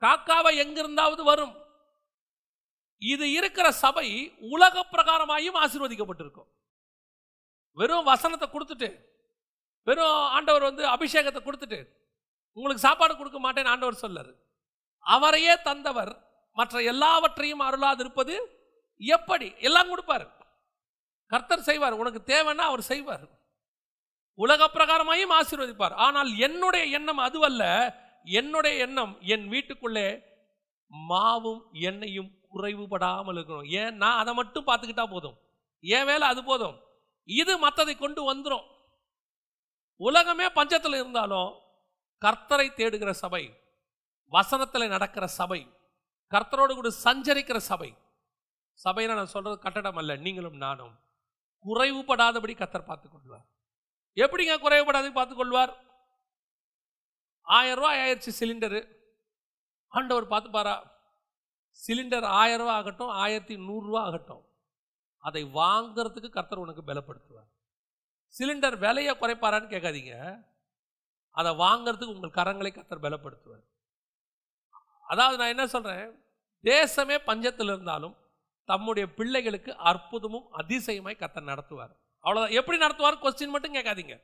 காக்காவை 0.00 0.56
எங்கிருந்தாவது 0.56 1.24
வரும். 1.24 1.66
இது 3.02 3.32
இருக்கிற 3.32 3.70
சபை 3.70 4.34
உலக 4.40 4.86
பிரகாரமாயும் 4.92 5.58
ஆசீர்வதிக்கப்பட்டிருக்கும். 5.64 6.48
வெறும் 7.72 8.04
வசனத்தை 8.04 8.48
கொடுத்துட்டு 8.52 9.06
வெறும் 9.86 10.14
ஆண்டவர் 10.36 10.62
வந்து 10.62 10.88
அபிஷேகத்தை 10.88 11.40
கொடுத்துட்டு 11.42 11.96
உங்களுக்கு 12.52 12.86
சாப்பாடு 12.86 13.16
கொடுக்க 13.16 13.38
மாட்டேன்னு 13.38 13.68
ஆண்டவர் 13.68 14.02
சொல்லாரு 14.02 14.32
அவரையே 15.00 15.62
தந்தவர் 15.62 16.26
மற்ற 16.52 16.82
எல்லாவற்றையும் 16.82 17.60
அருளாதிருப்பது 17.60 18.34
எப்படி? 18.96 19.54
எல்லாம் 19.58 19.88
கொடுப்பார். 19.88 20.26
கர்த்தர் 21.26 21.62
செய்வார். 21.62 21.92
உனக்கு 21.92 22.20
தேவைன்னா 22.26 22.64
அவர் 22.70 22.82
செய்வார். 22.82 23.26
உலக 24.34 24.70
பிரகாரமாயும் 24.74 25.34
ஆசீர்வதிப்பார். 25.38 25.94
ஆனால் 25.94 26.36
என்னுடைய 26.36 26.84
எண்ணம் 26.98 27.18
அதுவல்ல. 27.18 27.62
என்னுடைய 28.24 28.76
எண்ணம் 28.86 29.18
என் 29.20 29.48
வீட்டுக்குள்ளே 29.48 30.22
மாவும் 31.08 31.62
எண்ணெயும் 31.72 32.37
குறைவுபடாமல் 32.52 33.38
இருக்கணும் 33.38 33.68
ஏன்? 33.68 33.96
நான் 33.96 34.18
அதை 34.18 34.34
மட்டும் 34.34 34.66
பார்த்துக்கிட்டா 34.66 35.10
போதும். 35.10 35.38
என் 35.80 36.04
வேலை 36.04 36.28
அது 36.28 36.44
போதும். 36.44 36.80
இது 37.24 37.68
மற்றதை 37.68 37.98
கொண்டு 37.98 38.34
வந்துடும் 38.34 38.66
உலகமே 39.96 40.46
பஞ்சத்தில் 40.46 40.94
இருந்தாலும் 40.94 41.60
கர்த்தரை 42.20 42.68
தேடுகிற 42.70 43.10
சபை 43.10 43.60
வசனத்தில் 44.26 44.88
நடக்கிற 44.88 45.26
சபை 45.26 45.72
கர்த்தரோடு 46.30 46.74
கூட 46.74 46.88
சஞ்சரிக்கிற 47.04 47.56
சபை. 47.56 47.94
சபையில் 48.72 49.14
நான் 49.14 49.26
சொல்றது 49.26 49.58
கட்டடம் 49.58 49.96
அல்ல 49.96 50.16
நீங்களும் 50.16 50.56
நானும். 50.56 51.00
குறைவுபடாதபடி 51.64 52.54
கத்தர் 52.54 52.84
பார்த்து 52.84 53.08
கொள்வார். 53.08 53.46
எப்படிங்க 54.16 54.54
குறைவுபடாத 54.60 55.12
பார்த்து 55.12 55.34
கொள்வார்? 55.34 55.72
ஆயிரம் 57.42 57.76
ரூபாய் 57.76 57.98
ஆயிடுச்சு 57.98 58.30
சிலிண்டரு. 58.40 58.80
ஆண்டவர் 59.88 60.28
பார்த்துப்பாரா? 60.28 60.76
சிலிண்டர் 61.86 62.22
ஆயிரம் 62.22 62.66
ஆகட்டும் 62.66 63.08
ஆயிரத்தி 63.08 63.56
நூறுரூவா 63.56 63.98
ஆகட்டும். 63.98 64.44
அதை 65.18 65.44
வாங்கிறதுக்கு 65.44 66.28
கர்த்தர் 66.28 66.58
உனக்கு 66.58 66.82
பலப்படுத்துவார். 66.86 67.50
சிலிண்டர் 68.38 68.78
விலையை 68.78 69.14
குறைப்பாரான்னு 69.14 69.70
கேட்காதீங்க. 69.70 70.42
அதை 71.30 71.52
வாங்கிறதுக்கு 71.52 72.14
உங்கள் 72.14 72.30
கரங்களை 72.30 72.74
கர்த்தர் 72.74 73.00
பலப்படுத்துவார். 73.00 73.66
அதாவது 75.02 75.36
நான் 75.36 75.48
என்ன 75.48 75.66
சொல்கிறேன் 75.66 76.24
தேசமே 76.62 77.18
பஞ்சத்தில் 77.26 77.64
இருந்தாலும் 77.64 78.16
தம்முடைய 78.64 79.14
பிள்ளைகளுக்கு 79.14 79.76
அற்புதமும் 79.76 80.52
அதிசயமாய் 80.52 81.18
கத்தர் 81.18 81.48
நடத்துவார். 81.52 81.96
அவ்வளோதான் 82.22 82.50
எப்படி 82.50 82.78
நடத்துவார்? 82.78 83.18
கொஸ்டின் 83.18 83.48
மட்டும் 83.48 83.74
கேட்காதீங்க. 83.74 84.20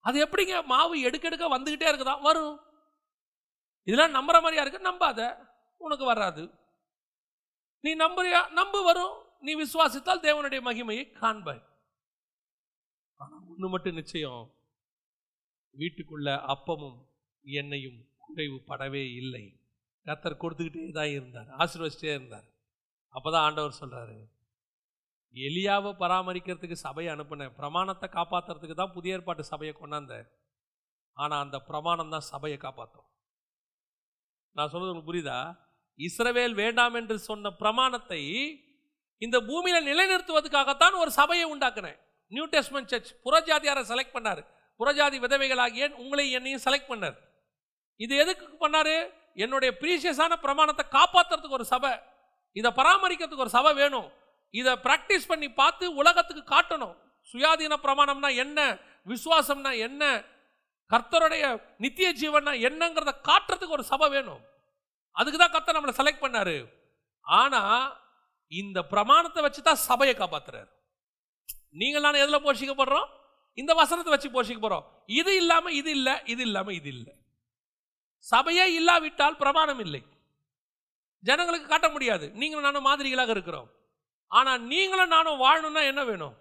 அது 0.00 0.26
எப்படிங்க? 0.26 0.64
மாவு 0.64 1.00
எடுக்க 1.00 1.28
எடுக்க 1.28 1.58
வந்துக்கிட்டே 1.58 1.94
இருக்குதான் 1.94 2.20
வரும். 2.20 2.60
இதெல்லாம் 3.82 4.22
நம்புற 4.22 4.32
மாதிரியா 4.32 4.62
இருக்கு? 4.62 4.90
நம்பாத. 4.90 5.50
உனக்கு 5.76 6.04
வராது. 6.04 6.50
நீ 7.84 7.90
நம்புறியா? 8.04 8.40
நம்பு 8.58 8.80
வரும். 8.88 9.14
நீ 9.46 9.52
விசுவாசித்தால் 9.62 10.24
தேவனுடைய 10.26 10.60
மகிமையை 10.68 11.04
காண்பாய் 11.20 11.62
ஆனால் 13.20 13.42
ஒன்று 13.52 13.68
மட்டும் 13.72 13.98
நிச்சயம். 14.00 14.42
வீட்டுக்குள்ள 15.74 16.28
அப்பமும் 16.54 16.98
எண்ணெயும் 17.44 17.98
குறைவு 18.24 18.58
படவே 18.70 19.02
இல்லை. 19.20 19.44
கத்தர் 20.06 20.40
கொடுத்துக்கிட்டே 20.42 20.90
தான் 20.98 21.12
இருந்தார். 21.16 21.50
ஆசீர்வச்சிட்டே 21.62 22.12
இருந்தார். 22.18 22.46
அப்பதான் 23.14 23.46
ஆண்டவர் 23.46 23.80
சொல்றாரு. 23.80 24.16
எலியாவை 25.34 25.90
பராமரிக்கிறதுக்கு 26.02 26.76
சபையை 26.86 27.10
அனுப்புனேன். 27.14 27.56
பிரமாணத்தை 27.58 28.08
காப்பாத்துறதுக்கு 28.16 28.76
தான் 28.80 28.94
புதிய 28.96 29.16
ஏற்பாட்டு 29.16 29.44
சபையை 29.52 29.74
கொண்டாந்தேன். 29.76 30.26
ஆனால் 31.16 31.42
அந்த 31.44 31.58
பிரமாணம் 31.68 32.12
தான் 32.14 32.28
சபையை 32.32 32.58
காப்பாற்றும் 32.64 33.08
நான் 34.56 34.70
சொல்கிறது 34.72 34.92
உங்களுக்கு 34.92 35.10
புரியுதா? 35.10 35.38
இஸ்ரவேல் 35.98 36.54
வேண்டாம் 36.54 36.94
என்று 36.94 37.18
சொன்ன 37.18 37.50
பிரமாணத்தை 37.50 38.22
இந்த 39.18 39.40
பூமியில 39.40 39.78
நிலைநிறுத்துவதற்காகத்தான் 39.88 40.94
ஒரு 40.96 41.10
சபையை 41.10 41.54
உண்டாக்குனேன். 41.54 41.98
நியூ 42.26 42.46
டெஸ்ட்மெண்ட் 42.46 42.86
சர்ச் 42.86 43.14
புறஜாதியாரை 43.24 43.82
செலக்ட் 43.82 44.14
பண்ணாரு. 44.14 44.44
புறஜாதி 44.78 45.18
விதவைகளாகிய 45.18 45.94
உங்களை 45.94 46.30
என்னையும் 46.30 46.60
செலக்ட் 46.64 46.90
பண்ணார்? 46.90 47.16
இது 47.96 48.16
எதுக்கு 48.16 48.68
பண்ணாரு? 48.68 49.12
என்னுடைய 49.34 49.76
ப்ரீஷியஸான 49.80 50.32
பிரமாணத்தை 50.32 50.84
காப்பாற்றுறதுக்கு 50.90 51.58
ஒரு 51.58 51.64
சபை. 51.64 51.92
இதை 52.52 52.70
பராமரிக்கிறதுக்கு 52.76 53.44
ஒரு 53.46 53.48
சபை 53.48 53.74
வேணும். 53.74 54.12
இதை 54.50 54.72
ப்ராக்டிஸ் 54.72 55.26
பண்ணி 55.26 55.50
பார்த்து 55.50 55.94
உலகத்துக்கு 55.94 56.54
காட்டணும். 56.54 56.96
சுயாதீன 57.32 57.76
பிரமாணம்னா 57.82 58.36
என்ன? 58.36 58.78
விசுவாசம்னா 59.06 59.78
என்ன? 59.78 60.24
கர்த்தருடைய 60.90 61.60
நித்திய 61.76 62.12
ஜீவன்னா 62.12 62.52
என்னங்கிறத 62.68 63.12
காட்டுறதுக்கு 63.28 63.68
ஒரு 63.68 63.84
சபை 63.84 64.08
வேணும். 64.08 64.42
அதுக்கு 65.16 65.38
தான் 65.38 65.54
கத்தை 65.54 65.72
நம்மளை 65.76 65.94
செலக்ட் 65.98 66.24
பண்ணாரு. 66.24 66.56
ஆனால் 67.26 67.88
இந்த 68.52 68.78
பிரமாணத்தை 68.92 69.40
வச்சு 69.44 69.60
தான் 69.66 69.82
சபையை 69.88 70.14
காப்பாத்துறாரு. 70.20 70.70
நீங்கள் 71.80 72.04
நான் 72.04 72.22
எதில் 72.22 72.44
போஷிக்கப்படுறோம் 72.46 73.10
இந்த 73.58 73.72
வசனத்தை 73.80 74.10
வச்சு 74.12 74.28
போஷிக்க 74.36 74.60
போகிறோம் 74.62 74.86
இது 75.20 75.32
இல்லாமல் 75.42 75.76
இது 75.80 75.90
இல்லை 75.98 76.14
இது 76.32 76.42
இல்லாமல் 76.48 76.76
இது 76.78 76.88
இல்லை. 76.96 77.14
சபையே 78.26 78.66
இல்லாவிட்டால் 78.78 79.40
பிரமாணம் 79.42 79.80
இல்லை. 79.86 80.02
ஜனங்களுக்கு 81.28 81.66
காட்ட 81.72 81.88
முடியாது. 81.94 82.26
நீங்களும் 82.40 82.66
நானும் 82.66 82.88
மாதிரிகளாக 82.88 83.32
இருக்கிறோம். 83.36 83.68
ஆனால் 84.30 84.62
நீங்களும் 84.72 85.12
நானும் 85.14 85.42
வாழணும்னா 85.44 85.82
என்ன 85.90 86.02
வேணும்? 86.10 86.36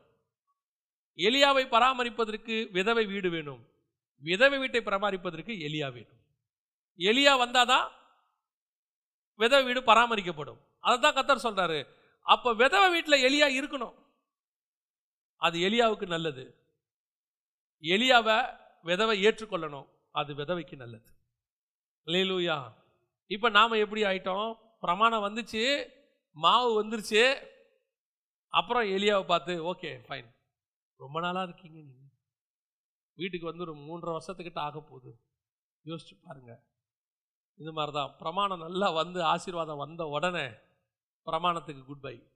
எலியாவை 1.20 1.64
பராமரிப்பதற்கு 1.74 2.56
விதவை 2.76 3.06
வீடு 3.14 3.30
வேணும். 3.36 3.62
விதவை 4.24 4.58
வீட்டை 4.62 4.82
பராமரிப்பதற்கு 4.88 5.54
எலியா 5.68 5.88
வேணும். 5.98 6.20
எலியா 7.00 7.34
வந்தாதான் 7.44 7.88
விதவை 9.42 9.64
வீடு 9.68 9.82
பராமரிக்கப்படும். 9.90 10.60
அதை 10.88 10.96
தான் 11.04 11.18
கத்தர் 11.18 11.46
சொல்கிறாரு 11.46 11.80
அப்போ 12.34 12.50
விதவை 12.62 12.88
வீட்டில் 12.96 13.24
எலியா 13.28 13.48
இருக்கணும். 13.60 13.96
அது 15.42 15.58
எலியாவுக்கு 15.68 16.08
நல்லது. 16.16 16.44
எலியாவை 17.84 18.38
விதவை 18.90 19.16
ஏற்றுக்கொள்ளணும். 19.28 19.88
அது 20.20 20.32
விதவைக்கு 20.40 20.76
நல்லது. 20.84 21.10
லேலூயா 22.14 22.58
இப்போ 23.36 23.48
நாம் 23.58 23.82
எப்படி 23.84 24.02
ஆயிட்டோம்? 24.10 24.50
பிரமாணம் 24.84 25.26
வந்துச்சு. 25.26 25.64
மாவு 26.38 26.70
வந்துருச்சு. 26.82 27.24
அப்புறம் 28.54 28.86
எலியாவை 28.96 29.26
பார்த்து 29.32 29.54
ஓகே 29.72 29.92
ஃபைன் 30.08 30.30
ரொம்ப 31.04 31.18
நாளாக 31.26 31.46
இருக்கீங்க 31.48 31.78
நீங்கள் 31.90 32.10
வீட்டுக்கு 33.20 33.50
வந்து 33.50 33.66
ஒரு 33.66 33.74
மூன்றரை 33.88 34.12
வருஷத்துக்கிட்ட 34.18 34.60
ஆக 34.68 34.80
போகுது. 34.90 35.12
யோசிச்சு 35.86 36.16
பாருங்கள் 36.26 36.62
இது 37.56 37.72
மாதிரி 37.72 37.92
தான் 37.92 38.16
பிரமாணம் 38.18 38.60
நல்லா 38.60 38.90
வந்து 38.90 39.24
ஆசீர்வாதம் 39.24 39.78
வந்த 39.78 40.06
உடனே 40.06 40.52
பிரமாணத்துக்கு 41.26 41.86
குட் 41.86 42.02
பை 42.02 42.28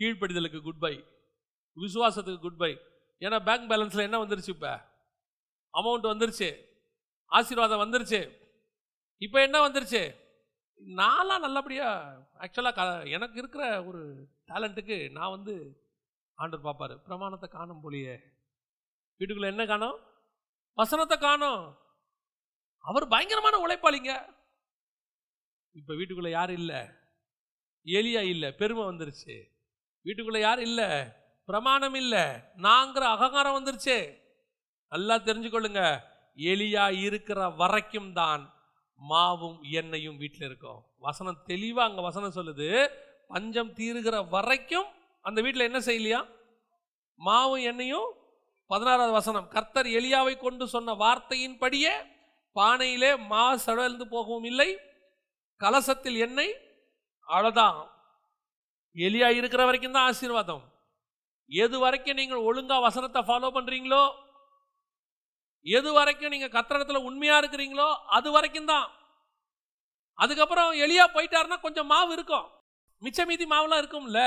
கீழ்ப்படிதலுக்கு 0.00 0.62
குட் 0.62 0.78
பை 0.78 1.04
விசுவாசத்துக்கு 1.76 2.38
குட் 2.38 2.56
பை 2.56 2.80
ஏன்னா 3.20 3.44
பேங்க் 3.44 3.70
பேலன்ஸில் 3.70 4.06
என்ன 4.08 4.24
வந்துருச்சு 4.24 4.48
இப்போ? 4.48 4.90
அமௌண்ட் 5.74 6.06
வந்துருச்சு. 6.12 6.48
ஆசீர்வாதம் 7.26 7.82
வந்துருச்சு. 7.82 8.38
இப்போ 9.18 9.42
என்ன 9.42 9.68
வந்துருச்சு? 9.68 10.14
நான்லாம் 10.80 11.38
நல்லபடியாக 11.38 12.26
ஆக்சுவலாக 12.38 12.72
க 12.74 13.08
எனக்கு 13.08 13.38
இருக்கிற 13.38 13.84
ஒரு 13.84 14.28
டேலண்ட்டுக்கு 14.48 15.10
நான் 15.10 15.30
வந்து 15.30 15.54
ஆண்டர் 16.38 16.66
பார்ப்பாரு. 16.66 16.96
பிரமாணத்தை 16.96 17.48
காணும் 17.48 17.82
போலியே. 17.84 18.14
வீட்டுக்குள்ளே 19.16 19.48
என்ன 19.48 19.66
காணும்? 19.66 19.98
வசனத்தை 20.74 21.18
காணும். 21.18 21.81
அவர் 22.82 23.08
பயங்கரமான 23.08 23.56
உழைப்பாளிங்க. 23.66 24.12
இப்போ 25.72 25.94
வீட்டுக்குள்ளே 25.94 26.30
யாரும் 26.30 26.56
இல்லை? 26.56 26.80
எலியா 27.84 28.22
இல்லை 28.32 28.52
பெருமை 28.52 28.84
வந்துருச்சு. 28.84 29.36
வீட்டுக்குள்ளே 30.02 30.40
யாரும் 30.40 30.64
இல்லை? 30.64 30.88
பிரமாணம் 31.44 31.94
இல்லை. 31.94 32.24
நாங்கிற 32.56 33.04
அகங்காரம் 33.14 33.56
வந்துருச்சு. 33.58 33.96
நல்லா 34.88 35.14
தெரிஞ்சுக்கொள்ளுங்க. 35.14 35.82
எலியா 36.36 36.84
இருக்கிற 37.00 37.48
வரைக்கும் 37.48 38.12
தான் 38.12 38.54
மாவும் 39.10 39.58
எண்ணெயும் 39.62 40.16
வீட்டில் 40.16 40.46
இருக்கும். 40.46 40.84
வசனம் 40.98 41.42
தெளிவாக 41.44 41.88
அங்கே 41.90 42.02
வசனம் 42.02 42.36
சொல்லுது. 42.36 42.88
பஞ்சம் 43.28 43.74
தீருகிற 43.74 44.28
வரைக்கும் 44.28 44.88
அந்த 45.20 45.40
வீட்டில் 45.40 45.68
என்ன 45.72 45.78
செய்யலையா? 45.78 46.20
மாவும் 47.24 47.62
எண்ணெயும் 47.62 48.08
பதினாறாவது 48.66 49.12
வசனம். 49.12 49.48
கர்த்தர் 49.48 49.86
எலியாவை 49.86 50.36
கொண்டு 50.36 50.68
சொன்ன 50.68 50.94
வார்த்தையின்படியே 50.94 51.92
பானையிலே 52.56 53.10
மா 53.30 53.44
சடழ்ந்து 53.66 54.04
போகவும் 54.14 54.46
இல்லை. 54.50 54.70
கலசத்தில் 55.60 56.18
எண்ணெய் 56.26 56.54
அவ்வளோதான் 57.28 57.78
எலியா 58.96 59.28
இருக்கிற 59.38 59.62
வரைக்கும் 59.68 59.96
தான் 59.96 60.08
ஆசீர்வாதம். 60.10 60.64
எது 61.50 61.76
வரைக்கும் 61.84 62.18
நீங்கள் 62.20 62.44
ஒழுங்காக 62.48 62.84
வசனத்தை 62.86 63.20
ஃபாலோ 63.28 63.50
பண்ணுறீங்களோ 63.56 64.02
எது 65.66 65.90
வரைக்கும் 65.96 66.32
நீங்கள் 66.34 66.54
கத்திரத்தில் 66.56 67.06
உண்மையாக 67.08 67.40
இருக்கிறீங்களோ 67.42 67.88
அது 68.16 68.28
வரைக்கும் 68.36 68.70
தான். 68.72 68.86
அதுக்கப்புறம் 70.22 70.70
எலியா 70.84 71.04
போயிட்டாருன்னா 71.16 71.58
கொஞ்சம் 71.66 71.90
மாவு 71.92 72.10
இருக்கும். 72.16 72.46
மிச்ச 73.02 73.20
மீதி 73.28 73.44
மாவுலாம் 73.52 73.80
இருக்கும்ல. 73.82 74.20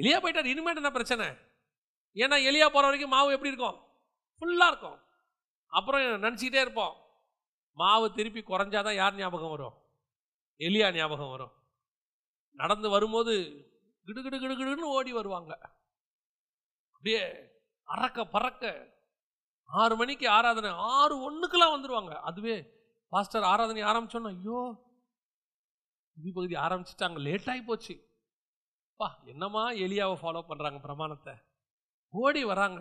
எலியா 0.00 0.18
போயிட்டார் 0.22 0.52
இனிமேல் 0.52 0.80
என்ன 0.80 0.90
பிரச்சனை? 0.96 1.26
ஏன்னா 2.16 2.36
எலியா 2.50 2.66
போகிற 2.74 2.88
வரைக்கும் 2.88 3.14
மாவு 3.14 3.34
எப்படி 3.36 3.52
இருக்கும்? 3.52 3.78
ஃபுல்லாக 4.42 4.72
இருக்கும். 4.72 4.98
அப்புறம் 5.72 6.02
நினச்சிக்கிட்டே 6.26 6.62
இருப்போம். 6.64 6.94
மாவு 7.72 8.12
திருப்பி 8.12 8.40
குறைஞ்சாதான் 8.40 8.94
யார் 8.94 9.14
ஞாபகம் 9.14 9.50
வரும்? 9.50 9.76
எலியா 10.58 10.94
ஞாபகம் 10.94 11.30
வரும். 11.30 11.52
நடந்து 12.50 12.88
வரும்போது 12.88 13.34
கிடுகிடு 14.06 14.38
கிடுகிடுன்னு 14.42 14.94
ஓடி 14.96 15.12
வருவாங்க. 15.12 15.52
அப்படியே 16.92 17.22
அறக்க 17.88 18.24
பறக்க 18.30 18.72
ஆறு 19.64 19.96
மணிக்கு 19.96 20.28
ஆராதனை 20.28 20.70
ஆறு 20.70 21.14
ஒன்றுக்கெல்லாம் 21.26 21.74
வந்துருவாங்க. 21.74 22.14
அதுவே 22.20 22.56
பாஸ்டர் 23.08 23.42
ஆராதனை 23.42 23.82
ஆரம்பிச்சோன்னா 23.82 24.32
ஐயோ 24.36 24.60
இது 26.16 26.32
பகுதி 26.32 26.54
ஆரம்பிச்சிட்டாங்க 26.54 27.18
லேட் 27.18 27.48
ஆகி 27.48 27.62
போச்சு. 27.62 27.94
பா 28.96 29.20
என்னம்மா 29.24 29.70
எலியாவை 29.70 30.16
ஃபாலோ 30.22 30.42
பண்றாங்க 30.48 30.78
பிரமாணத்தை? 30.78 31.34
ஓடி 32.08 32.44
வராங்க. 32.44 32.80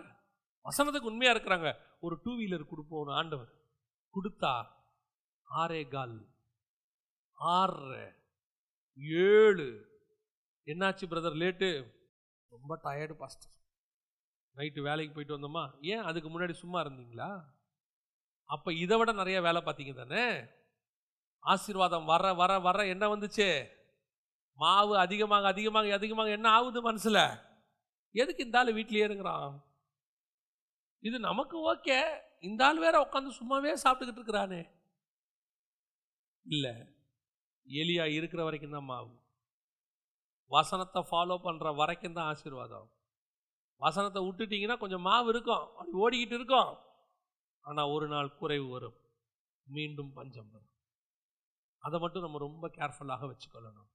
வசனத்துக்கு 0.66 1.10
உண்மையாக 1.12 1.36
இருக்கிறாங்க. 1.36 1.70
ஒரு 2.00 2.20
டூ 2.24 2.32
வீலர் 2.32 2.72
கொடுப்போம் 2.72 3.08
ஆண்டவர் 3.08 3.52
கொடுத்தா 4.14 4.78
ஆரேகால் 5.50 6.28
ஆறு 7.34 8.16
ஏழு. 8.98 9.68
என்னாச்சு 10.66 11.06
பிரதர் 11.12 11.40
லேட்டு 11.42 11.70
ரொம்ப 12.48 12.80
டயர்டு 12.84 13.14
பாஸ்டர் 13.14 13.56
நைட்டு 14.56 14.82
வேலைக்கு 14.82 15.14
போயிட்டு 15.14 15.38
வந்தோமா? 15.38 15.82
ஏன் 15.82 16.02
அதுக்கு 16.02 16.30
முன்னாடி 16.30 16.52
சும்மா 16.52 16.82
இருந்தீங்களா? 16.82 17.46
அப்போ 18.44 18.74
இதை 18.74 18.98
விட 18.98 19.12
நிறைய 19.12 19.42
வேலை 19.42 19.62
பார்த்தீங்க 19.62 19.94
தானே? 19.96 20.48
ஆசீர்வாதம் 21.40 22.06
வர 22.06 22.34
வர 22.34 22.60
வர 22.60 22.88
என்ன 22.88 23.16
வந்துச்சு? 23.16 23.70
மாவு 24.54 24.98
அதிகமாக 24.98 25.48
அதிகமாக 25.48 25.94
அதிகமாக 25.94 26.30
என்ன 26.30 26.50
ஆகுது 26.50 26.82
மனசில்? 26.82 27.40
எதுக்கு 28.12 28.46
இந்த 28.46 28.58
ஆள் 28.58 28.74
வீட்டிலே 28.74 29.04
இருக்கிறான்? 29.04 29.64
இது 31.00 31.20
நமக்கு 31.20 31.74
ஓகே 31.74 32.22
இந்த 32.40 32.66
ஆள் 32.66 32.78
வேற 32.78 33.10
உட்காந்து 33.10 33.40
சும்மாவே 33.40 33.76
சாப்பிட்டுக்கிட்டு 33.84 34.22
இருக்கிறானே. 34.22 34.79
இல்லை. 36.46 36.74
எலியா 37.68 38.06
இருக்கிற 38.18 38.44
வரைக்கும் 38.44 38.76
தான் 38.78 38.90
மாவு. 38.92 39.12
வசனத்தை 40.52 41.02
ஃபாலோ 41.10 41.36
பண்ணுற 41.48 41.76
வரைக்கும் 41.76 42.18
தான் 42.18 42.30
ஆசீர்வாதம். 42.32 42.88
வசனத்தை 43.82 44.22
விட்டுட்டீங்கன்னா 44.28 44.78
கொஞ்சம் 44.84 45.06
மாவு 45.10 45.30
இருக்கும். 45.34 45.66
அப்படி 45.80 45.98
ஓடிக்கிட்டு 46.06 46.38
இருக்கும். 46.40 46.72
ஆனால் 47.66 47.92
ஒரு 47.96 48.08
நாள் 48.08 48.36
குறைவு 48.40 48.68
வரும். 48.76 48.98
மீண்டும் 49.68 50.12
பஞ்சம் 50.14 50.50
வரும். 50.54 50.74
அதை 51.84 51.98
மட்டும் 52.00 52.26
நம்ம 52.26 52.38
ரொம்ப 52.38 52.66
கேர்ஃபுல்லாக 52.78 53.28
வச்சுக்கொள்ளணும். 53.32 53.90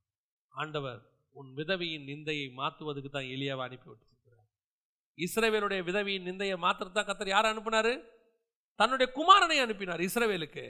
ஆண்டவர் 0.53 1.01
உன் 1.32 1.51
விதவியின் 1.59 2.09
நிந்தையை 2.11 2.47
மாற்றுவதுக்கு 2.61 3.11
தான் 3.11 3.30
எலியாவை 3.34 3.62
அனுப்பி 3.66 3.88
விட்டுருக்கிறார். 3.90 4.49
இஸ்ரேவேலுடைய 5.18 5.80
விதவியின் 5.88 6.26
நிந்தையை 6.28 6.57
மாத்திரத்தான் 6.64 6.99
தான் 6.99 7.09
கத்தர் 7.09 7.34
யாரை 7.34 7.49
அனுப்பினார்? 7.53 7.92
தன்னுடைய 8.80 9.09
குமாரனை 9.18 9.59
அனுப்பினார் 9.64 10.05
இஸ்ரவேலுக்கு. 10.09 10.66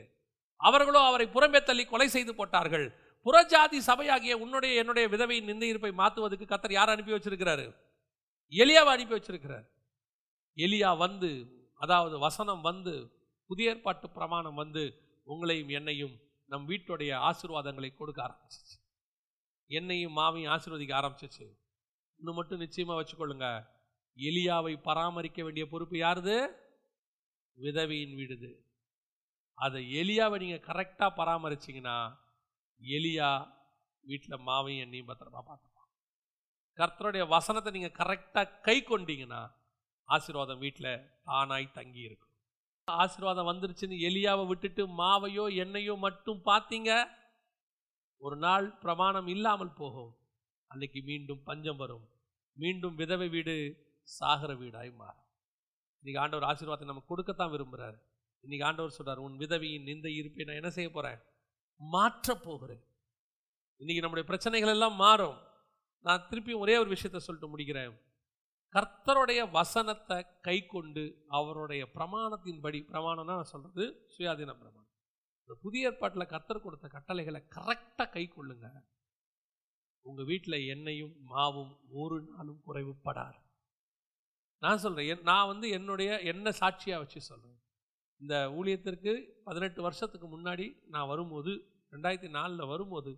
அவர்களோ 0.56 1.00
அவரை 1.00 1.26
புறம்பே 1.26 1.62
தள்ளி 1.62 1.84
கொலை 1.84 2.08
செய்து 2.08 2.34
போட்டார்கள். 2.34 3.02
புறஜாதி 3.26 3.78
சபையாகிய 3.86 4.32
உன்னுடைய 4.32 4.80
என்னுடைய 4.80 5.08
விதவையின் 5.08 5.48
நிந்தை 5.50 5.62
இருப்பை 5.62 5.92
மாற்றுவதற்கு 5.92 6.54
கத்தர் 6.54 6.72
யார் 6.72 6.88
அனுப்பி 6.88 7.12
வச்சிருக்கிறாரு? 7.12 7.74
எலியாவை 8.50 8.92
அனுப்பி 8.96 9.14
வச்சிருக்கிறார். 9.14 9.66
எலியா 10.56 10.96
வந்து 10.96 11.62
அதாவது 11.74 12.18
வசனம் 12.18 12.60
வந்து 12.60 13.12
புதிய 13.46 13.70
ஏற்பாட்டு 13.70 14.10
பிரமாணம் 14.10 14.54
வந்து 14.54 15.02
உங்களையும் 15.26 15.68
என்னையும் 15.68 16.20
நம் 16.46 16.68
வீட்டுடைய 16.68 17.30
ஆசீர்வாதங்களை 17.30 17.94
கொடுக்க 17.94 18.22
ஆரம்பிச்சிச்சு. 18.22 18.76
என்னையும் 19.66 20.16
மாவையும் 20.16 20.50
ஆசீர்வதிக்க 20.50 20.94
ஆரம்பிச்சிச்சு. 21.00 21.46
இன்னும் 22.16 22.34
மட்டும் 22.34 22.58
நிச்சயமாக 22.58 23.02
வச்சுக்கொள்ளுங்க. 23.02 23.66
எலியாவை 24.16 24.82
பராமரிக்க 24.82 25.42
வேண்டிய 25.42 25.66
பொறுப்பு 25.66 25.96
யாருது? 25.96 26.56
விதவியின் 27.54 28.16
வீடுது. 28.16 28.63
அதை 29.58 29.80
எலியாவை 30.00 30.36
நீங்கள் 30.42 30.66
கரெக்டாக 30.68 31.10
பராமரிச்சிங்கன்னா 31.18 31.96
எலியா 32.80 33.30
வீட்டில் 34.04 34.44
மாவையும் 34.48 34.82
எண்ணையும் 34.84 35.10
பத்திரமா 35.10 35.40
பார்த்துப்பான். 35.48 35.90
கர்த்தருடைய 36.78 37.24
வசனத்தை 37.34 37.70
நீங்கள் 37.76 37.98
கரெக்டாக 38.00 38.54
கை 38.66 38.76
கொண்டீங்கன்னா 38.88 39.42
ஆசீர்வாதம் 40.08 40.62
வீட்டில் 40.64 40.92
தானாய் 41.28 41.74
தங்கி 41.78 42.02
இருக்கும். 42.08 42.32
ஆசீர்வாதம் 42.88 43.48
வந்துருச்சுன்னு 43.50 43.98
எலியாவை 44.08 44.44
விட்டுட்டு 44.48 44.82
மாவையோ 45.00 45.44
எண்ணெயோ 45.64 45.94
மட்டும் 46.06 46.40
பார்த்தீங்க 46.50 46.90
ஒரு 48.20 48.36
நாள் 48.44 48.66
பிரமாணம் 48.82 49.28
இல்லாமல் 49.34 49.76
போகும். 49.80 50.12
அன்னைக்கு 50.70 51.00
மீண்டும் 51.10 51.44
பஞ்சம் 51.48 51.80
வரும். 51.82 52.04
மீண்டும் 52.56 52.98
விதவை 53.00 53.28
வீடு 53.34 53.54
சாகர 54.08 54.52
வீடாய் 54.60 54.90
மாறும். 55.00 55.24
இன்னைக்கு 56.02 56.20
ஆண்டவர் 56.22 56.48
ஆசீர்வாதத்தை 56.50 56.88
நம்ம 56.90 57.04
கொடுக்கத்தான் 57.10 57.52
விரும்புகிறார் 57.54 57.98
இன்னைக்கு 58.44 58.66
ஆண்டவர் 58.66 58.90
சொல்கிறார் 58.90 59.18
உன் 59.18 59.36
விதவியின் 59.36 59.84
நிந்தை 59.84 60.06
இருப்பை 60.06 60.44
நான் 60.44 60.54
என்ன 60.54 60.70
செய்ய 60.70 60.90
போகிறேன் 60.90 61.18
மாற்றப் 61.76 62.42
போகிறேன். 62.42 62.84
இன்னைக்கு 63.76 64.02
நம்முடைய 64.02 64.24
பிரச்சனைகள் 64.24 64.70
எல்லாம் 64.70 64.94
மாறும். 64.94 65.38
நான் 66.00 66.26
திருப்பியும் 66.30 66.58
ஒரே 66.58 66.76
ஒரு 66.76 66.88
விஷயத்தை 66.88 67.20
சொல்லிட்டு 67.20 67.58
முடிக்கிறேன். 67.58 68.00
கர்த்தருடைய 68.72 69.50
வசனத்தை 69.50 70.26
கை 70.42 70.66
கொண்டு 70.66 71.24
அவருடைய 71.28 71.88
பிரமாணத்தின்படி 71.94 72.80
பிரமாணம்னா 72.84 73.24
நான் 73.24 73.44
சொல்கிறது 73.44 74.06
சுயாதீன 74.18 74.52
பிரமாணம். 74.52 74.88
இந்த 75.40 75.60
புதிய 75.62 75.90
ஏற்பாட்டில் 75.90 76.26
கர்த்தர் 76.26 76.60
கொடுத்த 76.60 76.88
கட்டளைகளை 76.88 77.42
கரெக்டாக 77.56 78.10
கை 78.10 78.32
கொள்ளுங்க. 78.36 78.70
உங்கள் 80.00 80.24
வீட்டில் 80.24 80.66
எண்ணெயும் 80.66 81.16
மாவும் 81.28 81.76
ஒரு 81.92 82.22
நாளும் 82.22 82.62
குறைவுப்படாது 82.66 83.42
நான் 84.58 84.78
சொல்கிறேன் 84.78 85.18
என்- 85.18 85.22
நான் 85.22 85.46
வந்து 85.46 85.68
என்னுடைய 85.68 86.20
என்ன 86.20 86.52
சாட்சியாக 86.52 87.02
வச்சு 87.02 87.20
சொல்கிறேன் 87.20 87.63
இந்த 88.24 88.36
ஊழியத்திற்கு 88.58 89.12
பதினெட்டு 89.44 89.82
வருஷத்துக்கு 89.82 90.26
முன்னாடி 90.26 90.86
நான் 90.88 91.06
வரும்போது 91.06 91.52
ரெண்டாயிரத்தி 91.90 92.28
நாலில் 92.28 92.66
வரும்போது 92.66 93.12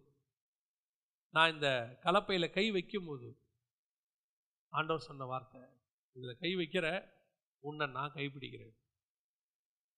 நான் 1.30 1.52
இந்த 1.52 1.98
கலப்பையில் 2.02 2.50
கை 2.50 2.70
வைக்கும்போது 2.70 3.28
ஆண்டவர் 4.68 5.02
சொன்ன 5.02 5.24
வார்த்தை 5.24 5.60
இதில் 6.12 6.38
கை 6.38 6.56
வைக்கிற 6.56 7.08
உன்னை 7.58 7.86
நான் 7.86 8.12
கைப்பிடிக்கிறேன். 8.12 8.74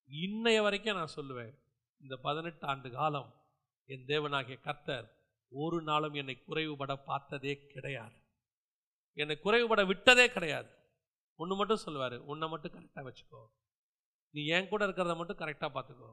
இன்னைய 0.09 0.63
வரைக்கும் 0.63 0.97
நான் 0.97 1.17
சொல்லுவேன் 1.17 1.55
இந்த 2.01 2.17
பதினெட்டு 2.17 2.67
ஆண்டு 2.67 2.91
காலம் 2.91 3.31
என் 3.85 4.07
தேவனாகிய 4.07 4.61
கர்த்தர் 4.61 5.09
ஒரு 5.49 5.83
நாளும் 5.83 6.15
என்னை 6.15 6.43
குறைவுபட 6.49 6.95
பார்த்ததே 7.05 7.67
கிடையாது. 7.67 8.19
என்னை 9.13 9.39
குறைவுபட 9.45 9.87
விட்டதே 9.87 10.29
கிடையாது. 10.31 10.71
ஒன்று 11.37 11.57
மட்டும் 11.57 11.85
சொல்லுவார் 11.87 12.19
உன்னை 12.19 12.49
மட்டும் 12.49 12.73
கரெக்டாக 12.73 13.07
வச்சுக்கோ. 13.09 13.43
நீ 14.35 14.47
என் 14.47 14.69
கூட 14.69 14.87
இருக்கிறத 14.87 15.17
மட்டும் 15.17 15.37
கரெக்டாக 15.37 15.71
பார்த்துக்கோ. 15.75 16.11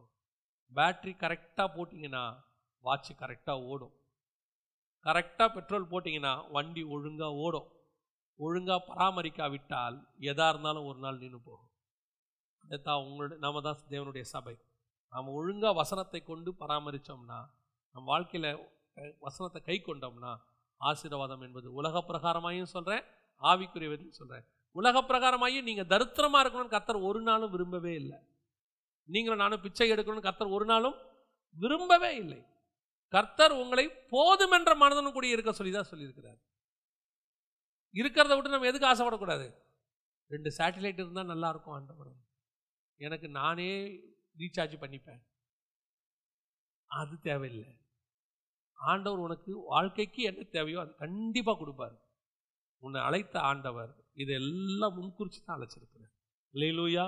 பேட்ரி 0.71 1.13
கரெக்டாக 1.23 1.67
போட்டிங்கன்னா 1.75 2.23
வாட்ச் 2.85 3.11
கரெக்டாக 3.11 3.63
ஓடும். 3.63 3.95
கரெக்டாக 5.05 5.49
பெட்ரோல் 5.53 5.89
போட்டிங்கன்னா 5.91 6.51
வண்டி 6.51 6.83
ஒழுங்காக 6.83 7.41
ஓடும். 7.45 7.67
ஒழுங்காக 8.39 8.81
பராமரிக்காவிட்டால் 8.89 9.97
எதாக 10.19 10.49
இருந்தாலும் 10.49 10.85
ஒரு 10.85 10.99
நாள் 10.99 11.17
நின்று 11.17 11.39
போகும். 11.41 11.71
அதைத்தான் 12.63 13.03
உங்களுடைய 13.03 13.39
நாம 13.41 13.61
தான் 13.61 13.83
தேவனுடைய 13.89 14.21
சபை. 14.21 14.55
நாம் 15.13 15.35
ஒழுங்காக 15.39 15.73
வசனத்தை 15.73 16.23
கொண்டு 16.23 16.51
பராமரித்தோம்னா 16.59 17.39
நம் 17.95 18.03
வாழ்க்கையில் 18.03 18.49
வசனத்தை 19.19 19.61
கை 19.61 19.77
கொண்டோம்னா 19.85 20.31
ஆசீர்வாதம் 20.81 21.41
என்பது 21.41 21.67
உலக 21.73 22.01
பிரகாரமாயும் 22.07 22.73
சொல்கிறேன் 22.75 23.05
ஆவிக்குரியவதையும் 23.41 24.17
சொல்கிறேன் 24.19 24.45
உலக 24.79 25.01
பிரகாரமாகி 25.01 25.59
நீங்கள் 25.67 25.91
தரித்திரமாக 25.93 26.41
இருக்கணும்னு 26.43 26.75
கத்தர் 26.75 27.05
ஒரு 27.09 27.21
நாளும் 27.21 27.53
விரும்பவே 27.55 27.93
இல்லை. 28.01 28.17
நீங்களும் 29.03 29.43
நானும் 29.43 29.61
பிச்சை 29.61 29.87
எடுக்கணும்னு 29.91 30.27
கத்தர் 30.27 30.55
ஒரு 30.57 30.65
நாளும் 30.65 30.97
விரும்பவே 31.55 32.15
இல்லை. 32.15 32.39
கர்த்தர் 33.13 33.53
உங்களை 33.61 33.85
போதுமென்ற 34.13 34.71
மனதனும் 34.81 35.15
கூட 35.17 35.27
இருக்க 35.27 35.51
சொல்லி 35.51 35.73
தான் 35.73 35.89
சொல்லியிருக்கிறார். 35.91 36.39
இருக்கிறத 37.93 38.33
விட்டு 38.35 38.53
நம்ம 38.53 38.69
எதுக்கு 38.71 38.89
ஆசைப்படக்கூடாது? 38.91 39.47
ரெண்டு 40.31 40.49
சேட்டலைட் 40.57 41.01
இருந்தால் 41.01 41.31
நல்லா 41.33 41.49
இருக்கும் 41.49 41.73
ஆண்டவர். 41.73 42.11
எனக்கு 42.99 43.27
நானே 43.29 43.71
ரீசார்ஜ் 44.41 44.75
பண்ணிப்பேன். 44.83 45.21
அது 46.85 47.13
தேவையில்லை. 47.19 47.71
ஆண்டவர் 48.77 49.19
உனக்கு 49.19 49.51
வாழ்க்கைக்கு 49.73 50.21
என்ன 50.23 50.43
தேவையோ 50.55 50.79
அது 50.81 50.95
கண்டிப்பாக 50.95 51.57
கொடுப்பார். 51.57 51.95
உன்னை 52.83 53.01
அழைத்த 53.01 53.35
ஆண்டவர் 53.51 53.93
இதெல்லாம் 54.23 54.95
முன்குறிச்சு 54.97 55.39
தான் 55.43 55.57
அழைச்சிருக்கிறேன். 55.57 56.11
இல்லையிலூயா 56.53 57.05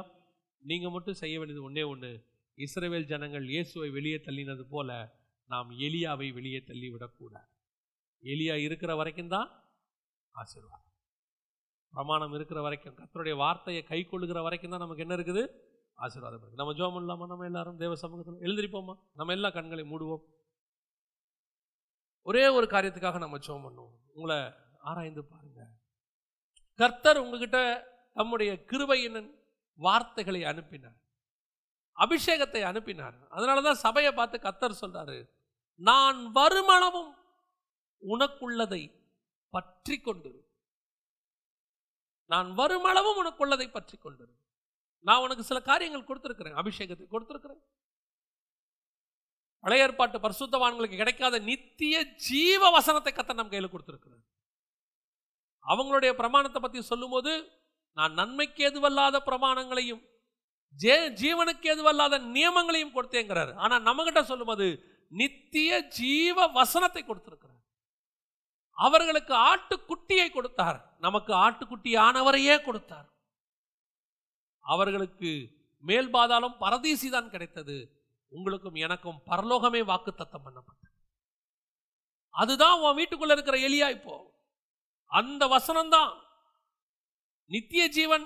நீங்கள் 0.63 0.93
மட்டும் 0.95 1.19
செய்ய 1.21 1.35
வேண்டியது 1.39 1.67
ஒன்றே 1.67 1.83
ஒன்று 1.83 2.11
இஸ்ரவேல் 2.57 3.09
ஜனங்கள் 3.11 3.45
இயேசுவை 3.53 3.89
வெளியே 3.97 4.17
தள்ளினது 4.17 4.63
போல 4.73 4.91
நாம் 5.45 5.69
எலியாவை 5.69 6.33
வெளியே 6.37 6.59
தள்ளி 6.69 6.87
விடக்கூடாது. 6.89 7.47
எலியா 8.23 8.55
இருக்கிற 8.55 8.95
வரைக்கும் 8.95 9.33
தான் 9.35 9.49
ஆசீர்வாதம். 10.31 10.83
பிரமாணம் 11.93 12.33
இருக்கிற 12.33 12.61
வரைக்கும் 12.61 12.95
கத்தருடைய 12.97 13.35
வார்த்தையை 13.35 13.83
கை 13.83 13.99
கொள்ளுகிற 14.03 14.41
வரைக்கும் 14.41 14.73
தான் 14.73 14.83
நமக்கு 14.85 15.03
என்ன 15.05 15.15
இருக்குது? 15.17 15.43
ஆசீர்வாதம் 15.97 16.41
இருக்குது. 16.41 16.61
நம்ம 16.61 16.73
ஜோம் 16.73 16.99
இல்லாமல் 17.01 17.31
நம்ம 17.31 17.45
எல்லாரும் 17.45 17.79
தேவ 17.83 17.95
சமூகத்தில் 17.95 18.43
எழுந்திருப்போமா? 18.47 18.95
நம்ம 19.13 19.33
எல்லா 19.37 19.49
கண்களை 19.49 19.85
மூடுவோம். 19.91 20.23
ஒரே 22.21 22.47
ஒரு 22.57 22.67
காரியத்துக்காக 22.75 23.19
நம்ம 23.19 23.37
ஜோம் 23.47 23.65
பண்ணுவோம். 23.67 23.97
உங்களை 24.13 24.37
ஆராய்ந்து 24.89 25.23
பாருங்க. 25.33 25.61
கர்த்தர் 26.79 27.21
உங்ககிட்ட 27.23 27.59
தம்முடைய 28.17 28.51
கிருபையின் 28.71 29.29
வார்த்தைகளை 29.79 30.41
அனுப்பினார். 30.51 30.97
அபிஷேகத்தை 31.97 32.61
அனுப்பினார். 32.71 33.17
அதனால 33.35 33.61
தான் 33.67 33.83
சபையை 33.85 34.11
பார்த்து 34.19 34.37
கர்த்தர் 34.45 34.81
சொல்றாரு 34.83 35.17
நான் 35.89 36.19
வருமளவும் 36.37 37.11
உனக்குள்ளதை 38.03 38.83
பற்றி 39.53 39.95
கொண்டிரு. 40.07 40.41
நான் 42.31 42.49
வருமளவும் 42.59 43.19
உனக்குள்ளதை 43.21 43.67
பற்றி 43.77 43.97
கொண்டிரு. 43.97 44.33
நான் 45.05 45.23
உனக்கு 45.25 45.43
சில 45.49 45.59
காரியங்கள் 45.71 46.07
கொடுத்துருக்கிறேன் 46.07 46.59
அபிஷேகத்தை 46.61 47.05
கொடுத்திருக்கிறேன். 47.13 47.61
பழைய 49.63 49.85
ஏற்பாட்டு 49.85 50.17
பரிசுத்தவான்களுக்கு 50.25 51.01
கிடைக்காத 51.01 51.35
நித்திய 51.51 51.95
ஜீவ 52.27 52.69
வசனத்தை 52.77 53.11
கத்த 53.13 53.39
நம் 53.39 53.53
கையில் 53.53 53.73
கொடுத்துருக்கிறேன் 53.73 54.23
அவங்களுடைய 55.67 56.13
பிரமாணத்தை 56.13 56.61
பத்தி 56.61 56.81
சொல்லும்போது 56.81 57.63
நான் 57.93 58.13
நன்மைக்கு 58.13 58.61
எதுவல்லாத 58.69 59.17
பிரமாணங்களையும் 59.25 60.03
ஜே 60.75 61.09
ஜீவனுக்கு 61.09 61.67
எதுவல்லாத 61.73 62.15
நியமங்களையும் 62.35 62.95
கொடுத்தேங்கிறார். 62.95 63.55
ஆனா 63.55 63.75
நம்மகிட்ட 63.75 64.23
சொல்லும்போது 64.23 64.65
நித்திய 65.07 65.87
ஜீவ 65.87 66.47
வசனத்தை 66.47 67.05
கொடுத்திருக்கிறார். 67.05 67.61
அவர்களுக்கு 68.71 69.33
ஆட்டுக்குட்டியை 69.33 70.29
கொடுத்தார். 70.29 70.95
நமக்கு 70.99 71.33
ஆட்டுக்குட்டியானவரையே 71.33 72.63
கொடுத்தார். 72.63 73.07
அவர்களுக்கு 74.59 75.31
மேல் 75.83 76.09
பாதாளம் 76.09 76.59
பரதீசி 76.59 77.09
தான் 77.09 77.29
கிடைத்தது. 77.29 77.77
உங்களுக்கும் 78.27 78.75
எனக்கும் 78.75 79.21
பரலோகமே 79.25 79.81
வாக்குத்தத்தம் 79.91 80.45
பண்ணப்பட்டது. 80.45 80.95
அதுதான் 82.29 82.79
உன் 82.79 82.97
வீட்டுக்குள்ள 82.97 83.31
இருக்கிற 83.31 83.57
எலியா 83.57 83.89
இப்போ. 83.89 84.15
அந்த 85.11 85.47
வசனம்தான். 85.47 86.13
நித்திய 87.45 87.87
ஜீவன் 87.87 88.25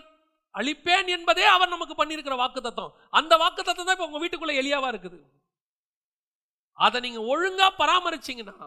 அழிப்பேன் 0.55 1.07
என்பதே 1.07 1.45
அவர் 1.45 1.69
நமக்கு 1.69 1.95
பண்ணியிருக்கிற 1.97 2.35
வாக்குத்தத்தம். 2.43 2.93
அந்த 3.09 3.37
வாக்குத்தத்தம் 3.37 3.85
தான் 3.85 3.97
இப்போ 3.97 4.07
உங்க 4.09 4.21
வீட்டுக்குள்ள 4.23 4.53
எளியாவா 4.61 4.87
இருக்குது. 4.93 5.19
அதை 6.73 7.01
நீங்க 7.01 7.19
ஒழுங்கா 7.33 7.67
பராமரிச்சீங்கன்னா 7.81 8.57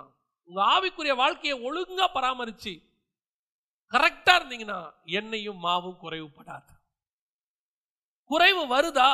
உங்க 0.45 0.61
ஆவிக்குரிய 0.75 1.15
வாழ்க்கையை 1.15 1.57
ஒழுங்கா 1.69 2.07
பராமரிச்சு 2.17 2.73
கரெக்டா 3.93 4.33
இருந்தீங்கன்னா 4.39 4.79
எண்ணெயும் 5.05 5.61
மாவும் 5.65 6.01
குறைவுபடாது. 6.03 6.73
குறைவு 8.31 8.63
வருதா? 8.75 9.11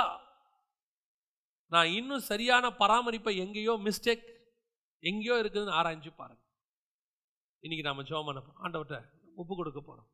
நான் 1.66 1.86
இன்னும் 1.86 2.20
சரியான 2.20 2.68
பராமரிப்பை 2.68 3.36
எங்கேயோ 3.36 3.74
மிஸ்டேக் 3.86 4.26
எங்கேயோ 5.00 5.34
இருக்குதுன்னு 5.42 5.78
ஆராய்ஞ்சு 5.80 6.10
பாருங்க. 6.16 6.42
இன்னைக்கு 7.62 7.88
நாம் 7.88 8.06
ஜோம் 8.10 8.26
பண்ண 8.26 8.40
ஆண்டவர்கிட்ட 8.64 8.98
ஒப்பு 9.36 9.56
கொடுக்க 9.56 9.80
போகிறோம் 9.80 10.08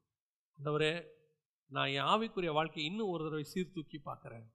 ஆண்டவரே 0.58 1.04
நான் 1.70 1.88
என் 1.88 2.08
ஆவிக்குரிய 2.12 2.52
வாழ்க்கையை 2.52 2.90
இன்னும் 2.90 3.08
ஒரு 3.08 3.24
தடவை 3.24 3.44
சீர்தூக்கி 3.44 4.00
பார்க்குறேன். 4.04 4.46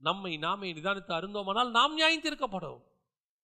நம்மை 0.00 0.36
நாமே 0.36 0.72
நிதானித்து 0.72 1.12
அருந்தோமானால் 1.18 1.70
நாம் 1.70 1.94
நியாயம் 1.94 2.22
தீர்க்கப்படும் 2.22 2.82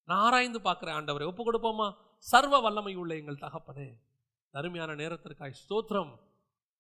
நான் 0.09 0.18
ஆராய்ந்து 0.18 0.59
பார்க்குறேன் 0.59 0.97
ஆண்டவரை 0.99 1.26
ஒப்பு 1.26 1.43
கொடுப்போமா? 1.45 1.97
சர்வ 2.18 2.61
வல்லமை 2.61 2.95
உள்ள 2.95 3.16
எங்கள் 3.16 3.43
தகப்பனே. 3.45 3.88
அருமையான 4.51 4.95
நேரத்திற்காய் 4.95 5.61
ஸ்தோத்திரம். 5.62 6.12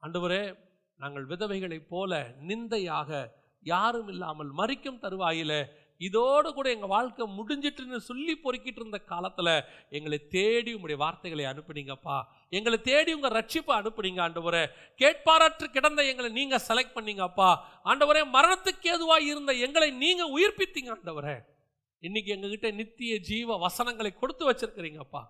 ஆண்டவரே 0.02 0.58
நாங்கள் 1.00 1.26
விதவைகளைப் 1.26 1.88
போல 1.88 2.34
நிந்தையாக 2.40 3.32
யாரும் 3.60 4.08
இல்லாமல் 4.08 4.50
மறிக்கும் 4.56 5.02
தருவாயில 5.02 5.52
இதோடு 6.06 6.48
கூட 6.56 6.66
எங்கள் 6.74 6.92
வாழ்க்கை 6.92 7.24
முடிஞ்சிட்டுன்னு 7.38 7.98
சொல்லி 8.08 8.34
பொறுக்கிட்டு 8.44 8.80
இருந்த 8.82 8.98
காலத்தில் 9.12 9.52
எங்களை 9.96 10.18
தேடி 10.36 10.70
உங்களுடைய 10.76 10.98
வார்த்தைகளை 11.04 11.44
அனுப்புனீங்கப்பா. 11.50 12.16
எங்களை 12.58 12.78
தேடி 12.90 13.10
உங்கள் 13.18 13.34
ரட்சிப்பை 13.38 13.74
அனுப்புனீங்க 13.80 14.20
ஆண்டவரே. 14.26 14.64
கேட்பாரற்று 15.02 15.68
கிடந்த 15.76 16.02
எங்களை 16.12 16.30
நீங்கள் 16.38 16.64
செலக்ட் 16.68 16.96
பண்ணீங்கப்பா. 16.96 17.50
ஆண்டவரே 17.90 18.24
மரணத்துக்கு 18.36 18.90
ஏதுவாக 18.94 19.28
இருந்த 19.32 19.54
எங்களை 19.66 19.90
நீங்கள் 20.04 20.34
உயிர்ப்பித்தீங்க 20.36 20.92
ஆண்டவரே. 20.96 21.36
இன்னைக்கு 22.08 22.30
எங்ககிட்ட 22.34 22.68
நித்திய 22.80 23.14
ஜீவ 23.30 23.56
வசனங்களை 23.66 24.12
கொடுத்து 24.20 24.44
வச்சிருக்கிறீங்கப்பா. 24.50 25.22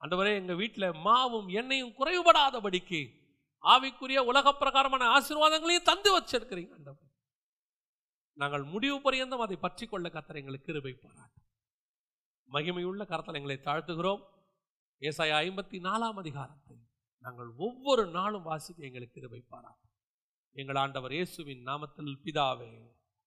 ஆண்டவரே 0.00 0.32
எங்கள் 0.40 0.60
வீட்டில் 0.62 0.88
மாவும் 1.06 1.48
எண்ணெயும் 1.60 1.94
குறைவுபடாதபடிக்கு 2.00 3.02
ஆவிக்குரிய 3.72 4.20
உலக 4.30 4.52
பிரகாரமான 4.62 5.04
ஆசீர்வாதங்களையும் 5.16 5.88
தந்து 5.90 6.10
வச்சிருக்கிறீங்க 6.16 6.72
ஆண்டவரே. 6.76 7.05
நாங்கள் 8.38 8.62
முடிவு 8.62 9.00
பரியந்தம் 9.00 9.40
அதை 9.40 9.56
பற்றி 9.56 9.86
கொள்ள 9.86 10.08
கத்தர் 10.08 10.36
எங்களுக்கு 10.36 10.64
கிருபை 10.64 10.92
பாராட்டும் 10.92 11.42
மகிமையுள்ள 12.50 13.06
கரத்தில் 13.06 13.34
எங்களை 13.34 13.56
தாழ்த்துகிறோம். 13.56 14.22
ஏசாய 15.00 15.32
ஐம்பத்தி 15.36 15.78
நாலாம் 15.80 16.16
அதிகாரத்தை 16.16 16.76
நாங்கள் 17.18 17.50
ஒவ்வொரு 17.56 18.06
நாளும் 18.06 18.42
வாசிக்க 18.42 18.82
எங்களுக்கு 18.82 19.14
கிருபை 19.14 19.40
பாராட்டும் 19.48 19.92
எங்கள் 20.52 20.76
ஆண்டவர் 20.76 21.12
இயேசுவின் 21.12 21.66
நாமத்தில் 21.66 22.20
பிதாவே 22.24 22.95